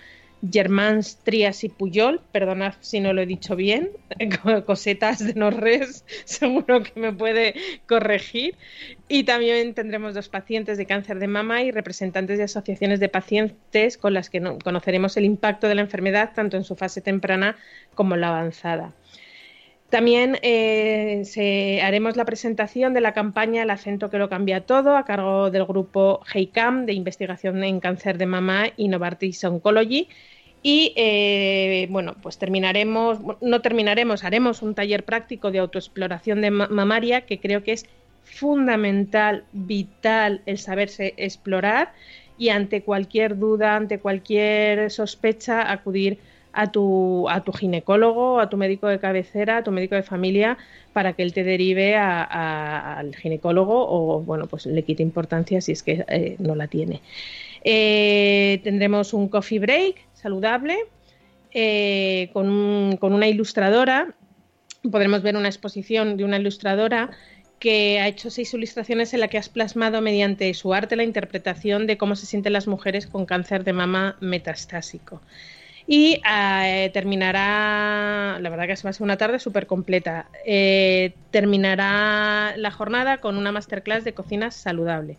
Germans 0.49 1.18
Trias 1.22 1.64
y 1.64 1.68
Puyol, 1.68 2.20
perdonad 2.33 2.74
si 2.81 3.01
no 3.01 3.12
lo 3.12 3.20
he 3.22 3.26
dicho 3.26 3.57
bien, 3.57 3.91
cosetas 4.66 5.24
de 5.24 5.35
Norres, 5.35 6.05
seguro 6.24 6.83
que 6.83 6.99
me 6.99 7.12
puede 7.12 7.55
corregir. 7.87 8.57
Y 9.09 9.24
también 9.24 9.74
tendremos 9.74 10.14
dos 10.14 10.28
pacientes 10.28 10.78
de 10.78 10.87
cáncer 10.87 11.18
de 11.18 11.26
mama 11.26 11.62
y 11.62 11.70
representantes 11.70 12.39
de 12.39 12.45
asociaciones 12.45 13.01
de 13.01 13.09
pacientes 13.09 13.99
con 13.99 14.14
las 14.14 14.31
que 14.31 14.41
conoceremos 14.64 15.16
el 15.16 15.24
impacto 15.24 15.68
de 15.68 15.74
la 15.74 15.83
enfermedad 15.83 16.33
tanto 16.35 16.57
en 16.57 16.64
su 16.64 16.76
fase 16.76 17.01
temprana 17.01 17.57
como 17.95 18.14
en 18.14 18.22
la 18.22 18.28
avanzada. 18.28 18.95
También 19.91 20.38
eh, 20.43 21.80
haremos 21.82 22.16
la 22.16 22.24
presentación 22.24 22.95
de 22.95 23.01
la 23.01 23.12
campaña 23.12 23.64
El 23.64 23.70
acento 23.70 24.09
que 24.09 24.18
lo 24.18 24.28
cambia 24.28 24.61
todo 24.61 24.97
a 24.97 25.05
cargo 25.05 25.51
del 25.51 25.64
grupo 25.64 26.20
HEICAM 26.32 26.86
de 26.86 26.93
investigación 26.93 27.62
en 27.64 27.80
cáncer 27.80 28.16
de 28.16 28.26
mama 28.26 28.68
y 28.76 28.86
Novartis 28.86 29.43
Oncology. 29.43 30.09
Y 30.62 30.93
eh, 30.95 31.88
bueno, 31.91 32.14
pues 32.22 32.38
terminaremos, 32.38 33.18
no 33.41 33.61
terminaremos, 33.62 34.22
haremos 34.22 34.62
un 34.62 34.76
taller 34.76 35.05
práctico 35.05 35.51
de 35.51 35.59
autoexploración 35.59 36.41
de 36.41 36.51
mamaria 36.53 37.22
que 37.22 37.41
creo 37.41 37.64
que 37.64 37.72
es 37.72 37.86
fundamental, 38.22 39.45
vital 39.53 40.43
el 40.47 40.59
saberse 40.59 41.14
explorar 41.16 41.93
y 42.38 42.51
ante 42.51 42.82
cualquier 42.82 43.38
duda, 43.38 43.74
ante 43.74 43.99
cualquier 43.99 44.91
sospecha, 44.91 45.72
acudir 45.72 46.14
a 46.14 46.39
tu, 46.72 47.28
a 47.28 47.42
tu 47.42 47.53
ginecólogo, 47.53 48.40
a 48.40 48.48
tu 48.48 48.57
médico 48.57 48.88
de 48.88 48.98
cabecera, 48.98 49.59
a 49.59 49.64
tu 49.64 49.70
médico 49.70 49.94
de 49.94 50.03
familia, 50.03 50.59
para 50.92 51.12
que 51.12 51.22
él 51.22 51.32
te 51.32 51.44
derive 51.44 51.96
al 51.96 53.14
ginecólogo 53.14 53.86
o, 53.88 54.20
bueno, 54.20 54.46
pues 54.46 54.66
le 54.66 54.82
quite 54.82 55.03
importancia 55.03 55.61
si 55.61 55.72
es 55.72 55.82
que 55.82 56.05
eh, 56.09 56.36
no 56.38 56.55
la 56.55 56.66
tiene. 56.66 57.01
Eh, 57.64 58.61
tendremos 58.64 59.12
un 59.12 59.28
coffee 59.28 59.59
break 59.59 60.07
saludable 60.14 60.76
eh, 61.53 62.30
con, 62.32 62.96
con 62.98 63.12
una 63.12 63.28
ilustradora. 63.28 64.14
Podremos 64.90 65.22
ver 65.22 65.36
una 65.36 65.48
exposición 65.48 66.16
de 66.16 66.24
una 66.24 66.38
ilustradora 66.38 67.11
que 67.61 68.01
ha 68.01 68.09
hecho 68.09 68.30
seis 68.30 68.53
ilustraciones 68.55 69.12
en 69.12 69.20
la 69.20 69.28
que 69.28 69.36
has 69.36 69.51
plasmado 69.51 70.01
mediante 70.01 70.53
su 70.55 70.72
arte 70.72 70.96
la 70.96 71.05
interpretación 71.05 71.86
de 71.86 71.98
cómo 71.98 72.16
se 72.16 72.24
sienten 72.24 72.55
las 72.55 72.66
mujeres 72.66 73.07
con 73.07 73.26
cáncer 73.26 73.64
de 73.64 73.74
mama 73.74 74.16
metastásico. 74.20 75.20
Y 75.87 76.20
eh, 76.31 76.91
terminará, 76.93 78.39
la 78.41 78.51
verdad 78.51 78.66
que 78.66 78.74
va 78.83 78.91
a 78.91 78.93
ser 78.93 79.03
una 79.03 79.16
tarde 79.16 79.39
súper 79.39 79.66
completa, 79.66 80.28
eh, 80.45 81.14
terminará 81.31 82.55
la 82.57 82.70
jornada 82.70 83.18
con 83.18 83.37
una 83.37 83.53
masterclass 83.53 84.05
de 84.05 84.14
cocina 84.14 84.51
saludable. 84.51 85.18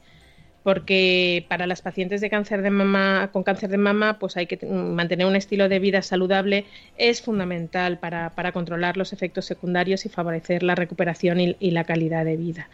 Porque 0.64 1.45
para 1.49 1.66
las 1.66 1.82
pacientes 1.82 2.22
de 2.22 2.30
cáncer 2.30 2.62
de 2.62 2.70
mama, 2.70 3.32
con 3.34 3.41
cáncer 3.41 3.70
de 3.70 3.80
mama, 3.80 4.20
pues 4.20 4.38
hay 4.38 4.45
que 4.45 4.64
mantener 4.68 5.26
un 5.26 5.36
estilo 5.36 5.68
de 5.68 5.80
vida 5.80 6.03
saludable, 6.03 6.66
es 6.97 7.22
fundamental 7.24 7.97
para, 7.97 8.51
controlar 8.53 8.95
los 8.95 9.12
efectos 9.12 9.45
secundarios 9.45 10.05
y 10.05 10.09
favorecer 10.09 10.62
la 10.62 10.76
recuperación 10.76 11.39
y, 11.39 11.72
la 11.72 11.84
calidad 11.84 12.26
de 12.26 12.38
vida. 12.38 12.70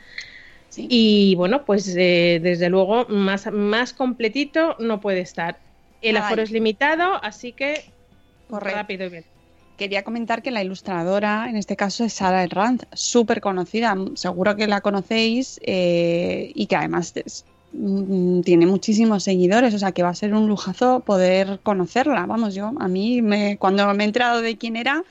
Y 0.76 1.36
bueno, 1.36 1.64
pues 1.64 1.96
eh, 1.98 2.42
desde 2.44 2.70
luego 2.70 3.06
más, 3.08 3.52
más 3.54 3.94
completito 3.94 4.76
no 4.80 5.00
puede 5.00 5.22
estar. 5.22 5.58
El 6.02 6.18
aforo 6.18 6.42
es 6.42 6.52
limitado, 6.52 7.24
así 7.24 7.54
que 7.54 7.84
rápido 8.50 9.06
y 9.06 9.10
bien. 9.10 9.26
Quería 9.78 10.04
comentar 10.04 10.42
que 10.42 10.50
la 10.50 10.64
ilustradora, 10.64 11.48
en 11.50 11.56
este 11.56 11.76
caso, 11.76 12.04
es 12.04 12.14
Sara 12.14 12.44
Herranz, 12.44 12.88
súper 12.94 13.42
conocida, 13.42 13.96
seguro 14.16 14.56
que 14.56 14.66
la 14.66 14.82
conocéis 14.82 15.60
eh, 15.64 16.52
y 16.56 16.66
que 16.66 16.76
además 16.76 17.14
mm, 17.74 18.42
tiene 18.42 18.66
muchísimos 18.66 19.24
seguidores, 19.24 19.76
o 19.76 19.80
sea 19.80 19.92
que 19.92 20.02
va 20.02 20.10
a 20.10 20.16
ser 20.16 20.34
un 20.34 20.48
lujazo 20.48 21.02
poder 21.02 21.60
conocerla. 21.62 22.26
Vamos, 22.26 22.56
yo 22.56 22.72
a 22.80 22.88
mí 22.88 23.22
me, 23.22 23.58
cuando 23.58 23.94
me 23.94 24.04
he 24.04 24.08
enterado 24.08 24.42
de 24.42 24.58
quién 24.58 24.78
era, 24.78 25.04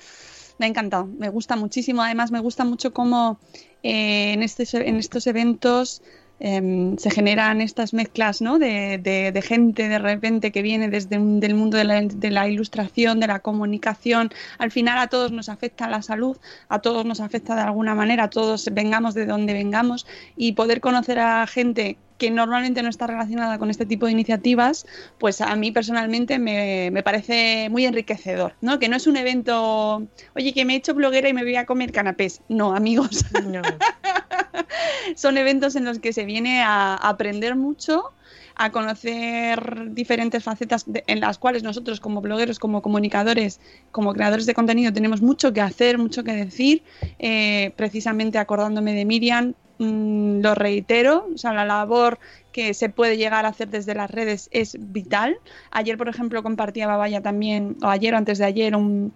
me 0.58 0.66
ha 0.66 0.68
encantado, 0.68 1.06
me 1.06 1.28
gusta 1.28 1.54
muchísimo. 1.54 2.02
Además, 2.02 2.32
me 2.32 2.40
gusta 2.40 2.64
mucho 2.64 2.92
cómo 2.92 3.38
eh, 3.84 4.32
en, 4.32 4.42
este, 4.42 4.64
en 4.88 4.96
estos 4.96 5.28
eventos 5.28 6.02
Em, 6.38 6.98
se 6.98 7.10
generan 7.10 7.62
estas 7.62 7.94
mezclas 7.94 8.42
¿no? 8.42 8.58
de, 8.58 8.98
de, 8.98 9.42
gente 9.42 9.88
de 9.88 9.98
repente 9.98 10.52
que 10.52 10.60
viene 10.60 10.90
desde 10.90 11.16
un, 11.18 11.40
del 11.40 11.54
mundo 11.54 11.78
de 11.78 11.84
la, 11.84 12.02
de 12.02 12.30
la, 12.30 12.46
ilustración, 12.46 13.20
de 13.20 13.26
la 13.26 13.40
comunicación. 13.40 14.30
Al 14.58 14.70
final 14.70 14.98
a 14.98 15.06
todos 15.08 15.32
nos 15.32 15.48
afecta 15.48 15.88
la 15.88 16.02
salud, 16.02 16.36
a 16.68 16.80
todos 16.80 17.06
nos 17.06 17.20
afecta 17.20 17.54
de 17.54 17.62
alguna 17.62 17.94
manera, 17.94 18.24
a 18.24 18.30
todos 18.30 18.68
vengamos 18.72 19.14
de 19.14 19.24
donde 19.24 19.54
vengamos 19.54 20.06
y 20.36 20.52
poder 20.52 20.80
conocer 20.82 21.18
a 21.20 21.46
gente 21.46 21.96
que 22.18 22.30
normalmente 22.30 22.82
no 22.82 22.88
está 22.88 23.06
relacionada 23.06 23.58
con 23.58 23.70
este 23.70 23.86
tipo 23.86 24.06
de 24.06 24.12
iniciativas, 24.12 24.86
pues 25.18 25.40
a 25.40 25.54
mí 25.56 25.72
personalmente 25.72 26.38
me, 26.38 26.90
me, 26.92 27.02
parece 27.02 27.68
muy 27.70 27.84
enriquecedor, 27.84 28.54
¿no? 28.60 28.78
Que 28.78 28.88
no 28.88 28.96
es 28.96 29.06
un 29.06 29.16
evento, 29.16 30.06
oye, 30.34 30.52
que 30.52 30.64
me 30.64 30.74
he 30.74 30.76
hecho 30.76 30.94
bloguera 30.94 31.28
y 31.28 31.32
me 31.32 31.42
voy 31.42 31.56
a 31.56 31.66
comer 31.66 31.92
canapés. 31.92 32.40
No, 32.48 32.74
amigos. 32.74 33.24
Son 35.16 35.38
eventos 35.38 35.76
en 35.76 35.84
los 35.84 35.98
que 35.98 36.12
se 36.12 36.24
viene 36.24 36.62
a 36.62 36.94
aprender 36.94 37.56
mucho, 37.56 38.12
a 38.56 38.72
conocer 38.72 39.92
diferentes 39.92 40.42
facetas 40.42 40.86
en 41.06 41.20
las 41.20 41.38
cuales 41.38 41.62
nosotros 41.62 42.00
como 42.00 42.20
blogueros, 42.20 42.58
como 42.58 42.82
comunicadores, 42.82 43.60
como 43.92 44.14
creadores 44.14 44.46
de 44.46 44.54
contenido 44.54 44.92
tenemos 44.92 45.22
mucho 45.22 45.52
que 45.52 45.60
hacer, 45.60 45.98
mucho 45.98 46.24
que 46.24 46.32
decir. 46.32 46.82
Eh, 47.18 47.72
precisamente 47.76 48.38
acordándome 48.38 48.94
de 48.94 49.04
Miriam, 49.04 49.54
Mm, 49.78 50.40
lo 50.40 50.54
reitero, 50.54 51.28
o 51.34 51.38
sea, 51.38 51.52
la 51.52 51.66
labor 51.66 52.18
que 52.50 52.72
se 52.72 52.88
puede 52.88 53.18
llegar 53.18 53.44
a 53.44 53.50
hacer 53.50 53.68
desde 53.68 53.94
las 53.94 54.10
redes 54.10 54.48
es 54.52 54.76
vital. 54.92 55.36
Ayer, 55.70 55.98
por 55.98 56.08
ejemplo, 56.08 56.42
compartía 56.42 56.86
Babaya 56.86 57.20
también, 57.20 57.76
o 57.82 57.88
ayer 57.88 58.14
o 58.14 58.16
antes 58.16 58.38
de 58.38 58.46
ayer, 58.46 58.74
un, 58.74 59.12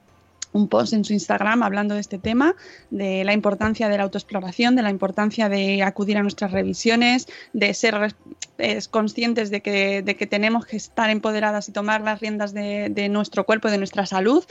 un 0.52 0.68
post 0.68 0.92
en 0.92 1.04
su 1.04 1.12
Instagram 1.12 1.62
hablando 1.62 1.94
de 1.94 2.00
este 2.00 2.18
tema, 2.18 2.56
de 2.90 3.24
la 3.24 3.32
importancia 3.32 3.88
de 3.88 3.96
la 3.96 4.04
autoexploración, 4.04 4.76
de 4.76 4.82
la 4.82 4.90
importancia 4.90 5.48
de 5.48 5.82
acudir 5.82 6.16
a 6.16 6.22
nuestras 6.22 6.52
revisiones, 6.52 7.28
de 7.52 7.74
ser 7.74 8.14
conscientes 8.90 9.50
de 9.50 9.62
que, 9.62 10.02
de 10.02 10.16
que, 10.16 10.26
tenemos 10.26 10.66
que 10.66 10.76
estar 10.76 11.08
empoderadas 11.10 11.68
y 11.68 11.72
tomar 11.72 12.02
las 12.02 12.20
riendas 12.20 12.52
de, 12.52 12.88
de 12.90 13.08
nuestro 13.08 13.44
cuerpo, 13.44 13.70
de 13.70 13.78
nuestra 13.78 14.06
salud 14.06 14.44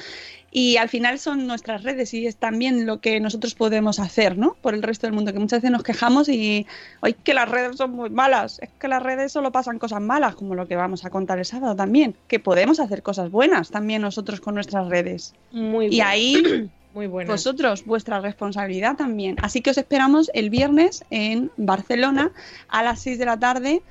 y 0.52 0.78
al 0.78 0.90
final 0.90 1.20
son 1.20 1.48
nuestras 1.48 1.84
redes 1.84 2.14
y 2.14 2.26
es 2.26 2.36
también 2.36 2.86
lo 2.86 3.00
que 3.00 3.20
nosotros 3.20 3.56
podemos 3.56 4.00
hacer, 4.00 4.38
¿no? 4.38 4.56
Por 4.62 4.74
el 4.74 4.84
resto 4.84 5.08
del 5.08 5.14
mundo, 5.14 5.34
que 5.34 5.40
muchas 5.40 5.62
veces 5.62 5.72
nos 5.72 5.84
quejamos 5.84 6.30
y, 6.30 6.66
hoy 7.02 7.14
que 7.14 7.34
las 7.34 7.50
redes 7.50 7.78
son 7.78 7.92
muy 7.92 8.10
malas, 8.10 8.60
es 8.62 8.70
que 8.80 8.88
las 8.88 9.04
redes 9.04 9.32
solo 9.32 9.52
pasan 9.52 9.80
cosas 9.80 10.02
malas, 10.02 10.36
como 10.36 10.56
lo 10.56 10.68
que 10.68 10.76
vamos 10.76 11.06
a 11.06 11.10
contar 11.10 11.40
el 11.40 11.46
sábado 11.46 11.76
también, 11.76 12.16
que 12.28 12.40
podemos 12.40 12.80
hacer 12.80 13.04
cosas 13.04 13.32
buenas 13.32 13.70
también 13.70 14.02
nosotros 14.02 14.40
con 14.42 14.56
nuestras 14.56 14.88
redes. 14.88 15.34
Muy 15.52 15.88
Y 15.88 16.02
ahí 16.02 16.70
muy 16.94 17.08
Vosotros, 17.08 17.86
vuestra 17.86 18.20
responsabilidad 18.20 18.96
también. 18.96 19.36
Así 19.42 19.62
que 19.62 19.70
os 19.70 19.78
esperamos 19.78 20.32
el 20.34 20.50
viernes 20.50 21.06
en 21.12 21.52
Barcelona 21.58 22.32
a 22.68 22.84
las 22.84 23.02
6 23.02 23.20
de 23.20 23.26
la 23.26 23.38
tarde 23.38 23.82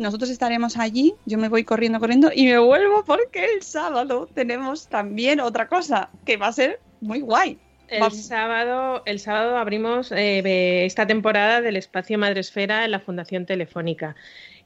nosotros 0.00 0.30
estaremos 0.30 0.78
allí, 0.78 1.14
yo 1.26 1.36
me 1.36 1.50
voy 1.50 1.62
corriendo, 1.62 2.00
corriendo 2.00 2.30
y 2.34 2.46
me 2.46 2.58
vuelvo 2.58 3.04
porque 3.04 3.44
el 3.44 3.62
sábado 3.62 4.26
tenemos 4.32 4.88
también 4.88 5.40
otra 5.40 5.68
cosa 5.68 6.08
que 6.24 6.38
va 6.38 6.46
a 6.46 6.52
ser 6.52 6.80
muy 7.02 7.20
guay. 7.20 7.58
El 7.86 8.10
sábado, 8.12 9.02
el 9.04 9.18
sábado 9.18 9.58
abrimos 9.58 10.10
eh, 10.12 10.86
esta 10.86 11.06
temporada 11.06 11.60
del 11.60 11.76
espacio 11.76 12.18
Madresfera 12.18 12.86
en 12.86 12.92
la 12.92 13.00
Fundación 13.00 13.44
Telefónica. 13.44 14.16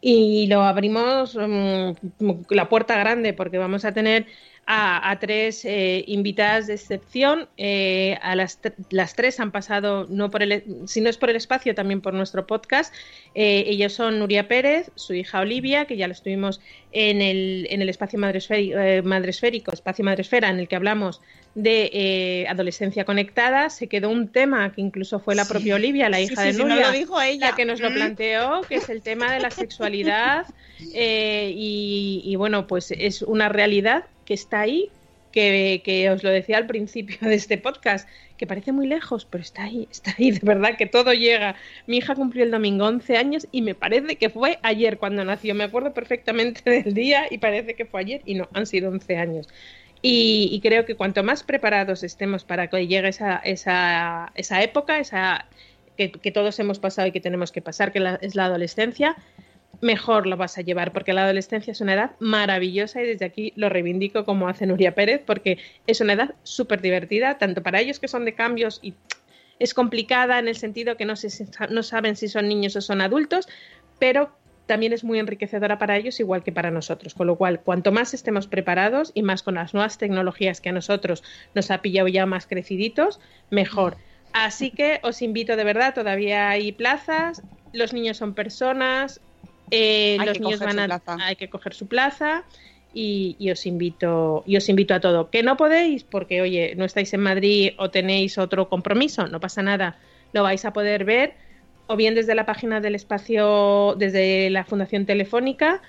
Y 0.00 0.46
lo 0.46 0.62
abrimos 0.62 1.34
mm, 1.34 1.92
la 2.50 2.68
puerta 2.68 2.96
grande 2.96 3.32
porque 3.32 3.58
vamos 3.58 3.84
a 3.84 3.92
tener 3.92 4.26
a, 4.66 5.16
tres 5.20 5.64
eh, 5.64 6.04
invitadas 6.06 6.66
de 6.66 6.74
excepción. 6.74 7.48
Eh, 7.56 8.18
a 8.22 8.34
las, 8.34 8.58
las, 8.90 9.14
tres 9.14 9.40
han 9.40 9.52
pasado, 9.52 10.06
no 10.08 10.30
por 10.30 10.42
el, 10.42 10.64
si 10.86 11.00
no 11.00 11.10
es 11.10 11.16
por 11.16 11.30
el 11.30 11.36
espacio, 11.36 11.74
también 11.74 12.00
por 12.00 12.14
nuestro 12.14 12.46
podcast. 12.46 12.94
Eh, 13.34 13.64
ellos 13.66 13.92
son 13.92 14.18
Nuria 14.18 14.48
Pérez, 14.48 14.90
su 14.94 15.14
hija 15.14 15.40
Olivia, 15.40 15.84
que 15.84 15.96
ya 15.96 16.06
lo 16.06 16.12
estuvimos 16.12 16.60
en 16.92 17.20
el, 17.20 17.66
en 17.70 17.82
el 17.82 17.88
espacio 17.88 18.18
madresférico, 18.18 19.72
espacio 19.72 20.04
madresfera, 20.04 20.48
en 20.48 20.58
el 20.58 20.68
que 20.68 20.76
hablamos 20.76 21.20
de 21.54 22.46
adolescencia 22.48 23.04
conectada. 23.04 23.70
Se 23.70 23.88
quedó 23.88 24.10
un 24.10 24.28
tema 24.28 24.72
que 24.72 24.80
incluso 24.80 25.20
fue 25.20 25.34
la 25.34 25.44
propia 25.44 25.76
Olivia, 25.76 26.08
la 26.08 26.20
hija 26.20 26.42
de 26.42 26.52
Nuria, 26.54 26.92
la 27.38 27.54
que 27.54 27.64
nos 27.64 27.80
lo 27.80 27.90
mm. 27.90 27.94
planteó, 27.94 28.62
que 28.62 28.76
es 28.76 28.88
el 28.88 29.02
tema 29.02 29.32
de 29.32 29.40
la 29.40 29.50
sexualidad. 29.50 30.46
y, 30.80 32.22
y 32.24 32.36
bueno, 32.36 32.66
pues 32.66 32.90
es 32.90 33.22
una 33.22 33.48
realidad 33.48 34.04
que 34.24 34.34
está 34.34 34.60
ahí, 34.60 34.90
que, 35.34 36.10
os 36.12 36.22
lo 36.22 36.30
decía 36.30 36.56
al 36.56 36.66
principio 36.66 37.16
de 37.28 37.34
este 37.34 37.58
podcast, 37.58 38.08
que 38.36 38.46
parece 38.46 38.72
muy 38.72 38.86
lejos, 38.86 39.24
pero 39.24 39.42
está 39.42 39.64
ahí, 39.64 39.88
está 39.90 40.14
ahí, 40.18 40.30
de 40.30 40.40
verdad 40.42 40.76
que 40.76 40.86
todo 40.86 41.12
llega. 41.12 41.56
Mi 41.86 41.98
hija 41.98 42.14
cumplió 42.14 42.44
el 42.44 42.50
domingo 42.50 42.86
11 42.86 43.16
años 43.16 43.48
y 43.50 43.62
me 43.62 43.74
parece 43.74 44.16
que 44.16 44.30
fue 44.30 44.58
ayer 44.62 44.98
cuando 44.98 45.24
nació, 45.24 45.54
me 45.54 45.64
acuerdo 45.64 45.92
perfectamente 45.92 46.62
del 46.82 46.94
día 46.94 47.26
y 47.30 47.38
parece 47.38 47.74
que 47.74 47.84
fue 47.84 48.00
ayer 48.00 48.22
y 48.24 48.34
no, 48.34 48.48
han 48.52 48.66
sido 48.66 48.90
11 48.90 49.16
años. 49.16 49.48
Y, 50.06 50.60
creo 50.62 50.84
que 50.84 50.96
cuanto 50.96 51.22
más 51.24 51.42
preparados 51.42 52.02
estemos 52.02 52.44
para 52.44 52.68
que 52.68 52.86
llegue 52.86 53.08
esa, 53.08 53.36
esa, 53.38 54.32
esa 54.34 54.62
época, 54.62 54.98
esa, 54.98 55.46
que, 55.96 56.08
todos 56.30 56.58
hemos 56.58 56.78
pasado 56.78 57.08
y 57.08 57.12
que 57.12 57.20
tenemos 57.20 57.52
que 57.52 57.62
pasar, 57.62 57.90
que 57.90 58.18
es 58.20 58.34
la 58.34 58.44
adolescencia, 58.44 59.16
mejor 59.84 60.26
lo 60.26 60.38
vas 60.38 60.56
a 60.56 60.62
llevar, 60.62 60.92
porque 60.92 61.12
la 61.12 61.24
adolescencia 61.24 61.70
es 61.70 61.80
una 61.82 61.92
edad 61.92 62.12
maravillosa 62.18 63.02
y 63.02 63.06
desde 63.06 63.26
aquí 63.26 63.52
lo 63.54 63.68
reivindico 63.68 64.24
como 64.24 64.48
hace 64.48 64.66
Nuria 64.66 64.94
Pérez, 64.94 65.22
porque 65.24 65.58
es 65.86 66.00
una 66.00 66.14
edad 66.14 66.34
súper 66.42 66.80
divertida, 66.80 67.36
tanto 67.36 67.62
para 67.62 67.80
ellos 67.80 68.00
que 68.00 68.08
son 68.08 68.24
de 68.24 68.34
cambios 68.34 68.80
y 68.82 68.94
es 69.58 69.74
complicada 69.74 70.38
en 70.38 70.48
el 70.48 70.56
sentido 70.56 70.96
que 70.96 71.04
no, 71.04 71.16
se, 71.16 71.28
no 71.68 71.82
saben 71.82 72.16
si 72.16 72.28
son 72.28 72.48
niños 72.48 72.74
o 72.76 72.80
son 72.80 73.02
adultos, 73.02 73.46
pero 73.98 74.34
también 74.66 74.94
es 74.94 75.04
muy 75.04 75.18
enriquecedora 75.18 75.78
para 75.78 75.98
ellos 75.98 76.18
igual 76.18 76.42
que 76.42 76.50
para 76.50 76.70
nosotros. 76.70 77.12
Con 77.12 77.26
lo 77.26 77.36
cual, 77.36 77.60
cuanto 77.60 77.92
más 77.92 78.14
estemos 78.14 78.46
preparados 78.46 79.12
y 79.14 79.22
más 79.22 79.42
con 79.42 79.56
las 79.56 79.74
nuevas 79.74 79.98
tecnologías 79.98 80.62
que 80.62 80.70
a 80.70 80.72
nosotros 80.72 81.22
nos 81.54 81.70
ha 81.70 81.82
pillado 81.82 82.08
ya 82.08 82.24
más 82.24 82.46
creciditos, 82.46 83.20
mejor. 83.50 83.98
Así 84.32 84.70
que 84.70 84.98
os 85.02 85.20
invito 85.20 85.56
de 85.56 85.64
verdad, 85.64 85.94
todavía 85.94 86.48
hay 86.48 86.72
plazas, 86.72 87.42
los 87.74 87.92
niños 87.92 88.16
son 88.16 88.34
personas, 88.34 89.20
eh, 89.70 90.16
los 90.24 90.40
niños 90.40 90.60
van 90.60 90.78
a 90.78 91.02
hay 91.20 91.36
que 91.36 91.48
coger 91.48 91.74
su 91.74 91.86
plaza 91.86 92.44
y, 92.92 93.36
y 93.38 93.50
os 93.50 93.66
invito 93.66 94.44
y 94.46 94.56
os 94.56 94.68
invito 94.68 94.94
a 94.94 95.00
todo. 95.00 95.30
Que 95.30 95.42
no 95.42 95.56
podéis 95.56 96.04
porque 96.04 96.42
oye 96.42 96.74
no 96.76 96.84
estáis 96.84 97.12
en 97.14 97.20
Madrid 97.20 97.72
o 97.78 97.90
tenéis 97.90 98.38
otro 98.38 98.68
compromiso, 98.68 99.26
no 99.26 99.40
pasa 99.40 99.62
nada, 99.62 99.96
lo 100.32 100.42
vais 100.42 100.64
a 100.64 100.72
poder 100.72 101.04
ver 101.04 101.34
o 101.86 101.96
bien 101.96 102.14
desde 102.14 102.34
la 102.34 102.46
página 102.46 102.80
del 102.80 102.94
espacio 102.94 103.94
desde 103.98 104.50
la 104.50 104.64
Fundación 104.64 105.06
Telefónica 105.06 105.82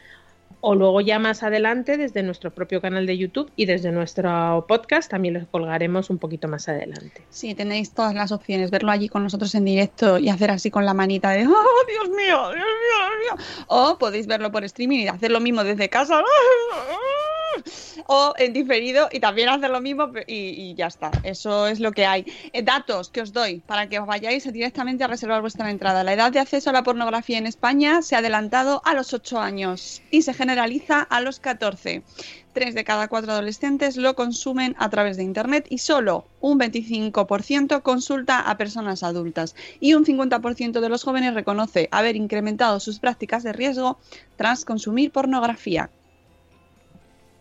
o 0.67 0.73
luego 0.73 0.99
ya 0.99 1.19
más 1.19 1.43
adelante 1.43 1.95
desde 1.95 2.23
nuestro 2.23 2.49
propio 2.49 2.81
canal 2.81 3.05
de 3.05 3.15
YouTube 3.15 3.51
y 3.55 3.67
desde 3.67 3.91
nuestro 3.91 4.65
podcast 4.67 5.11
también 5.11 5.35
lo 5.35 5.45
colgaremos 5.51 6.09
un 6.09 6.17
poquito 6.17 6.47
más 6.47 6.67
adelante. 6.67 7.21
Sí, 7.29 7.53
tenéis 7.53 7.91
todas 7.91 8.15
las 8.15 8.31
opciones, 8.31 8.71
verlo 8.71 8.89
allí 8.89 9.07
con 9.07 9.21
nosotros 9.21 9.53
en 9.53 9.63
directo 9.63 10.17
y 10.17 10.29
hacer 10.29 10.49
así 10.49 10.71
con 10.71 10.83
la 10.83 10.95
manita 10.95 11.29
de 11.29 11.45
¡Oh, 11.45 11.85
Dios 11.87 12.09
mío, 12.09 12.49
Dios 12.49 12.55
mío, 12.55 12.97
Dios 13.21 13.37
mío! 13.37 13.45
O 13.67 13.99
podéis 13.99 14.25
verlo 14.25 14.51
por 14.51 14.63
streaming 14.63 15.01
y 15.01 15.07
hacer 15.07 15.29
lo 15.29 15.39
mismo 15.39 15.63
desde 15.63 15.87
casa. 15.87 16.23
O 18.07 18.33
en 18.37 18.53
diferido 18.53 19.09
y 19.11 19.19
también 19.19 19.49
hacer 19.49 19.69
lo 19.69 19.81
mismo 19.81 20.11
y, 20.27 20.75
ya 20.75 20.87
está. 20.87 21.11
Eso 21.23 21.67
es 21.67 21.79
lo 21.79 21.91
que 21.91 22.05
hay. 22.05 22.25
Eh, 22.53 22.61
datos 22.61 23.09
que 23.09 23.21
os 23.21 23.33
doy 23.33 23.61
para 23.65 23.87
que 23.87 23.99
os 23.99 24.05
vayáis 24.05 24.51
directamente 24.51 25.03
a 25.03 25.07
reservar 25.07 25.41
vuestra 25.41 25.69
entrada. 25.71 26.03
La 26.03 26.13
edad 26.13 26.31
de 26.31 26.39
acceso 26.39 26.69
a 26.69 26.73
la 26.73 26.83
pornografía 26.83 27.37
en 27.37 27.47
España 27.47 28.01
se 28.01 28.15
ha 28.15 28.19
adelantado 28.19 28.81
a 28.85 28.93
los 28.93 29.13
8 29.13 29.39
años 29.39 30.01
y 30.11 30.21
se 30.21 30.33
generaliza 30.33 31.01
a 31.01 31.21
los 31.21 31.39
14. 31.39 32.03
Tres 32.55 32.73
de 32.73 32.85
cada 32.85 33.09
cuatro 33.09 33.33
adolescentes 33.33 33.97
lo 33.97 34.15
consumen 34.15 34.77
a 34.79 34.89
través 34.89 35.17
de 35.17 35.23
Internet 35.23 35.67
y 35.69 35.79
solo 35.79 36.25
un 36.39 36.57
25% 36.57 37.81
consulta 37.81 38.39
a 38.39 38.55
personas 38.55 39.03
adultas. 39.03 39.55
Y 39.81 39.93
un 39.93 40.05
50% 40.05 40.79
de 40.79 40.87
los 40.87 41.03
jóvenes 41.03 41.33
reconoce 41.33 41.89
haber 41.91 42.15
incrementado 42.15 42.79
sus 42.79 42.99
prácticas 42.99 43.43
de 43.43 43.51
riesgo 43.51 43.97
tras 44.37 44.63
consumir 44.63 45.11
pornografía. 45.11 45.89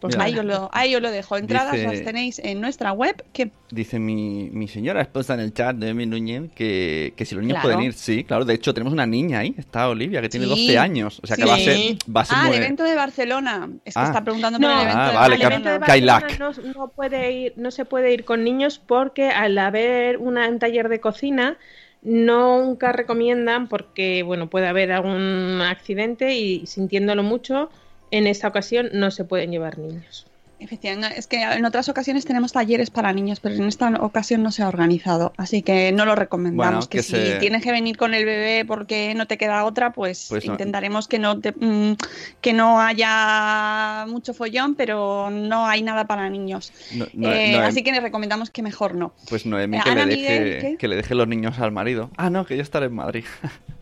Pues 0.04 0.16
Mira. 0.16 0.26
ahí 0.26 0.38
os, 0.38 0.44
lo, 0.44 0.68
ahí 0.74 0.94
os 0.94 1.00
lo 1.00 1.10
dejo. 1.10 1.38
Entradas 1.38 1.72
Dice- 1.72 1.86
las 1.86 2.02
tenéis 2.04 2.38
en 2.40 2.60
nuestra 2.60 2.92
web. 2.92 3.24
Que 3.32 3.50
Dice 3.70 3.98
mi, 3.98 4.50
mi 4.52 4.68
señora 4.68 5.00
esposa 5.00 5.32
en 5.32 5.40
el 5.40 5.54
chat 5.54 5.74
de 5.76 5.88
Emi 5.88 6.04
Núñez 6.04 6.50
que, 6.54 7.14
que 7.16 7.24
si 7.24 7.34
los 7.34 7.42
niños 7.42 7.54
Claro. 7.62 7.76
pueden 7.76 7.86
ir. 7.90 7.94
Sí, 7.94 8.22
claro. 8.22 8.44
De 8.44 8.52
hecho, 8.52 8.74
tenemos 8.74 8.92
una 8.92 9.06
niña 9.06 9.38
ahí. 9.38 9.54
Está 9.56 9.88
Olivia, 9.88 10.20
que 10.20 10.28
tiene 10.28 10.44
Sí. 10.44 10.50
12 10.66 10.78
años. 10.78 11.20
O 11.22 11.26
sea, 11.26 11.36
que 11.36 11.42
Sí. 11.44 11.48
va 11.48 11.54
a 11.54 11.58
ser, 11.58 11.96
va 12.16 12.20
a 12.20 12.24
ser 12.26 12.36
ah, 12.38 12.48
el 12.50 12.54
evento 12.62 12.84
de 12.84 12.94
Barcelona. 12.94 13.70
Es 13.86 13.94
que 13.94 14.00
Ah. 14.00 14.04
está 14.04 14.22
preguntando 14.22 14.58
por 14.58 14.68
No, 14.68 14.74
el 14.74 14.82
evento 14.82 15.00
Ah, 15.00 15.08
de 15.08 15.14
vale, 15.16 15.34
al 15.36 15.40
que- 15.40 15.46
evento 15.46 15.70
de 15.70 15.80
Kailac. 15.80 16.22
Barcelona 16.22 16.56
no, 16.66 16.72
no 16.80 16.88
puede 16.88 17.32
ir, 17.32 17.52
no 17.56 17.70
se 17.70 17.84
puede 17.86 18.12
ir 18.12 18.24
con 18.26 18.44
niños 18.44 18.78
porque 18.86 19.30
al 19.30 19.56
haber 19.56 20.18
una, 20.18 20.46
un 20.50 20.58
taller 20.58 20.90
de 20.90 21.00
cocina 21.00 21.56
nunca 22.02 22.92
recomiendan 22.92 23.68
porque 23.68 24.22
bueno 24.22 24.50
puede 24.50 24.66
haber 24.68 24.92
algún 24.92 25.60
accidente 25.62 26.34
y 26.34 26.66
sintiéndolo 26.66 27.22
mucho 27.22 27.70
en 28.16 28.26
esta 28.26 28.48
ocasión 28.48 28.90
no 28.92 29.10
se 29.10 29.24
pueden 29.24 29.50
llevar 29.50 29.78
niños. 29.78 30.26
Efectivamente, 30.60 31.18
es 31.18 31.26
que 31.26 31.42
en 31.42 31.64
otras 31.64 31.88
ocasiones 31.88 32.24
tenemos 32.24 32.52
talleres 32.52 32.88
para 32.88 33.12
niños, 33.12 33.40
pero 33.40 33.56
en 33.56 33.64
esta 33.64 33.88
ocasión 34.00 34.42
no 34.42 34.50
se 34.52 34.62
ha 34.62 34.68
organizado, 34.68 35.32
así 35.36 35.62
que 35.62 35.90
no 35.92 36.06
lo 36.06 36.14
recomendamos. 36.14 36.74
Bueno, 36.74 36.88
que, 36.88 36.98
que 36.98 37.02
si 37.02 37.10
se- 37.12 37.34
tienes 37.38 37.60
que 37.62 37.72
venir 37.72 37.96
con 37.98 38.14
el 38.14 38.24
bebé 38.24 38.64
porque 38.64 39.14
no 39.14 39.26
te 39.26 39.36
queda 39.36 39.64
otra, 39.64 39.92
pues, 39.92 40.26
Pues 40.28 40.46
no. 40.46 40.52
intentaremos 40.52 41.06
que 41.08 41.18
no 41.18 41.38
te- 41.40 41.52
mm, 41.52 41.96
que 42.40 42.52
no 42.54 42.80
haya 42.80 44.06
mucho 44.08 44.32
follón, 44.32 44.74
pero 44.76 45.28
no 45.30 45.66
hay 45.66 45.82
nada 45.82 46.06
para 46.06 46.30
niños. 46.30 46.72
No- 46.94 47.06
no- 47.12 47.32
Eh, 47.32 47.52
no- 47.58 47.62
así 47.64 47.82
que 47.82 47.90
les 47.90 48.02
recomendamos 48.02 48.48
que 48.50 48.62
mejor 48.62 48.94
no. 48.94 49.12
Pues 49.28 49.44
Noemi 49.44 49.78
Eh, 49.78 49.80
que, 49.82 49.90
le 49.90 50.00
Ana 50.00 50.06
deje, 50.06 50.40
Miguel, 50.40 50.60
¿qué? 50.60 50.76
que 50.78 50.88
le 50.88 50.96
deje 50.96 51.14
los 51.16 51.26
niños 51.28 51.58
al 51.58 51.72
marido. 51.72 52.10
Ah, 52.16 52.30
no, 52.30 52.46
que 52.46 52.56
yo 52.56 52.62
estaré 52.62 52.86
en 52.86 52.94
Madrid. 52.94 53.24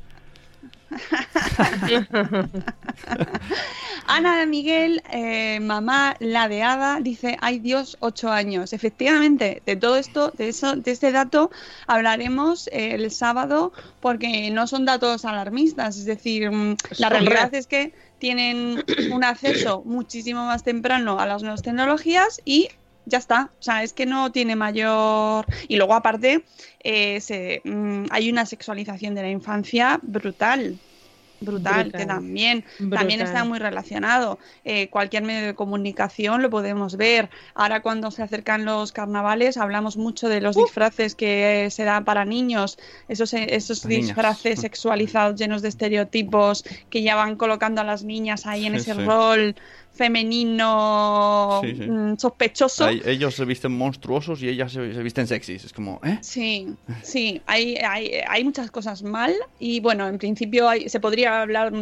Ana 4.07 4.39
de 4.39 4.47
Miguel, 4.47 5.03
eh, 5.11 5.61
mamá 5.61 6.17
ladeada, 6.19 7.01
dice, 7.01 7.37
ay 7.41 7.59
Dios, 7.59 7.97
ocho 8.01 8.31
años. 8.31 8.73
Efectivamente, 8.73 9.63
de 9.65 9.77
todo 9.77 9.97
esto, 9.97 10.33
de 10.37 10.49
eso, 10.49 10.77
de 10.77 10.91
este 10.91 11.13
dato, 11.13 11.51
hablaremos 11.87 12.69
eh, 12.69 12.95
el 12.95 13.11
sábado, 13.11 13.73
porque 14.01 14.51
no 14.51 14.67
son 14.67 14.85
datos 14.85 15.25
alarmistas. 15.25 15.97
Es 15.97 16.05
decir, 16.05 16.51
mm, 16.51 16.77
la 16.99 17.09
realidad 17.09 17.55
es 17.55 17.67
que 17.67 17.95
tienen 18.19 18.85
un 19.13 19.25
acceso 19.25 19.83
muchísimo 19.85 20.45
más 20.45 20.63
temprano 20.63 21.19
a 21.19 21.27
las 21.27 21.43
nuevas 21.43 21.63
tecnologías 21.63 22.41
y 22.45 22.69
ya 23.07 23.19
está. 23.19 23.51
O 23.59 23.63
sea, 23.63 23.83
es 23.83 23.93
que 23.93 24.07
no 24.07 24.33
tiene 24.33 24.57
mayor. 24.57 25.47
Y 25.69 25.77
luego, 25.77 25.95
aparte, 25.95 26.45
eh, 26.85 27.21
se, 27.21 27.61
mm, 27.65 28.05
hay 28.11 28.31
una 28.31 28.47
sexualización 28.47 29.15
de 29.15 29.23
la 29.23 29.31
infancia 29.31 29.99
brutal. 30.03 30.79
Brutal, 31.45 31.91
que 31.91 32.07
también, 32.07 32.65
Brutal. 32.79 33.01
también 33.01 33.21
está 33.21 33.43
muy 33.43 33.59
relacionado. 33.59 34.39
Eh, 34.65 34.87
cualquier 34.91 35.25
medio 35.25 35.45
de 35.45 35.55
comunicación 35.57 36.41
lo 36.41 36.51
podemos 36.51 36.97
ver. 36.97 37.31
Ahora 37.55 37.83
cuando 37.83 38.13
se 38.13 38.23
acercan 38.23 38.65
los 38.65 38.93
carnavales 38.93 39.57
hablamos 39.57 39.97
mucho 39.97 40.29
de 40.29 40.41
los 40.41 40.55
disfraces 40.55 41.17
que 41.17 41.65
eh, 41.67 41.71
se 41.71 41.83
dan 41.83 42.05
para 42.05 42.25
niños, 42.25 42.79
esos, 43.09 43.35
eh, 43.35 43.57
esos 43.57 43.85
niñas. 43.85 44.07
disfraces 44.07 44.61
sexualizados 44.61 45.35
llenos 45.35 45.63
de 45.63 45.69
estereotipos 45.71 46.65
que 46.89 47.03
ya 47.03 47.17
van 47.17 47.35
colocando 47.35 47.81
a 47.81 47.85
las 47.85 48.05
niñas 48.05 48.47
ahí 48.47 48.67
en 48.67 48.75
Sí, 48.75 48.91
ese 48.91 48.95
sí. 48.95 49.05
rol 49.05 49.57
femenino 49.93 51.61
Sí, 51.63 51.75
sí. 51.77 51.83
mm, 51.91 52.17
sospechoso. 52.19 52.89
Ellos 52.89 53.35
se 53.35 53.45
visten 53.45 53.73
monstruosos 53.77 54.43
y 54.43 54.49
ellas 54.49 54.73
se, 54.73 54.93
se 54.95 55.03
visten 55.03 55.27
sexys. 55.27 55.65
Es 55.65 55.73
como, 55.73 56.01
¿eh? 56.05 56.19
Sí, 56.23 56.69
sí, 57.03 57.41
hay, 57.47 57.77
hay, 57.77 58.11
hay 58.29 58.45
muchas 58.45 58.71
cosas 58.71 59.03
mal 59.03 59.35
y 59.59 59.81
bueno, 59.81 60.09
en 60.09 60.19
principio 60.19 60.69
hay- 60.69 60.89
se 60.89 61.01
podría 61.01 61.43
hablar 61.43 61.73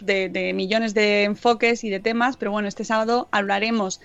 de, 0.00 0.28
de 0.28 0.52
millones 0.52 0.94
de 0.94 1.24
enfoques 1.24 1.84
y 1.84 1.90
de 1.90 2.00
temas, 2.00 2.36
pero 2.36 2.50
bueno, 2.50 2.68
este 2.68 2.84
sábado 2.84 3.28
hablaremos. 3.32 4.00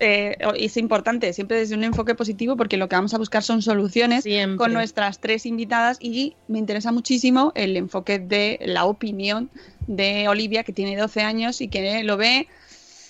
eh, 0.00 0.36
y 0.56 0.66
es 0.66 0.76
importante, 0.76 1.32
siempre 1.32 1.58
desde 1.58 1.74
un 1.74 1.82
enfoque 1.82 2.14
positivo, 2.14 2.56
porque 2.56 2.76
lo 2.76 2.88
que 2.88 2.94
vamos 2.94 3.14
a 3.14 3.18
buscar 3.18 3.42
son 3.42 3.62
soluciones 3.62 4.22
Siempre. 4.22 4.56
con 4.56 4.72
nuestras 4.72 5.18
tres 5.18 5.44
invitadas 5.44 5.96
y 6.00 6.36
me 6.46 6.60
interesa 6.60 6.92
muchísimo 6.92 7.50
el 7.56 7.76
enfoque 7.76 8.20
de 8.20 8.60
la 8.64 8.84
opinión 8.84 9.50
de 9.88 10.28
Olivia, 10.28 10.62
que 10.62 10.72
tiene 10.72 10.96
12 10.96 11.22
años 11.22 11.60
y 11.60 11.66
que 11.66 12.04
lo 12.04 12.16
ve, 12.16 12.46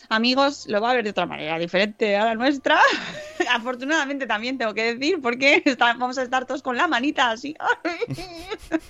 amigos, 0.09 0.67
lo 0.69 0.81
va 0.81 0.91
a 0.91 0.95
ver 0.95 1.05
de 1.05 1.11
otra 1.11 1.27
manera, 1.27 1.59
diferente 1.59 2.17
a 2.17 2.25
la 2.25 2.35
nuestra. 2.35 2.81
Afortunadamente 3.51 4.27
también 4.27 4.59
tengo 4.59 4.75
que 4.75 4.95
decir, 4.95 5.21
porque 5.21 5.63
vamos 5.79 6.19
a 6.19 6.23
estar 6.23 6.47
todos 6.47 6.63
con 6.63 6.77
la 6.77 6.87
manita 6.87 7.31
así. 7.31 7.57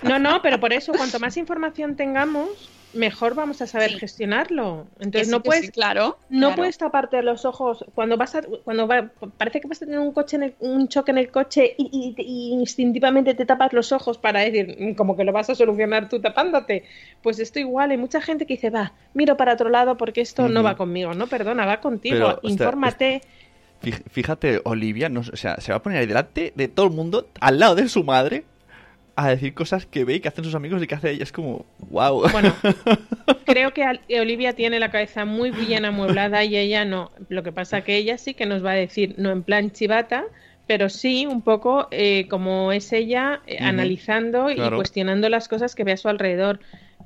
No, 0.01 0.17
no, 0.17 0.41
pero 0.41 0.59
por 0.59 0.73
eso 0.73 0.91
cuanto 0.93 1.19
más 1.19 1.37
información 1.37 1.95
tengamos, 1.95 2.69
mejor 2.93 3.35
vamos 3.35 3.61
a 3.61 3.67
saber 3.67 3.91
Sí. 3.91 3.99
gestionarlo. 3.99 4.87
Entonces 4.99 5.27
sí, 5.27 5.31
no 5.31 5.43
puedes 5.43 5.65
sí, 5.67 5.71
claro. 5.71 6.17
No 6.29 6.47
claro. 6.47 6.55
puedes 6.55 6.77
taparte 6.77 7.21
los 7.21 7.45
ojos 7.45 7.85
cuando 7.93 8.17
vas 8.17 8.33
a, 8.35 8.41
cuando 8.63 8.87
va, 8.87 9.11
parece 9.37 9.61
que 9.61 9.67
vas 9.67 9.81
a 9.81 9.85
tener 9.85 9.99
un 9.99 10.11
coche 10.11 10.37
en 10.37 10.43
el- 10.43 10.55
un 10.59 10.87
choque 10.87 11.11
en 11.11 11.17
el 11.19 11.29
coche 11.31 11.75
y, 11.77 12.15
y- 12.17 12.21
y 12.21 12.53
instintivamente 12.53 13.35
te 13.35 13.45
tapas 13.45 13.73
los 13.73 13.91
ojos 13.91 14.17
para 14.17 14.39
decir 14.41 14.75
"Mm, 14.79 14.93
como 14.95 15.15
que 15.15 15.23
lo 15.23 15.31
vas 15.31 15.49
a 15.49 15.55
solucionar 15.55 16.09
tú 16.09 16.19
tapándote. 16.19 16.83
Pues 17.21 17.39
esto 17.39 17.59
igual, 17.59 17.91
hay 17.91 17.97
mucha 17.97 18.21
gente 18.21 18.45
que 18.45 18.55
dice, 18.55 18.69
va, 18.69 18.93
miro 19.13 19.37
para 19.37 19.53
otro 19.53 19.69
lado 19.69 19.95
porque 19.97 20.21
esto 20.21 20.47
no 20.49 20.63
va 20.63 20.75
conmigo. 20.75 21.13
No, 21.13 21.27
perdona, 21.27 21.65
va 21.65 21.81
contigo. 21.81 22.15
Pero, 22.15 22.27
hostia, 22.35 22.49
Infórmate. 22.49 23.21
Fíjate, 24.11 24.59
Olivia, 24.65 25.07
no, 25.07 25.23
sé, 25.23 25.31
o 25.33 25.37
sea, 25.37 25.55
se 25.61 25.71
va 25.71 25.77
a 25.77 25.81
poner 25.81 25.99
ahí 25.99 26.05
delante 26.05 26.51
de 26.55 26.67
todo 26.67 26.87
el 26.87 26.91
mundo, 26.91 27.27
al 27.39 27.59
lado 27.59 27.75
de 27.75 27.87
su 27.87 28.03
madre, 28.03 28.43
a 29.25 29.29
decir 29.29 29.53
cosas 29.53 29.85
que 29.85 30.05
ve 30.05 30.15
y 30.15 30.19
que 30.19 30.27
hacen 30.27 30.43
sus 30.43 30.55
amigos 30.55 30.81
y 30.81 30.87
que 30.87 30.95
hace 30.95 31.11
ella. 31.11 31.23
Es 31.23 31.31
como, 31.31 31.65
wow. 31.89 32.29
Bueno, 32.31 32.53
creo 33.45 33.73
que 33.73 33.83
Al- 33.83 34.01
Olivia 34.19 34.53
tiene 34.53 34.79
la 34.79 34.91
cabeza 34.91 35.25
muy 35.25 35.51
bien 35.51 35.85
amueblada 35.85 36.43
y 36.43 36.57
ella 36.57 36.85
no. 36.85 37.11
Lo 37.29 37.43
que 37.43 37.51
pasa 37.51 37.81
que 37.81 37.97
ella 37.97 38.17
sí 38.17 38.33
que 38.33 38.45
nos 38.45 38.63
va 38.63 38.71
a 38.71 38.75
decir, 38.75 39.15
no 39.17 39.31
en 39.31 39.43
plan 39.43 39.71
chivata, 39.71 40.25
pero 40.67 40.89
sí 40.89 41.25
un 41.25 41.41
poco 41.41 41.87
eh, 41.91 42.27
como 42.29 42.71
es 42.71 42.91
ella, 42.93 43.41
eh, 43.47 43.57
analizando 43.59 44.47
claro. 44.53 44.75
y 44.75 44.79
cuestionando 44.79 45.29
las 45.29 45.47
cosas 45.47 45.75
que 45.75 45.83
ve 45.83 45.93
a 45.93 45.97
su 45.97 46.09
alrededor. 46.09 46.59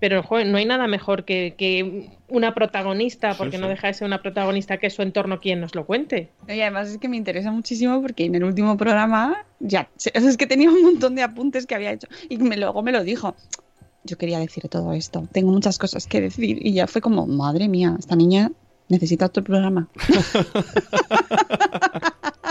Pero 0.04 0.22
joder, 0.22 0.47
no 0.47 0.58
hay 0.58 0.66
nada 0.66 0.86
mejor 0.86 1.24
que, 1.24 1.56
que 1.58 2.10
una 2.28 2.54
protagonista, 2.54 3.38
porque 3.38 3.56
Sí, 3.56 3.62
no 3.62 3.70
deja 3.70 3.88
de 3.88 3.93
ser 3.93 4.06
una 4.06 4.22
protagonista 4.22 4.78
que 4.78 4.89
su 4.89 5.01
entorno 5.01 5.39
quien 5.39 5.62
nos 5.62 5.76
lo 5.76 5.86
cuente. 5.86 6.30
Y 6.45 6.60
además 6.60 6.89
es 6.89 6.97
que 6.97 7.08
me 7.08 7.16
interesa 7.16 7.51
muchísimo 7.51 8.01
porque 8.01 8.26
en 8.26 8.36
el 8.36 8.43
último 8.43 8.76
programa 8.76 9.45
ya, 9.62 9.88
es 10.14 10.36
que 10.36 10.45
tenía 10.45 10.70
un 10.70 10.82
montón 10.82 11.16
de 11.16 11.22
apuntes 11.22 11.66
que 11.66 11.76
había 11.76 11.93
hecho 11.93 12.10
y 12.28 12.38
me, 12.38 12.58
luego 12.58 12.84
me 12.84 12.91
lo 12.91 13.01
dijo. 13.01 13.34
yo 14.04 14.18
quería 14.18 14.39
decir 14.39 14.68
todo 14.68 14.91
esto. 14.91 15.26
Tengo 15.32 15.54
muchas 15.54 15.78
cosas 15.78 16.06
que 16.06 16.20
decir. 16.20 16.58
Y 16.62 16.74
ya 16.74 16.86
fue 16.86 16.99
como, 16.99 17.26
madre 17.26 17.70
mía, 17.70 17.95
esta 17.97 18.18
niña 18.18 18.51
necesita 18.89 19.28
otro 19.28 19.41
programa. 19.41 19.88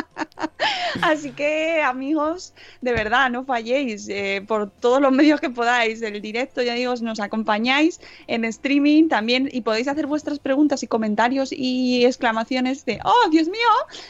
Así 1.03 1.31
que, 1.33 1.83
amigos, 1.83 2.55
de 2.81 2.93
verdad, 2.93 3.31
no 3.31 3.45
falléis 3.45 4.09
eh, 4.09 4.45
por 4.47 4.71
todos 4.71 5.01
los 5.01 5.13
medios 5.13 5.41
que 5.41 5.51
podáis. 5.51 6.03
El 6.03 6.21
directo, 6.21 6.63
ya 6.63 6.75
digo, 6.75 6.95
nos 7.03 7.21
acompañáis 7.21 8.01
en 8.27 8.45
streaming 8.45 9.09
también 9.09 9.49
y 9.51 9.63
podéis 9.63 9.89
hacer 9.89 10.07
vuestras 10.07 10.39
preguntas 10.39 10.83
y 10.83 10.87
comentarios 10.87 11.51
y 11.53 12.05
exclamaciones 12.05 12.85
de 12.85 13.01
¡Oh, 13.05 13.29
Dios 13.31 13.49
mío! 13.49 13.61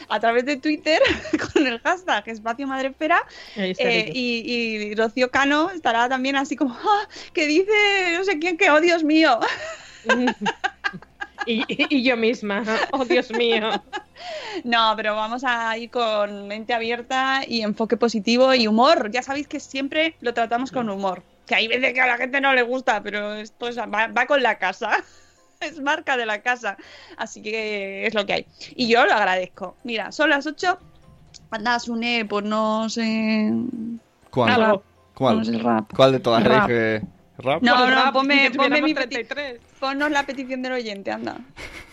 a 0.09 0.19
través 0.19 0.45
de 0.45 0.57
Twitter 0.57 1.01
con 1.53 1.65
el 1.67 1.79
hashtag 1.79 2.27
Espacio 2.27 2.67
Madrefera. 2.67 3.21
Eh, 3.55 4.11
y, 4.13 4.51
y 4.51 4.95
Rocío 4.95 5.29
Cano 5.29 5.69
estará 5.71 6.09
también 6.09 6.35
así 6.35 6.55
como 6.55 6.73
¡Ah! 6.73 7.07
que 7.33 7.47
dice 7.47 7.71
no 8.17 8.23
sé 8.23 8.39
quién 8.39 8.57
que 8.57 8.69
¡Oh, 8.69 8.81
Dios 8.81 9.03
mío! 9.03 9.39
Y 11.45 12.03
yo 12.03 12.15
misma, 12.15 12.63
oh 12.91 13.03
Dios 13.05 13.29
mío. 13.31 13.69
No, 14.63 14.93
pero 14.95 15.15
vamos 15.15 15.43
a 15.45 15.77
ir 15.77 15.89
con 15.89 16.47
mente 16.47 16.73
abierta 16.73 17.41
y 17.47 17.61
enfoque 17.61 17.97
positivo 17.97 18.53
y 18.53 18.67
humor. 18.67 19.09
Ya 19.11 19.21
sabéis 19.23 19.47
que 19.47 19.59
siempre 19.59 20.15
lo 20.21 20.33
tratamos 20.33 20.71
con 20.71 20.89
humor. 20.89 21.23
Que 21.45 21.55
hay 21.55 21.67
veces 21.67 21.93
que 21.93 22.01
a 22.01 22.07
la 22.07 22.17
gente 22.17 22.39
no 22.41 22.53
le 22.53 22.61
gusta, 22.61 23.01
pero 23.03 23.33
esto 23.35 23.67
es- 23.67 23.77
va, 23.77 24.07
va 24.07 24.25
con 24.25 24.41
la 24.43 24.57
casa. 24.57 24.91
Es 25.59 25.79
marca 25.79 26.17
de 26.17 26.25
la 26.25 26.41
casa. 26.41 26.75
Así 27.15 27.41
que 27.41 28.05
es 28.05 28.13
lo 28.13 28.25
que 28.25 28.33
hay. 28.33 28.45
Y 28.75 28.89
yo 28.89 29.05
lo 29.05 29.13
agradezco. 29.13 29.77
Mira, 29.85 30.11
son 30.11 30.29
las 30.29 30.45
8. 30.45 30.77
Anda, 31.51 31.79
Sune, 31.79 32.25
pues 32.25 32.43
no 32.43 32.89
sé. 32.89 33.49
¿Cuál? 34.29 34.51
Algo. 34.61 34.83
¿Cuál? 35.13 35.37
No 35.37 35.45
sé, 35.45 35.57
rap. 35.59 35.89
¿Cuál 35.95 36.11
de 36.11 36.19
todas? 36.19 36.43
Rap. 36.43 36.67
Dije, 36.67 37.01
¿Rap? 37.37 37.61
No, 37.61 37.77
no, 37.77 37.89
rap, 37.89 38.11
ponme, 38.13 38.51
ponme 38.51 38.81
mi 38.81 38.93
peti- 38.93 39.09
33. 39.25 39.59
ponnos 39.79 40.11
la 40.11 40.23
petición 40.25 40.61
del 40.63 40.73
oyente, 40.73 41.11
anda. 41.11 41.37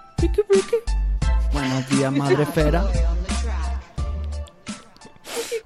Buenos 1.51 1.89
días, 1.89 2.11
madre 2.11 2.43
esfera. 2.43 2.83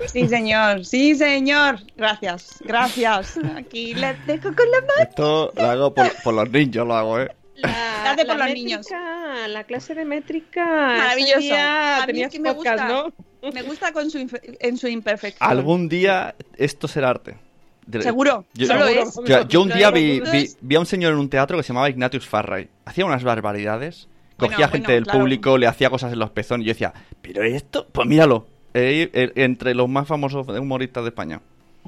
Sí, 0.08 0.28
señor, 0.30 0.86
sí, 0.86 1.16
señor. 1.16 1.80
Gracias, 1.98 2.62
gracias. 2.64 3.38
Aquí 3.58 3.94
les 3.96 4.26
dejo 4.26 4.54
con 4.56 4.70
la 4.72 4.80
mano. 4.82 4.94
Esto 5.10 5.52
lo 5.56 5.64
hago 5.64 5.94
por, 5.94 6.10
por 6.24 6.34
los 6.34 6.50
niños, 6.50 6.88
lo 6.88 6.96
hago, 6.96 7.20
¿eh? 7.20 7.32
La, 7.58 8.16
por 8.16 8.28
la 8.38 8.48
los 8.48 8.56
métrica, 8.56 9.48
La 9.50 9.64
clase 9.66 9.94
de 9.96 10.06
métrica. 10.06 10.66
Maravilloso. 10.66 11.40
día 11.40 12.04
A 12.04 12.08
mí 12.08 12.24
es 12.24 12.32
que 12.32 12.40
me 12.40 12.54
podcast, 12.54 12.84
gusta. 12.90 13.14
¿no? 13.42 13.52
Me 13.52 13.62
gusta 13.64 13.92
con 13.92 14.10
su 14.10 14.26
en 14.60 14.78
su 14.78 14.88
imperfección. 14.88 15.50
Algún 15.50 15.90
día 15.90 16.36
esto 16.58 16.88
será 16.88 17.10
arte. 17.10 17.38
De- 17.86 18.02
Seguro, 18.02 18.46
Yo, 18.54 18.68
solo 18.68 18.88
es. 18.88 19.16
yo- 19.26 19.48
yo 19.48 19.62
un 19.62 19.70
día 19.70 19.92
vi, 19.92 20.20
vi, 20.20 20.50
vi 20.62 20.76
a 20.76 20.80
un 20.80 20.86
señor 20.88 21.14
en 21.14 21.20
un 21.20 21.30
teatro 21.30 21.58
que 21.58 21.64
se 21.64 21.68
llamaba 21.70 21.90
Ignatius 21.90 22.28
Farray. 22.28 22.70
Hacía 22.86 23.06
unas 23.06 23.24
barbaridades. 23.24 24.08
Bueno, 24.38 24.54
Cogía 24.54 24.68
gente 24.68 24.88
bueno, 24.88 24.94
del 24.96 25.04
claro. 25.06 25.20
público, 25.20 25.58
le 25.58 25.68
hacía 25.68 25.90
cosas 25.90 26.12
en 26.14 26.20
los 26.20 26.30
pezones. 26.32 26.66
Y 26.66 26.68
yo 26.68 26.74
decía, 26.74 26.94
¿pero 27.22 27.44
esto? 27.44 27.88
Pues 27.92 28.08
míralo. 28.08 28.48
Eh, 28.74 29.10
eh, 29.14 29.32
entre 29.36 29.74
los 29.74 29.88
más 29.88 30.08
famosos 30.08 30.46
humoristas 30.48 31.04
de 31.04 31.10
España. 31.10 31.42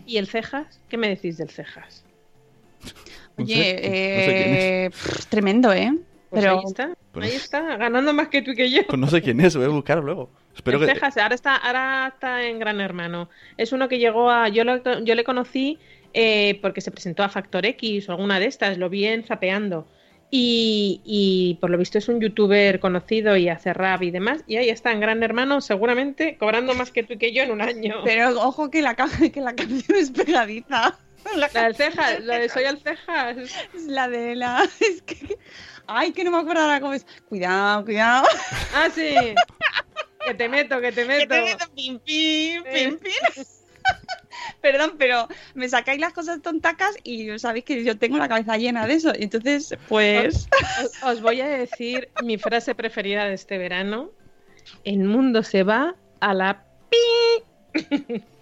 ¿Y 0.06 0.18
el 0.18 0.28
cejas? 0.28 0.80
¿Qué 0.88 0.96
me 0.98 1.10
decís 1.10 1.38
del 1.38 1.50
cejas? 1.50 2.06
No 3.38 3.44
Oye, 3.44 3.74
no 3.74 3.82
sé 4.22 4.26
quién 4.44 4.56
es. 4.56 4.64
eh, 4.64 4.90
pff, 4.92 5.26
tremendo, 5.28 5.74
¿eh? 5.74 5.92
Pues 6.30 6.42
Pero 6.44 6.60
ahí 6.60 6.66
está, 6.66 6.94
Pues- 7.12 7.30
ahí 7.30 7.36
está, 7.36 7.78
ganando 7.78 8.14
más 8.14 8.28
que 8.30 8.42
tú 8.42 8.52
y 8.52 8.56
que 8.56 8.70
yo. 8.70 8.82
Pues 8.88 9.00
no 9.00 9.08
sé 9.08 9.22
quién 9.22 9.40
es, 9.42 9.56
voy 9.56 9.66
a 9.66 9.70
buscarlo 9.70 10.04
luego. 10.04 10.30
Espero 10.56 10.80
El 10.80 10.88
que... 10.88 10.94
Cejas, 10.94 11.18
ahora 11.18 11.36
está, 11.36 11.56
ahora 11.56 12.08
está 12.14 12.44
en 12.48 12.60
Gran 12.60 12.82
Hermano. 12.82 13.30
Es 13.58 13.72
uno 13.74 13.88
que 13.88 14.00
llegó 14.00 14.30
a. 14.32 14.50
Yo, 14.50 14.64
lo- 14.64 14.82
yo 15.04 15.16
le 15.16 15.24
conocí 15.24 15.78
eh, 16.14 16.58
porque 16.62 16.82
se 16.82 16.92
presentó 16.92 17.24
a 17.24 17.30
Factor 17.30 17.66
X 17.66 18.10
o 18.10 18.14
alguna 18.14 18.40
de 18.40 18.48
estas, 18.48 18.78
lo 18.78 18.90
vi 18.90 19.06
en 19.06 19.24
Zapeando. 19.24 19.88
Y, 20.30 21.02
y 21.06 21.58
por 21.62 21.70
lo 21.70 21.78
visto 21.78 21.98
es 21.98 22.10
un 22.10 22.20
youtuber 22.20 22.80
conocido 22.82 23.38
y 23.38 23.48
hace 23.48 23.74
rap 23.74 24.04
y 24.04 24.12
demás. 24.12 24.44
Y 24.46 24.58
ahí 24.58 24.70
está 24.70 24.92
en 24.92 25.00
Gran 25.00 25.24
Hermano, 25.24 25.62
seguramente 25.62 26.36
cobrando 26.38 26.74
más 26.74 26.92
que 26.92 27.04
tú 27.04 27.14
y 27.14 27.18
que 27.18 27.32
yo 27.34 27.44
en 27.44 27.52
un 27.52 27.62
año. 27.62 28.02
Pero 28.04 28.30
ojo 28.42 28.70
que 28.70 28.82
la, 28.82 28.96
ca- 28.96 29.08
que 29.34 29.40
la 29.40 29.56
canción 29.56 29.98
es 29.98 30.12
pegadiza. 30.12 30.98
La 31.36 31.50
La 31.54 31.64
del 31.64 31.76
Cejas, 31.76 32.20
la 32.24 32.40
de 32.40 32.50
Soy 32.50 32.64
el 32.66 32.78
Cejas. 32.80 33.38
Es 33.74 33.84
la 33.88 34.08
de 34.10 34.36
la. 34.36 34.68
Es 34.80 35.02
que. 35.02 35.38
Ay, 35.88 36.12
que 36.12 36.24
no 36.26 36.32
me 36.32 36.38
acuerdo 36.40 36.62
ahora 36.64 36.82
cómo 36.82 36.94
es. 36.94 37.06
Cuidado, 37.30 37.86
cuidado. 37.86 38.28
Ah, 38.76 38.90
sí. 38.94 39.16
Que 40.26 40.34
te 40.34 40.50
meto, 40.50 40.82
que 40.82 40.92
te 40.92 41.04
Que 41.04 41.08
meto. 41.08 41.28
te 41.36 41.42
meto 41.42 41.66
pim, 41.74 42.00
pim, 42.00 42.64
pim, 42.64 42.98
pim. 43.00 43.14
Perdón, 44.62 44.94
pero 44.98 45.28
me 45.54 45.70
sacáis 45.70 46.00
las 46.00 46.14
cosas 46.14 46.42
tontacas 46.42 46.96
y 47.04 47.38
sabéis 47.40 47.66
que 47.66 47.84
yo 47.84 47.98
tengo 47.98 48.18
la 48.18 48.28
cabeza 48.28 48.58
llena 48.58 48.88
de 48.88 48.94
eso. 48.94 49.12
Entonces, 49.16 49.76
pues. 49.88 50.48
Os, 50.84 51.04
os 51.04 51.22
voy 51.22 51.42
a 51.42 51.48
decir 51.48 52.10
mi 52.24 52.38
frase 52.38 52.76
preferida 52.76 53.26
de 53.26 53.34
este 53.34 53.58
verano. 53.58 54.12
El 54.84 55.00
mundo 55.00 55.44
se 55.44 55.64
va 55.64 55.96
a 56.20 56.34
la 56.34 56.64
pi. 56.90 58.24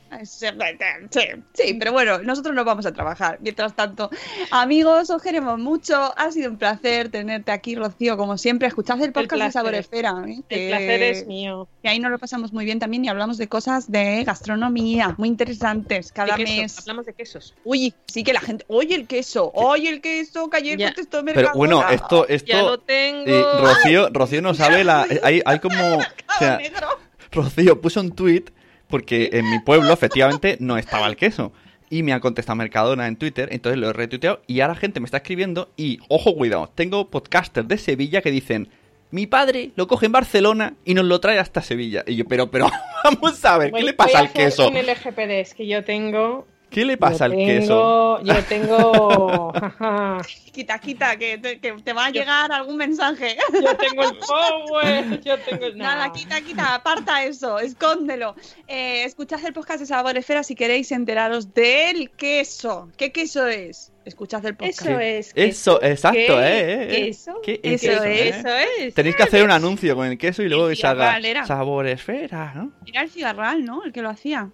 Sí, 1.11 1.19
sí, 1.53 1.73
pero 1.79 1.91
bueno, 1.91 2.19
nosotros 2.19 2.55
nos 2.55 2.63
vamos 2.65 2.85
a 2.85 2.93
trabajar. 2.93 3.37
Mientras 3.41 3.75
tanto, 3.75 4.09
amigos, 4.51 5.09
os 5.09 5.21
queremos 5.21 5.59
mucho. 5.59 6.13
Ha 6.17 6.31
sido 6.31 6.51
un 6.51 6.57
placer 6.57 7.09
tenerte 7.09 7.51
aquí, 7.51 7.75
Rocío, 7.75 8.15
como 8.17 8.37
siempre. 8.37 8.67
Escuchad 8.67 9.01
el 9.01 9.11
podcast 9.11 9.31
de 9.31 9.37
placer. 9.37 9.51
Saboresfera. 9.53 10.23
¿eh? 10.27 10.35
El 10.37 10.43
que- 10.47 10.67
placer 10.69 11.01
es 11.03 11.27
mío. 11.27 11.67
que 11.81 11.89
ahí 11.89 11.99
nos 11.99 12.11
lo 12.11 12.19
pasamos 12.19 12.53
muy 12.53 12.65
bien 12.65 12.79
también 12.79 13.03
y 13.05 13.09
hablamos 13.09 13.37
de 13.37 13.47
cosas 13.47 13.91
de 13.91 14.23
gastronomía 14.23 15.15
muy 15.17 15.27
interesantes 15.27 16.11
cada 16.11 16.35
De 16.37 16.43
mes. 16.43 16.79
Hablamos 16.79 17.05
de 17.05 17.13
quesos. 17.13 17.53
Uy, 17.63 17.93
sí 18.07 18.23
que 18.23 18.33
la 18.33 18.41
gente. 18.41 18.63
Oye, 18.67 18.95
el 18.95 19.07
queso. 19.07 19.51
Oye, 19.53 19.89
el 19.89 20.01
queso. 20.01 20.49
Que 20.49 20.57
ayer 20.57 20.79
contestó 20.81 21.23
Pero 21.25 21.51
bueno, 21.55 21.87
esto... 21.89 22.27
esto 22.27 22.47
Ya 22.47 22.61
lo 22.61 22.77
tengo. 22.79 23.23
eh, 23.27 23.43
Rocío, 23.59 24.09
Rocío 24.11 24.41
no 24.41 24.53
sabe 24.53 24.83
la... 24.83 25.05
Hay, 25.23 25.41
hay 25.45 25.59
como... 25.59 25.97
o 25.97 26.39
sea, 26.39 26.57
negro. 26.57 26.87
Rocío 27.31 27.81
puso 27.81 27.99
un 27.99 28.11
tweet 28.11 28.45
porque 28.87 29.29
en 29.33 29.49
mi 29.49 29.59
pueblo 29.59 29.91
efectivamente 29.91 30.57
no 30.59 30.77
estaba 30.77 31.07
el 31.07 31.15
queso. 31.15 31.51
Y 31.89 32.01
me 32.01 32.13
ha 32.13 32.19
contestado 32.19 32.55
Mercadona 32.55 33.07
en 33.07 33.15
Twitter, 33.15 33.49
entonces 33.51 33.79
lo 33.79 33.89
he 33.89 33.93
retuiteado 33.93 34.41
y 34.47 34.61
ahora 34.61 34.75
gente 34.75 34.99
me 34.99 35.05
está 35.05 35.17
escribiendo 35.17 35.69
y, 35.77 35.99
ojo, 36.09 36.35
cuidado, 36.35 36.71
tengo 36.73 37.09
podcasters 37.11 37.67
de 37.67 37.77
Sevilla 37.77 38.21
que 38.21 38.31
dicen, 38.31 38.69
mi 39.11 39.27
padre 39.27 39.71
lo 39.75 39.87
coge 39.87 40.07
en 40.07 40.11
Barcelona 40.11 40.73
y 40.83 40.93
nos 40.93 41.05
lo 41.05 41.19
trae 41.19 41.37
hasta 41.37 41.61
Sevilla. 41.61 42.03
Y 42.07 42.15
yo, 42.15 42.25
pero, 42.25 42.49
pero, 42.49 42.69
vamos 43.03 43.45
a 43.45 43.57
ver, 43.57 43.71
¿qué 43.71 43.83
le 43.83 43.93
pasa 43.93 44.19
al 44.19 44.31
queso? 44.31 44.67
Un 44.67 44.75
LGPD 44.75 45.31
es 45.39 45.53
que 45.53 45.67
yo 45.67 45.83
tengo. 45.83 46.47
¿Qué 46.75 46.83
le 46.85 46.97
pasa 46.97 47.19
yo 47.19 47.23
al 47.25 47.31
tengo- 47.31 47.45
queso? 47.47 48.23
Yo 48.23 48.43
tengo. 48.43 49.53
Quita, 50.51 50.79
quita, 50.79 51.17
que 51.17 51.37
te, 51.37 51.59
que 51.59 51.73
te 51.73 51.91
va 51.93 52.05
a 52.05 52.09
llegar 52.11 52.51
algún 52.51 52.77
mensaje. 52.77 53.35
yo 53.53 53.75
tengo 53.75 54.03
el 54.03 54.17
power. 54.27 55.21
Yo 55.21 55.37
tengo 55.39 55.65
el. 55.65 55.77
Nada, 55.77 56.11
quita, 56.13 56.39
quita, 56.41 56.75
aparta 56.75 57.23
eso, 57.23 57.59
escóndelo. 57.59 58.35
Eh, 58.67 59.03
escuchad 59.03 59.43
el 59.45 59.51
podcast 59.53 59.79
de 59.81 59.85
Sabor 59.85 60.17
Esfera 60.17 60.43
si 60.43 60.55
queréis 60.55 60.91
enteraros 60.91 61.53
del 61.53 62.09
queso. 62.11 62.89
¿Qué 62.97 63.11
queso 63.11 63.47
es? 63.47 63.91
Escuchad 64.05 64.45
el 64.45 64.55
podcast. 64.55 64.81
Eso 64.81 64.99
es. 64.99 65.31
Eso, 65.35 65.81
exacto, 65.83 66.37
¿Qué? 66.37 66.83
eh. 66.83 66.87
Queso. 66.89 67.41
¿Qué 67.43 67.59
Eso 67.63 67.87
queso, 67.87 68.03
es. 68.03 68.19
eh? 68.19 68.29
Eso 68.29 68.49
es. 68.79 68.93
Tenéis 68.93 69.15
que 69.15 69.23
hacer 69.23 69.43
un 69.43 69.51
anuncio 69.51 69.95
con 69.95 70.07
el 70.07 70.17
queso 70.17 70.41
y 70.43 70.47
luego 70.49 70.67
que 70.69 70.75
salga 70.75 71.05
vale, 71.05 71.31
era. 71.31 71.45
sabor 71.45 71.87
esfera, 71.87 72.53
¿no? 72.55 72.71
Era 72.85 73.01
el 73.01 73.09
cigarral, 73.09 73.65
¿no? 73.65 73.83
El 73.83 73.91
que 73.91 74.01
lo 74.01 74.09
hacía. 74.09 74.49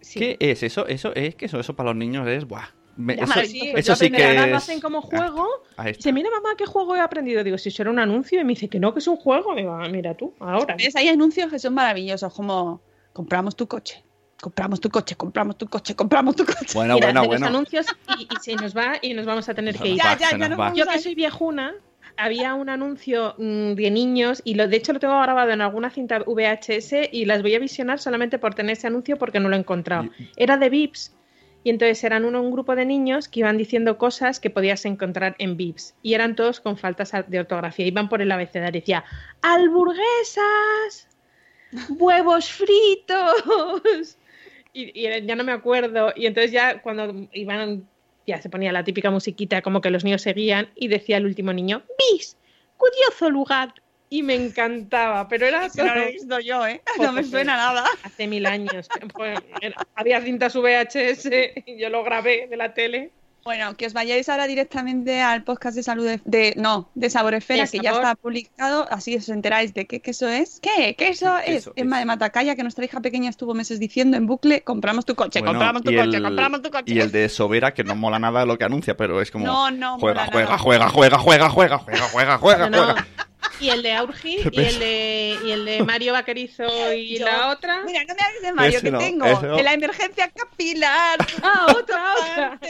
Sí. 0.00 0.18
¿Qué 0.20 0.36
es 0.40 0.62
eso? 0.62 0.86
Eso 0.86 1.14
es 1.14 1.34
queso, 1.34 1.58
eso 1.60 1.74
para 1.76 1.90
los 1.90 1.96
niños 1.96 2.26
es, 2.28 2.46
buah. 2.46 2.66
Me- 2.96 3.14
eso, 3.14 3.32
Sí, 3.46 3.72
eso 3.76 3.92
lo 3.92 3.96
sí 3.96 4.10
que 4.10 4.24
ahora 4.24 4.46
lo 4.48 4.56
es... 4.56 4.62
hacen 4.64 4.80
como 4.80 4.98
Ah, 4.98 5.02
juego. 5.02 5.46
ahí 5.76 5.90
está. 5.92 5.98
Dice, 5.98 6.12
mira 6.12 6.30
mamá, 6.30 6.56
¿qué 6.58 6.66
juego 6.66 6.96
he 6.96 7.00
aprendido? 7.00 7.44
Digo, 7.44 7.56
si 7.56 7.68
eso 7.68 7.82
era 7.82 7.90
un 7.92 7.98
anuncio. 8.00 8.40
Y 8.40 8.44
me 8.44 8.50
dice 8.54 8.68
que 8.68 8.80
no, 8.80 8.92
que 8.92 8.98
es 8.98 9.06
un 9.06 9.16
juego. 9.16 9.54
Digo, 9.54 9.72
ah, 9.72 9.88
mira 9.88 10.14
tú, 10.16 10.34
ahora. 10.40 10.74
¿Ves? 10.76 10.96
Hay 10.96 11.08
anuncios 11.08 11.48
que 11.50 11.58
son 11.60 11.74
maravillosos, 11.74 12.34
como 12.34 12.80
compramos 13.12 13.54
tu 13.54 13.68
coche, 13.68 14.02
compramos 14.40 14.80
tu 14.80 14.90
coche, 14.90 15.14
compramos 15.14 15.56
tu 15.56 15.68
coche, 15.68 15.94
compramos 15.94 16.34
tu 16.34 16.44
coche. 16.44 16.72
Bueno, 16.74 16.94
Mira, 16.94 17.06
bueno, 17.06 17.24
bueno. 17.26 17.46
los 17.46 17.54
anuncios 17.54 17.86
y, 18.18 18.22
y 18.24 18.36
se 18.40 18.56
nos 18.56 18.76
va 18.76 18.94
y 19.00 19.14
nos 19.14 19.26
vamos 19.26 19.48
a 19.48 19.54
tener 19.54 19.76
Se 19.76 19.82
que 19.82 19.88
ir. 19.90 19.96
Ya, 19.96 20.16
ya, 20.18 20.30
ya 20.36 20.48
nos 20.48 20.58
nos 20.58 20.76
Yo 20.76 20.84
que 20.86 20.98
soy 20.98 21.14
viejuna, 21.14 21.74
había 22.18 22.54
un 22.54 22.68
anuncio 22.68 23.34
mm, 23.38 23.74
de 23.74 23.90
niños 23.90 24.42
y 24.44 24.54
lo, 24.54 24.66
de 24.66 24.76
hecho 24.76 24.92
lo 24.92 24.98
tengo 24.98 25.18
grabado 25.22 25.52
en 25.52 25.60
alguna 25.60 25.88
cinta 25.88 26.18
VHS 26.18 27.10
y 27.12 27.24
las 27.24 27.42
voy 27.42 27.54
a 27.54 27.60
visionar 27.60 28.00
solamente 28.00 28.40
por 28.40 28.54
tener 28.54 28.72
ese 28.72 28.88
anuncio 28.88 29.16
porque 29.16 29.38
no 29.38 29.48
lo 29.48 29.54
he 29.54 29.58
encontrado. 29.60 30.10
Era 30.36 30.56
de 30.56 30.68
Vips 30.68 31.16
y 31.62 31.70
entonces 31.70 32.02
eran 32.02 32.24
uno, 32.24 32.42
un 32.42 32.50
grupo 32.50 32.74
de 32.74 32.84
niños 32.84 33.28
que 33.28 33.40
iban 33.40 33.56
diciendo 33.56 33.98
cosas 33.98 34.40
que 34.40 34.50
podías 34.50 34.84
encontrar 34.84 35.36
en 35.38 35.56
Vips 35.56 35.94
y 36.02 36.14
eran 36.14 36.34
todos 36.34 36.60
con 36.60 36.76
faltas 36.76 37.12
de 37.28 37.38
ortografía. 37.38 37.86
Iban 37.86 38.08
por 38.08 38.20
el 38.20 38.32
abecedario 38.32 38.78
y 38.78 38.80
decía 38.80 39.04
¡Alburguesas! 39.40 41.08
¡Huevos 41.98 42.50
fritos! 42.50 44.18
Y, 44.74 45.06
y 45.06 45.26
ya 45.26 45.34
no 45.34 45.44
me 45.44 45.52
acuerdo. 45.52 46.12
Y 46.14 46.26
entonces 46.26 46.52
ya 46.52 46.82
cuando 46.82 47.26
iban 47.32 47.88
ya 48.28 48.40
se 48.42 48.50
ponía 48.50 48.72
la 48.72 48.84
típica 48.84 49.10
musiquita 49.10 49.62
como 49.62 49.80
que 49.80 49.90
los 49.90 50.04
niños 50.04 50.20
seguían 50.22 50.70
y 50.76 50.88
decía 50.88 51.16
el 51.16 51.24
último 51.24 51.52
niño, 51.54 51.82
¡Bis! 52.12 52.36
¡Curioso 52.76 53.30
lugar! 53.30 53.72
Y 54.10 54.22
me 54.22 54.34
encantaba, 54.34 55.28
pero 55.28 55.46
era 55.46 55.68
no 55.76 55.94
lo 55.94 56.00
he 56.02 56.12
visto 56.12 56.40
yo, 56.40 56.66
¿eh? 56.66 56.80
No 56.98 57.12
me 57.12 57.24
suena 57.24 57.56
nada. 57.56 57.84
Hace 58.02 58.26
mil 58.26 58.46
años. 58.46 58.88
Pues, 59.14 59.38
era- 59.60 59.76
había 59.94 60.20
cintas 60.20 60.54
VHS 60.54 61.30
y 61.66 61.78
yo 61.78 61.88
lo 61.90 62.04
grabé 62.04 62.46
de 62.48 62.56
la 62.56 62.72
tele. 62.74 63.10
Bueno, 63.48 63.74
que 63.78 63.86
os 63.86 63.94
vayáis 63.94 64.28
ahora 64.28 64.46
directamente 64.46 65.22
al 65.22 65.42
podcast 65.42 65.74
de 65.74 65.82
salud 65.82 66.04
de, 66.04 66.20
de- 66.26 66.52
no, 66.58 66.90
de 66.94 67.08
Saboresfera, 67.08 67.64
De 67.64 67.70
que 67.70 67.78
ya 67.78 67.92
Sabor. 67.94 68.02
está 68.04 68.14
publicado, 68.14 68.86
así 68.90 69.16
os 69.16 69.26
enteráis 69.30 69.72
de 69.72 69.86
qué 69.86 70.00
queso 70.00 70.28
es. 70.28 70.60
¿Qué? 70.60 70.94
¿Queso 70.98 71.34
¿Qué 71.46 71.56
es? 71.56 71.70
Emma 71.74 71.96
es? 71.96 72.00
de 72.02 72.04
Matacaya, 72.04 72.54
que 72.56 72.62
nuestra 72.62 72.84
hija 72.84 73.00
pequeña 73.00 73.30
estuvo 73.30 73.54
meses 73.54 73.80
diciendo 73.80 74.18
en 74.18 74.26
bucle, 74.26 74.60
compramos 74.64 75.06
tu 75.06 75.14
coche, 75.14 75.38
Bueno, 75.40 75.52
compramos 75.54 75.80
tu 75.82 75.90
coche, 75.94 76.16
el- 76.18 76.22
compramos 76.22 76.60
tu 76.60 76.70
coche. 76.70 76.92
Y 76.92 77.00
el 77.00 77.10
de 77.10 77.26
Sobera, 77.30 77.72
que 77.72 77.84
no 77.84 77.96
mola 77.96 78.18
nada 78.18 78.44
lo 78.44 78.58
que 78.58 78.64
anuncia, 78.66 78.98
pero 78.98 79.22
es 79.22 79.30
como. 79.30 79.46
No, 79.46 79.70
no 79.70 79.98
juega, 79.98 80.26
juega, 80.30 80.44
nada. 80.50 80.58
juega, 80.58 80.88
juega, 80.90 81.18
juega, 81.18 81.48
juega, 81.48 81.78
juega, 81.78 82.08
juega, 82.12 82.36
juega, 82.38 82.68
No, 82.68 82.76
no. 82.76 82.84
juega. 82.84 83.06
Y 83.60 83.70
el 83.70 83.82
de 83.82 83.92
Aurgi 83.92 84.38
y 84.52 84.60
el 84.60 84.78
de, 84.78 85.38
y 85.44 85.50
el 85.50 85.64
de 85.64 85.82
Mario 85.82 86.12
Vaquerizo 86.12 86.92
y 86.94 87.18
Yo- 87.18 87.26
la 87.26 87.48
otra. 87.48 87.82
Mira, 87.84 88.04
no 88.04 88.14
me 88.14 88.22
hables 88.22 88.42
de 88.42 88.52
Mario, 88.52 88.70
Ese 88.78 88.82
que 88.86 88.90
no, 88.90 88.98
tengo. 88.98 89.26
no. 89.42 89.56
De 89.56 89.62
la 89.62 89.72
emergencia 89.72 90.30
capilar. 90.30 91.18
Ah, 91.42 91.66
otra, 91.76 92.14
otra. 92.14 92.60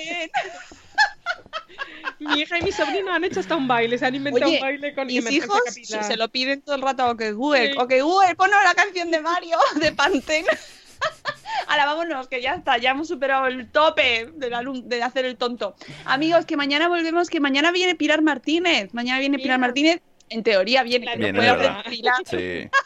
Mi 2.19 2.41
hija 2.41 2.59
y 2.59 2.63
mi 2.63 2.73
sobrino 2.73 3.13
han 3.13 3.23
hecho 3.25 3.41
hasta 3.41 3.55
un 3.55 3.69
baile, 3.69 3.97
se 3.99 4.07
han 4.07 4.15
inventado 4.15 4.47
Oye, 4.47 4.57
un 4.57 4.63
baile 4.63 4.95
con 4.95 5.07
mis 5.07 5.19
emergencia 5.19 5.47
hijos 5.47 5.61
capilar. 5.65 6.05
se 6.05 6.17
lo 6.17 6.29
piden 6.29 6.63
todo 6.63 6.75
el 6.75 6.83
rato 6.83 7.03
a 7.05 7.11
OK 7.11 7.23
Google. 7.35 7.73
Sí. 7.73 7.79
OK 7.79 7.93
Google, 8.01 8.35
ponnos 8.35 8.59
la 8.65 8.75
canción 8.75 9.11
de 9.11 9.21
Mario, 9.21 9.57
de 9.77 9.93
Pantene. 9.93 10.49
Ahora 11.69 11.85
vámonos, 11.87 12.27
que 12.29 12.43
ya 12.43 12.55
está, 12.55 12.79
ya 12.79 12.91
hemos 12.91 13.07
superado 13.09 13.47
el 13.47 13.71
tope 13.71 14.31
del 14.35 14.53
alum- 14.55 14.83
de 14.85 15.03
hacer 15.03 15.25
el 15.27 15.37
tonto. 15.37 15.77
Amigos, 16.07 16.45
que 16.47 16.57
mañana 16.57 16.89
volvemos, 16.89 17.29
que 17.29 17.39
mañana 17.41 17.71
viene 17.71 17.95
Pilar 17.95 18.23
Martínez. 18.23 18.93
Mañana 18.95 19.21
viene 19.21 19.39
Pilar. 19.39 19.59
Martínez. 19.61 20.01
En 20.31 20.43
teoría 20.43 20.83
viene, 20.83 21.07
que 21.07 21.33
Claro, 21.33 21.33
no 21.33 21.83
puede 21.83 22.09
hacer. 22.11 22.71
Sí. 22.71 22.71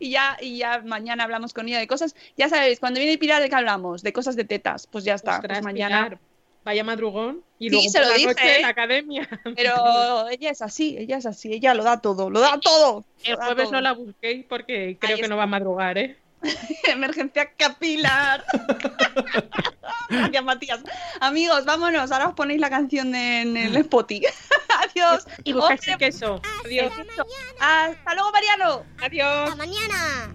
Y 0.00 0.10
ya, 0.10 0.36
y 0.40 0.58
ya 0.58 0.80
mañana 0.84 1.24
hablamos 1.24 1.52
con 1.52 1.68
ella 1.68 1.78
de 1.78 1.86
cosas. 1.86 2.14
Ya 2.36 2.48
sabéis, 2.48 2.80
cuando 2.80 3.00
viene 3.00 3.18
Pilar, 3.18 3.42
¿de 3.42 3.48
qué 3.48 3.54
hablamos? 3.56 4.02
De 4.02 4.12
cosas 4.12 4.36
de 4.36 4.44
tetas. 4.44 4.86
Pues 4.86 5.04
ya 5.04 5.14
está, 5.14 5.36
Ostras, 5.36 5.58
pues 5.58 5.64
mañana. 5.64 6.04
Pilar, 6.04 6.18
vaya 6.64 6.84
madrugón. 6.84 7.42
Y 7.58 7.68
Sí, 7.68 7.70
luego 7.74 7.88
se 7.90 7.98
por 7.98 8.06
lo 8.06 8.10
la 8.12 8.16
dije, 8.16 8.26
noche 8.28 8.46
¿eh? 8.46 8.56
en 8.56 8.62
la 8.62 8.68
academia. 8.68 9.28
Pero 9.56 10.28
ella 10.28 10.50
es 10.50 10.62
así, 10.62 10.96
ella 10.98 11.16
es 11.18 11.26
así, 11.26 11.52
ella 11.52 11.74
lo 11.74 11.82
da 11.82 12.00
todo, 12.00 12.30
lo 12.30 12.40
da 12.40 12.58
todo. 12.60 13.04
El 13.24 13.36
jueves 13.36 13.64
todo. 13.64 13.72
no 13.72 13.80
la 13.80 13.92
busquéis 13.92 14.44
porque 14.48 14.96
creo 15.00 15.16
Ahí 15.16 15.22
que 15.22 15.28
no 15.28 15.36
va 15.36 15.42
a 15.44 15.46
madrugar, 15.46 15.98
¿eh? 15.98 16.16
Emergencia 16.88 17.52
capilar. 17.56 18.44
Gracias, 20.10 20.44
Matías. 20.44 20.80
Amigos, 21.20 21.64
vámonos. 21.64 22.10
Ahora 22.10 22.28
os 22.28 22.34
ponéis 22.34 22.60
la 22.60 22.70
canción 22.70 23.12
de- 23.12 23.40
en 23.42 23.56
el 23.56 23.76
Spotify. 23.76 24.26
Adiós. 24.90 25.26
Y 25.44 25.52
buscáis 25.52 25.80
queso. 25.98 26.40
Adiós. 26.64 26.92
Hasta 27.60 28.14
luego, 28.14 28.32
Mariano. 28.32 28.84
Adiós. 29.02 29.44
Hasta 29.50 29.56
mañana. 29.56 30.34